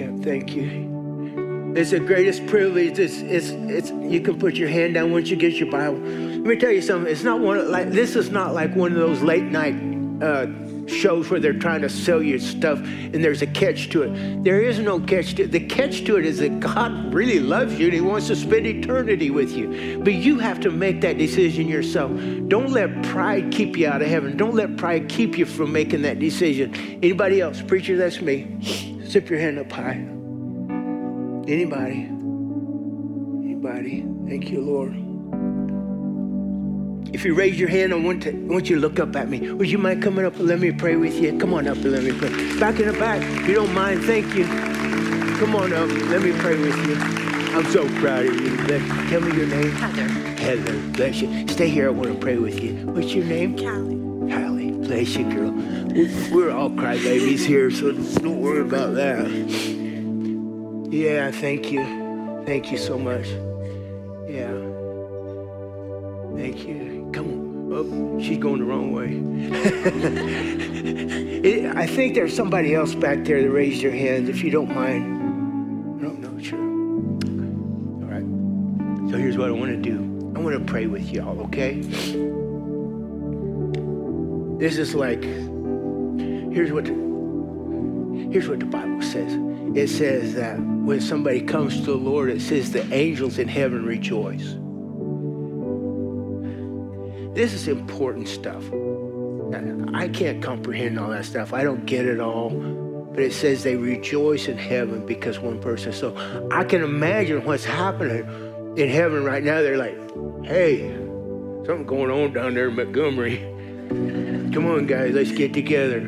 Yeah, 0.00 0.16
thank 0.22 0.54
you. 0.54 1.72
It's 1.76 1.90
the 1.90 1.98
greatest 1.98 2.46
privilege. 2.46 3.00
It's, 3.00 3.18
it's, 3.18 3.50
it's, 3.50 3.90
you 3.90 4.20
can 4.20 4.38
put 4.38 4.54
your 4.54 4.68
hand 4.68 4.94
down 4.94 5.10
once 5.10 5.28
you 5.28 5.36
get 5.36 5.54
your 5.54 5.70
Bible. 5.70 5.98
Let 5.98 6.46
me 6.46 6.56
tell 6.56 6.70
you 6.70 6.82
something. 6.82 7.10
It's 7.10 7.24
not 7.24 7.40
one 7.40 7.68
like 7.70 7.90
this 7.90 8.14
is 8.14 8.30
not 8.30 8.54
like 8.54 8.76
one 8.76 8.92
of 8.92 8.98
those 8.98 9.22
late 9.22 9.44
night 9.44 9.74
uh, 10.22 10.46
shows 10.86 11.30
where 11.30 11.40
they're 11.40 11.58
trying 11.58 11.82
to 11.82 11.88
sell 11.88 12.22
you 12.22 12.38
stuff 12.38 12.78
and 12.78 13.22
there's 13.24 13.42
a 13.42 13.46
catch 13.46 13.90
to 13.90 14.02
it. 14.02 14.44
There 14.44 14.60
is 14.60 14.78
no 14.78 15.00
catch 15.00 15.34
to 15.36 15.44
it. 15.44 15.52
The 15.52 15.66
catch 15.66 16.04
to 16.04 16.16
it 16.16 16.26
is 16.26 16.38
that 16.38 16.60
God 16.60 17.12
really 17.12 17.40
loves 17.40 17.78
you 17.78 17.86
and 17.86 17.94
He 17.94 18.00
wants 18.00 18.26
to 18.28 18.36
spend 18.36 18.66
eternity 18.66 19.30
with 19.30 19.52
you. 19.52 20.00
But 20.02 20.14
you 20.14 20.38
have 20.38 20.60
to 20.60 20.70
make 20.70 21.00
that 21.02 21.18
decision 21.18 21.68
yourself. 21.68 22.10
Don't 22.48 22.70
let 22.70 23.02
pride 23.04 23.52
keep 23.52 23.76
you 23.76 23.88
out 23.88 24.02
of 24.02 24.08
heaven. 24.08 24.36
Don't 24.36 24.54
let 24.54 24.76
pride 24.76 25.08
keep 25.08 25.38
you 25.38 25.46
from 25.46 25.72
making 25.72 26.02
that 26.02 26.18
decision. 26.18 26.74
Anybody 27.02 27.40
else? 27.40 27.62
Preacher, 27.62 27.96
that's 27.96 28.20
me. 28.20 28.58
Zip 29.04 29.28
your 29.30 29.38
hand 29.38 29.58
up 29.58 29.70
high. 29.70 30.06
Anybody? 31.46 32.08
Anybody? 33.44 34.06
Thank 34.26 34.50
you, 34.50 34.60
Lord. 34.60 35.03
If 37.14 37.24
you 37.24 37.32
raise 37.32 37.56
your 37.56 37.68
hand, 37.68 37.92
I 37.92 37.96
want, 37.96 38.24
to, 38.24 38.30
I 38.30 38.34
want 38.34 38.68
you 38.68 38.74
to 38.74 38.82
look 38.82 38.98
up 38.98 39.14
at 39.14 39.28
me. 39.28 39.52
Would 39.52 39.70
you 39.70 39.78
mind 39.78 40.02
coming 40.02 40.24
up 40.24 40.34
and 40.34 40.48
let 40.48 40.58
me 40.58 40.72
pray 40.72 40.96
with 40.96 41.14
you? 41.14 41.38
Come 41.38 41.54
on 41.54 41.68
up 41.68 41.76
and 41.76 41.92
let 41.92 42.02
me 42.02 42.10
pray. 42.10 42.58
Back 42.58 42.80
in 42.80 42.88
the 42.88 42.92
back, 42.92 43.22
if 43.22 43.46
you 43.46 43.54
don't 43.54 43.72
mind, 43.72 44.02
thank 44.02 44.34
you. 44.34 44.44
Come 45.38 45.54
on 45.54 45.72
up, 45.72 45.88
let 46.10 46.22
me 46.22 46.32
pray 46.40 46.58
with 46.58 46.76
you. 46.88 46.96
I'm 47.56 47.64
so 47.66 47.88
proud 48.00 48.26
of 48.26 48.34
you. 48.34 48.56
Tell 48.66 49.20
me 49.20 49.36
your 49.36 49.46
name. 49.46 49.70
Heather. 49.70 50.08
Heather, 50.42 50.78
bless 50.90 51.20
you. 51.20 51.46
Stay 51.46 51.68
here, 51.68 51.86
I 51.86 51.92
want 51.92 52.12
to 52.12 52.18
pray 52.18 52.36
with 52.36 52.60
you. 52.60 52.84
What's 52.88 53.14
your 53.14 53.24
name? 53.24 53.56
Callie. 53.56 54.34
Callie, 54.34 54.72
bless 54.72 55.14
you, 55.14 55.24
girl. 55.32 55.52
We're 56.36 56.50
all 56.50 56.70
crybabies 56.70 57.46
here, 57.46 57.70
so 57.70 57.92
don't 57.92 58.40
worry 58.40 58.62
about 58.62 58.94
that. 58.96 59.30
Yeah, 60.92 61.30
thank 61.30 61.70
you. 61.70 62.42
Thank 62.44 62.72
you 62.72 62.76
so 62.76 62.98
much. 62.98 63.28
Thank 66.36 66.66
you. 66.66 67.10
Come 67.12 67.26
on. 67.26 67.44
Oh, 67.72 68.20
she's 68.20 68.38
going 68.38 68.58
the 68.58 68.64
wrong 68.64 68.92
way. 68.92 69.06
it, 71.44 71.76
I 71.76 71.86
think 71.86 72.14
there's 72.14 72.34
somebody 72.34 72.74
else 72.74 72.94
back 72.94 73.24
there 73.24 73.42
that 73.42 73.50
raised 73.50 73.82
their 73.82 73.90
hands, 73.90 74.28
if 74.28 74.44
you 74.44 74.50
don't 74.50 74.74
mind. 74.74 75.98
I 75.98 76.02
don't 76.04 76.20
know, 76.20 76.38
sure. 76.42 76.58
All 76.58 78.10
right. 78.10 78.26
So 79.10 79.16
here's 79.16 79.38
what 79.38 79.48
I 79.48 79.52
want 79.52 79.70
to 79.70 79.76
do 79.76 80.32
I 80.36 80.40
want 80.40 80.58
to 80.58 80.64
pray 80.70 80.86
with 80.86 81.10
y'all, 81.10 81.40
okay? 81.46 81.80
This 84.58 84.78
is 84.78 84.94
like, 84.94 85.22
here's 85.22 86.70
what, 86.70 86.86
here's 86.86 88.48
what 88.48 88.60
the 88.60 88.66
Bible 88.66 89.02
says. 89.02 89.32
It 89.76 89.88
says 89.88 90.34
that 90.34 90.60
when 90.60 91.00
somebody 91.00 91.40
comes 91.40 91.80
to 91.80 91.86
the 91.86 91.96
Lord, 91.96 92.30
it 92.30 92.40
says 92.40 92.70
the 92.70 92.88
angels 92.92 93.38
in 93.38 93.48
heaven 93.48 93.84
rejoice. 93.84 94.54
This 97.34 97.52
is 97.52 97.68
important 97.68 98.28
stuff. 98.28 98.64
I 99.94 100.08
can't 100.08 100.42
comprehend 100.42 100.98
all 100.98 101.10
that 101.10 101.24
stuff. 101.24 101.52
I 101.52 101.64
don't 101.64 101.86
get 101.86 102.06
it 102.06 102.20
all. 102.20 102.50
But 102.50 103.22
it 103.22 103.32
says 103.32 103.62
they 103.62 103.76
rejoice 103.76 104.48
in 104.48 104.58
heaven 104.58 105.06
because 105.06 105.38
one 105.38 105.60
person. 105.60 105.92
So 105.92 106.16
I 106.50 106.64
can 106.64 106.82
imagine 106.82 107.44
what's 107.44 107.64
happening 107.64 108.24
in 108.76 108.88
heaven 108.88 109.24
right 109.24 109.42
now. 109.42 109.62
They're 109.62 109.78
like, 109.78 109.96
hey, 110.44 111.04
Something 111.66 111.86
going 111.86 112.10
on 112.10 112.34
down 112.34 112.52
there 112.52 112.68
in 112.68 112.76
Montgomery. 112.76 113.38
Come 114.52 114.66
on, 114.66 114.86
guys, 114.86 115.14
let's 115.14 115.32
get 115.32 115.54
together. 115.54 116.00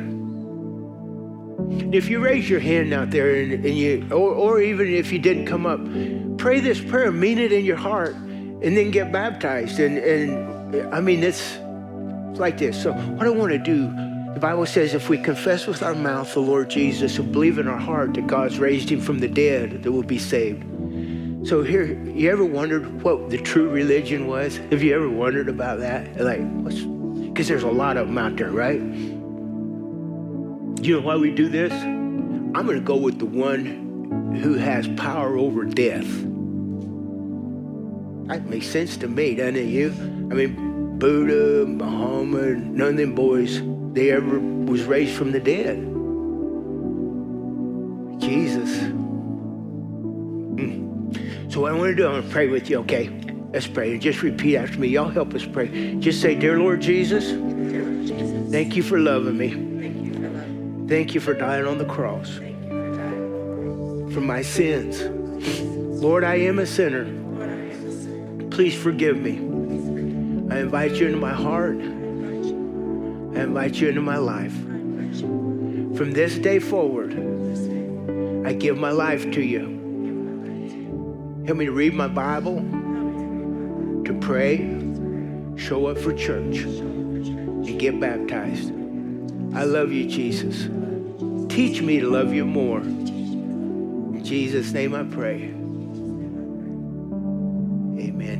If 1.91 2.09
you 2.09 2.19
raise 2.19 2.47
your 2.47 2.59
hand 2.59 2.93
out 2.93 3.09
there 3.09 3.33
and, 3.33 3.53
and 3.53 3.75
you, 3.75 4.07
or, 4.11 4.35
or 4.35 4.61
even 4.61 4.87
if 4.87 5.11
you 5.11 5.17
didn't 5.17 5.47
come 5.47 5.65
up, 5.65 5.79
pray 6.37 6.59
this 6.59 6.79
prayer, 6.79 7.11
mean 7.11 7.39
it 7.39 7.51
in 7.51 7.65
your 7.65 7.75
heart, 7.75 8.13
and 8.13 8.77
then 8.77 8.91
get 8.91 9.11
baptized. 9.11 9.79
And, 9.79 9.97
and 9.97 10.56
I 10.91 10.99
mean, 10.99 11.23
it's, 11.23 11.57
like 12.39 12.57
this. 12.57 12.81
So, 12.81 12.93
what 12.93 13.25
I 13.25 13.29
want 13.29 13.51
to 13.51 13.57
do, 13.57 13.87
the 14.33 14.39
Bible 14.39 14.65
says 14.65 14.93
if 14.93 15.09
we 15.09 15.17
confess 15.17 15.67
with 15.67 15.81
our 15.81 15.95
mouth 15.95 16.33
the 16.33 16.39
Lord 16.39 16.69
Jesus 16.69 17.17
and 17.17 17.31
believe 17.31 17.57
in 17.57 17.67
our 17.67 17.77
heart 17.79 18.13
that 18.13 18.27
God's 18.27 18.59
raised 18.59 18.89
him 18.89 19.01
from 19.01 19.19
the 19.19 19.27
dead, 19.27 19.83
that 19.83 19.91
we'll 19.91 20.03
be 20.03 20.19
saved. 20.19 20.63
So 21.47 21.63
here, 21.63 21.93
you 22.05 22.29
ever 22.29 22.45
wondered 22.45 23.01
what 23.03 23.29
the 23.29 23.37
true 23.37 23.69
religion 23.69 24.27
was? 24.27 24.57
Have 24.57 24.83
you 24.83 24.93
ever 24.93 25.09
wondered 25.09 25.49
about 25.49 25.79
that? 25.79 26.19
Like, 26.19 26.41
what's, 26.61 26.81
because 26.81 27.47
there's 27.47 27.63
a 27.63 27.71
lot 27.71 27.97
of 27.97 28.07
them 28.07 28.17
out 28.17 28.35
there, 28.35 28.51
right? 28.51 28.81
You 30.81 30.95
know 30.95 31.01
why 31.01 31.15
we 31.15 31.31
do 31.31 31.47
this? 31.49 31.71
I'm 31.71 32.65
going 32.65 32.77
to 32.77 32.81
go 32.81 32.97
with 32.97 33.19
the 33.19 33.25
one 33.25 34.35
who 34.41 34.55
has 34.55 34.87
power 34.89 35.37
over 35.37 35.63
death. 35.63 36.07
That 38.27 38.45
makes 38.49 38.67
sense 38.67 38.97
to 38.97 39.07
me, 39.07 39.35
doesn't 39.35 39.55
it? 39.55 39.67
You? 39.67 40.16
I 40.29 40.33
mean, 40.33 40.97
Buddha, 40.99 41.65
Muhammad, 41.65 42.57
none 42.57 42.89
of 42.89 42.97
them 42.97 43.15
boys, 43.15 43.61
they 43.93 44.11
ever 44.11 44.39
was 44.39 44.83
raised 44.83 45.15
from 45.15 45.31
the 45.31 45.39
dead. 45.39 45.77
Jesus. 48.19 48.69
Mm. 50.57 51.51
So 51.51 51.61
what 51.61 51.71
I 51.71 51.75
want 51.75 51.91
to 51.91 51.95
do, 51.95 52.05
I'm 52.05 52.13
going 52.13 52.23
to 52.23 52.29
pray 52.29 52.47
with 52.47 52.69
you, 52.69 52.79
okay? 52.79 53.09
Let's 53.53 53.67
pray. 53.67 53.93
And 53.93 54.01
just 54.01 54.21
repeat 54.21 54.57
after 54.57 54.77
me. 54.77 54.89
Y'all 54.89 55.09
help 55.09 55.33
us 55.33 55.45
pray. 55.45 55.95
Just 55.99 56.21
say, 56.21 56.35
Dear 56.35 56.59
Lord 56.59 56.81
Jesus, 56.81 57.31
thank 58.51 58.75
you 58.75 58.83
for 58.83 58.99
loving 58.99 59.37
me. 59.37 60.87
Thank 60.87 61.13
you 61.13 61.21
for 61.21 61.33
dying 61.33 61.65
on 61.65 61.77
the 61.77 61.85
cross 61.85 62.39
for 64.13 64.21
my 64.21 64.41
sins. 64.41 65.03
Lord, 66.01 66.23
I 66.23 66.35
am 66.35 66.59
a 66.59 66.65
sinner. 66.65 67.05
Please 68.49 68.75
forgive 68.75 69.17
me. 69.17 69.56
I 70.49 70.59
invite 70.59 70.93
you 70.93 71.07
into 71.07 71.19
my 71.19 71.33
heart. 71.33 71.77
I 71.77 73.43
invite 73.43 73.75
you 73.75 73.89
into 73.89 74.01
my 74.01 74.17
life. 74.17 74.55
From 75.97 76.11
this 76.13 76.37
day 76.37 76.59
forward, 76.59 77.13
I 78.47 78.53
give 78.53 78.77
my 78.77 78.91
life 78.91 79.29
to 79.31 79.41
you. 79.41 79.75
Help 81.45 81.57
me 81.57 81.65
to 81.65 81.71
read 81.71 81.93
my 81.93 82.07
Bible, 82.07 82.57
to 84.05 84.17
pray, 84.21 84.57
show 85.57 85.87
up 85.87 85.97
for 85.97 86.13
church, 86.13 86.59
and 86.59 87.79
get 87.79 87.99
baptized. 87.99 88.71
I 89.53 89.63
love 89.63 89.91
you, 89.91 90.07
Jesus. 90.07 90.69
Teach 91.49 91.81
me 91.81 91.99
to 91.99 92.07
love 92.07 92.33
you 92.33 92.45
more. 92.45 92.79
In 92.79 94.23
Jesus' 94.23 94.71
name 94.71 94.93
I 94.95 95.03
pray. 95.03 95.56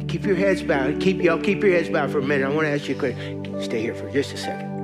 Keep 0.07 0.25
your 0.25 0.35
heads 0.35 0.61
bowed. 0.61 0.99
Keep 1.01 1.21
y'all 1.21 1.39
keep 1.39 1.61
your 1.61 1.73
heads 1.73 1.89
bowed 1.89 2.11
for 2.11 2.19
a 2.19 2.23
minute. 2.23 2.45
I 2.45 2.49
want 2.49 2.65
to 2.65 2.71
ask 2.71 2.87
you 2.87 2.95
a 2.95 2.99
question. 2.99 3.61
Stay 3.61 3.81
here 3.81 3.93
for 3.93 4.09
just 4.09 4.33
a 4.33 4.37
second. 4.37 4.77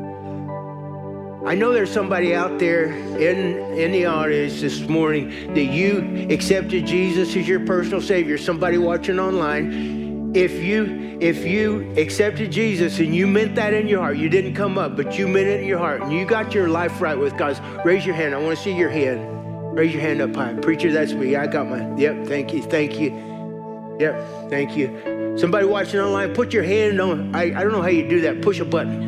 I 1.46 1.56
know 1.56 1.74
there's 1.74 1.92
somebody 1.92 2.34
out 2.34 2.58
there 2.58 2.86
in, 2.86 3.78
in 3.78 3.92
the 3.92 4.06
audience 4.06 4.62
this 4.62 4.80
morning 4.88 5.54
that 5.54 5.66
you 5.66 6.28
accepted 6.30 6.86
Jesus 6.86 7.36
as 7.36 7.48
your 7.48 7.60
personal 7.66 8.00
Savior. 8.00 8.38
Somebody 8.38 8.78
watching 8.78 9.20
online. 9.20 10.34
If 10.36 10.54
you 10.64 11.18
if 11.22 11.46
you 11.46 11.94
accepted 11.98 12.52
Jesus 12.52 13.00
and 13.00 13.14
you 13.14 13.28
meant 13.28 13.56
that 13.56 13.74
in 13.74 13.88
your 13.88 14.02
heart, 14.02 14.18
you 14.18 14.30
didn't 14.30 14.56
come 14.56 14.78
up, 14.78 14.98
but 14.98 15.18
you 15.18 15.28
meant 15.28 15.48
it 15.48 15.62
in 15.62 15.68
your 15.68 15.78
heart, 15.78 16.02
and 16.02 16.12
you 16.12 16.26
got 16.26 16.54
your 16.54 16.68
life 16.68 17.00
right 17.02 17.18
with 17.18 17.38
God, 17.38 17.58
raise 17.86 18.06
your 18.06 18.16
hand. 18.16 18.34
I 18.34 18.40
want 18.40 18.58
to 18.58 18.64
see 18.64 18.76
your 18.76 18.90
hand. 18.90 19.76
Raise 19.76 19.94
your 19.94 20.02
hand 20.02 20.22
up 20.22 20.36
high. 20.36 20.54
Preacher, 20.54 20.92
that's 20.92 21.14
me. 21.14 21.36
I 21.36 21.48
got 21.48 21.68
my. 21.68 21.96
Yep, 21.98 22.28
thank 22.28 22.54
you, 22.54 22.62
thank 22.64 23.00
you. 23.00 23.98
Yep, 24.00 24.50
thank 24.50 24.76
you. 24.76 25.13
Somebody 25.36 25.66
watching 25.66 26.00
online, 26.00 26.34
put 26.34 26.54
your 26.54 26.64
hand 26.64 27.02
on. 27.02 27.36
I, 27.36 27.46
I 27.46 27.64
don't 27.64 27.72
know 27.72 27.82
how 27.82 27.88
you 27.88 28.08
do 28.08 28.22
that. 28.22 28.42
Push 28.42 28.60
a 28.60 28.66
button. 28.66 29.02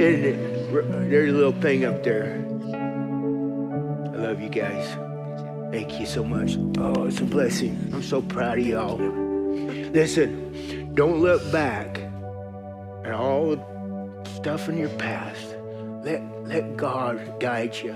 there's 1.12 1.32
a 1.32 1.36
little 1.36 1.52
thing 1.60 1.84
up 1.84 2.04
there. 2.04 2.44
I 4.14 4.18
love 4.18 4.40
you 4.40 4.48
guys. 4.48 4.86
Thank 5.72 5.98
you 5.98 6.06
so 6.06 6.22
much. 6.22 6.56
Oh, 6.78 7.04
it's 7.06 7.20
a 7.20 7.24
blessing. 7.24 7.90
I'm 7.92 8.02
so 8.02 8.22
proud 8.22 8.58
of 8.58 8.66
y'all. 8.66 8.96
Listen, 8.96 10.94
don't 10.94 11.20
look 11.20 11.42
back 11.50 11.98
at 13.04 13.12
all 13.12 13.56
the 13.56 14.30
stuff 14.36 14.68
in 14.68 14.78
your 14.78 14.88
past. 14.90 15.56
Let 16.04 16.22
let 16.46 16.76
God 16.76 17.40
guide 17.40 17.74
you, 17.76 17.92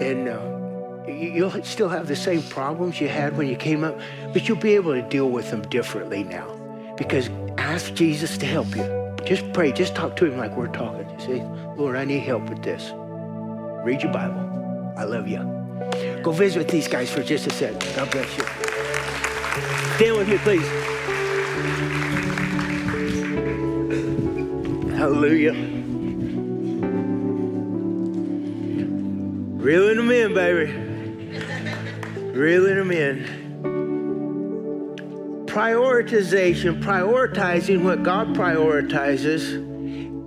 and 0.00 0.28
uh, 0.28 1.10
you'll 1.10 1.50
still 1.64 1.88
have 1.88 2.06
the 2.06 2.14
same 2.14 2.42
problems 2.44 3.00
you 3.00 3.08
had 3.08 3.36
when 3.36 3.48
you 3.48 3.56
came 3.56 3.82
up, 3.82 3.98
but 4.32 4.46
you'll 4.46 4.58
be 4.58 4.76
able 4.76 4.92
to 4.92 5.02
deal 5.02 5.28
with 5.28 5.50
them 5.50 5.62
differently 5.62 6.22
now. 6.22 6.59
Because 7.00 7.30
ask 7.56 7.94
Jesus 7.94 8.36
to 8.36 8.44
help 8.44 8.76
you. 8.76 9.16
Just 9.24 9.50
pray. 9.54 9.72
Just 9.72 9.94
talk 9.94 10.16
to 10.16 10.26
Him 10.26 10.36
like 10.36 10.54
we're 10.54 10.66
talking. 10.68 11.08
You 11.08 11.18
say, 11.18 11.42
Lord, 11.78 11.96
I 11.96 12.04
need 12.04 12.20
help 12.20 12.50
with 12.50 12.62
this. 12.62 12.92
Read 13.86 14.02
your 14.02 14.12
Bible. 14.12 14.92
I 14.98 15.04
love 15.04 15.26
you. 15.26 15.38
Go 16.22 16.30
visit 16.30 16.58
with 16.58 16.68
these 16.68 16.88
guys 16.88 17.10
for 17.10 17.22
just 17.22 17.46
a 17.46 17.50
second. 17.50 17.80
God 17.96 18.10
bless 18.10 18.36
you. 18.36 18.44
Stand 19.96 20.18
with 20.18 20.28
me, 20.28 20.36
please. 20.44 20.68
Hallelujah. 24.98 25.54
Reeling 29.56 29.96
them 29.96 30.10
in, 30.10 30.34
baby. 30.34 30.72
Reeling 32.38 32.76
them 32.76 32.90
in. 32.90 33.39
Prioritization, 35.50 36.80
prioritizing 36.80 37.82
what 37.82 38.04
God 38.04 38.36
prioritizes, 38.36 39.52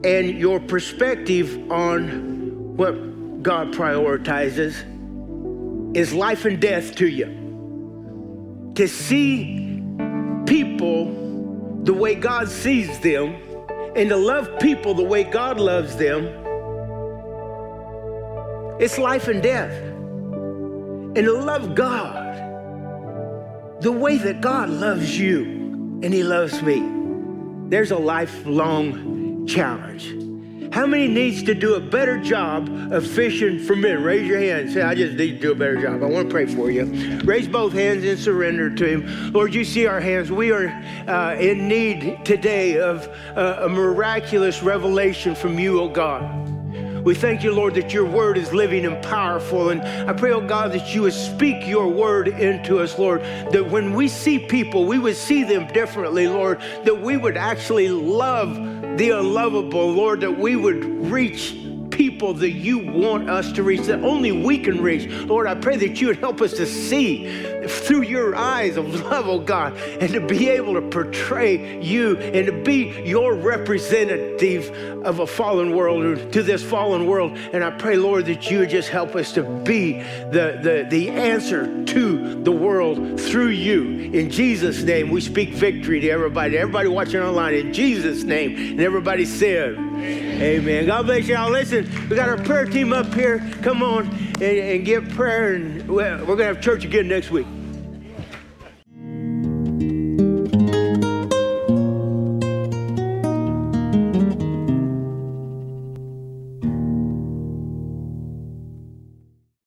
and 0.06 0.38
your 0.38 0.60
perspective 0.60 1.72
on 1.72 2.76
what 2.76 3.42
God 3.42 3.74
prioritizes 3.74 4.76
is 5.96 6.14
life 6.14 6.44
and 6.44 6.60
death 6.60 6.96
to 6.96 7.08
you. 7.08 8.74
To 8.76 8.86
see 8.86 9.82
people 10.46 11.06
the 11.84 11.94
way 11.94 12.16
God 12.16 12.50
sees 12.50 13.00
them 13.00 13.36
and 13.96 14.10
to 14.10 14.18
love 14.18 14.60
people 14.60 14.94
the 14.94 15.04
way 15.04 15.24
God 15.24 15.58
loves 15.58 15.96
them, 15.96 16.26
it's 18.78 18.98
life 18.98 19.30
and 19.30 19.42
death. 19.42 19.72
And 19.72 21.16
to 21.16 21.32
love 21.32 21.76
God 21.76 22.53
the 23.84 23.92
way 23.92 24.18
that 24.18 24.40
God 24.40 24.70
loves 24.70 25.20
you 25.20 25.44
and 26.02 26.14
He 26.14 26.24
loves 26.24 26.62
me, 26.64 26.82
there's 27.70 27.92
a 27.92 27.98
lifelong 27.98 29.46
challenge. 29.46 30.16
How 30.74 30.88
many 30.88 31.08
needs 31.08 31.44
to 31.44 31.54
do 31.54 31.76
a 31.76 31.80
better 31.80 32.18
job 32.18 32.68
of 32.92 33.06
fishing 33.06 33.60
for 33.60 33.76
men? 33.76 34.02
Raise 34.02 34.28
your 34.28 34.40
hand. 34.40 34.72
Say, 34.72 34.82
I 34.82 34.96
just 34.96 35.18
need 35.18 35.34
to 35.34 35.40
do 35.40 35.52
a 35.52 35.56
better 35.56 35.80
job. 35.80 36.02
I 36.02 36.08
want 36.08 36.30
to 36.30 36.34
pray 36.34 36.48
for 36.48 36.72
you. 36.72 36.86
Raise 37.26 37.48
both 37.48 37.74
hands 37.74 38.04
and 38.06 38.18
surrender 38.18 38.74
to 38.74 38.86
Him. 38.88 39.34
Lord, 39.34 39.54
you 39.54 39.66
see 39.66 39.86
our 39.86 40.00
hands. 40.00 40.32
We 40.32 40.52
are 40.52 40.70
uh, 41.08 41.36
in 41.36 41.68
need 41.68 42.26
today 42.26 42.80
of 42.80 43.08
uh, 43.36 43.60
a 43.64 43.70
miraculous 43.70 44.64
revelation 44.64 45.36
from 45.36 45.60
you, 45.60 45.80
oh 45.80 45.90
God. 45.90 46.43
We 47.04 47.14
thank 47.14 47.44
you, 47.44 47.54
Lord, 47.54 47.74
that 47.74 47.92
your 47.92 48.06
word 48.06 48.38
is 48.38 48.54
living 48.54 48.86
and 48.86 49.04
powerful. 49.04 49.70
And 49.70 49.82
I 49.82 50.14
pray, 50.14 50.32
oh 50.32 50.40
God, 50.40 50.72
that 50.72 50.96
you 50.96 51.02
would 51.02 51.14
speak 51.14 51.68
your 51.68 51.90
word 51.90 52.30
into 52.30 52.80
us, 52.80 52.98
Lord, 52.98 53.22
that 53.22 53.70
when 53.70 53.94
we 53.94 54.08
see 54.08 54.40
people, 54.40 54.86
we 54.86 55.00
would 55.00 55.18
see 55.18 55.44
them 55.44 55.68
differently, 55.68 56.28
Lord, 56.28 56.62
that 56.86 57.02
we 57.02 57.18
would 57.18 57.36
actually 57.36 57.90
love 57.90 58.56
the 58.98 59.10
unlovable, 59.10 59.92
Lord, 59.92 60.22
that 60.22 60.40
we 60.40 60.56
would 60.56 60.86
reach 61.12 61.58
people 61.90 62.34
that 62.34 62.52
you 62.52 62.80
want 62.80 63.30
us 63.30 63.52
to 63.52 63.64
reach, 63.64 63.82
that 63.82 64.02
only 64.02 64.32
we 64.32 64.58
can 64.58 64.82
reach. 64.82 65.08
Lord, 65.26 65.46
I 65.46 65.56
pray 65.56 65.76
that 65.78 66.00
you 66.00 66.08
would 66.08 66.20
help 66.20 66.42
us 66.42 66.54
to 66.54 66.66
see 66.66 67.28
through 67.70 68.04
your 68.04 68.36
eyes 68.36 68.78
of 68.78 68.94
love, 69.02 69.28
oh 69.28 69.40
God, 69.40 69.78
and 69.78 70.12
to 70.14 70.26
be 70.26 70.50
able 70.50 70.74
to 70.74 70.82
portray 70.82 71.82
you 71.82 72.18
and 72.18 72.46
to 72.46 72.64
be 72.64 73.02
your 73.06 73.34
representative 73.34 75.04
of 75.06 75.20
a 75.20 75.28
fallen 75.28 75.76
world, 75.76 76.32
to 76.32 76.44
this 76.44 76.64
fallen 76.64 77.06
world. 77.06 77.38
And 77.54 77.64
I 77.64 77.72
pray, 77.72 77.98
Lord, 77.98 78.26
that 78.26 78.50
you 78.50 78.60
would 78.60 78.70
just 78.70 78.90
help 78.90 79.16
us 79.16 79.34
to 79.34 79.44
be 79.44 79.94
the, 79.94 80.60
the, 80.62 80.88
the 80.90 81.10
answer 81.10 81.84
to 81.86 82.42
the 82.44 82.52
world 82.52 83.20
through 83.20 83.50
you. 83.50 84.12
In 84.14 84.30
Jesus' 84.30 84.82
name, 84.84 85.10
we 85.10 85.22
speak 85.22 85.50
victory 85.50 86.00
to 86.02 86.10
everybody, 86.10 86.58
everybody 86.58 86.88
watching 86.88 87.22
online, 87.22 87.54
in 87.54 87.74
Jesus' 87.74 88.24
name. 88.24 88.56
And 88.56 88.82
everybody 88.82 89.26
said, 89.26 89.78
Amen. 89.78 90.86
God 90.86 91.06
bless 91.06 91.28
y'all. 91.28 91.52
Listen, 91.52 91.90
we 92.10 92.16
got 92.16 92.30
our 92.30 92.38
prayer 92.38 92.66
team 92.66 92.92
up 92.92 93.14
here. 93.14 93.40
Come 93.62 93.82
on 93.82 94.33
and, 94.44 94.58
and 94.60 94.86
get 94.86 95.10
prayer, 95.10 95.54
and 95.54 95.88
we're 95.88 96.18
going 96.18 96.38
to 96.38 96.46
have 96.46 96.62
church 96.62 96.84
again 96.84 97.08
next 97.08 97.32
week. 97.32 97.48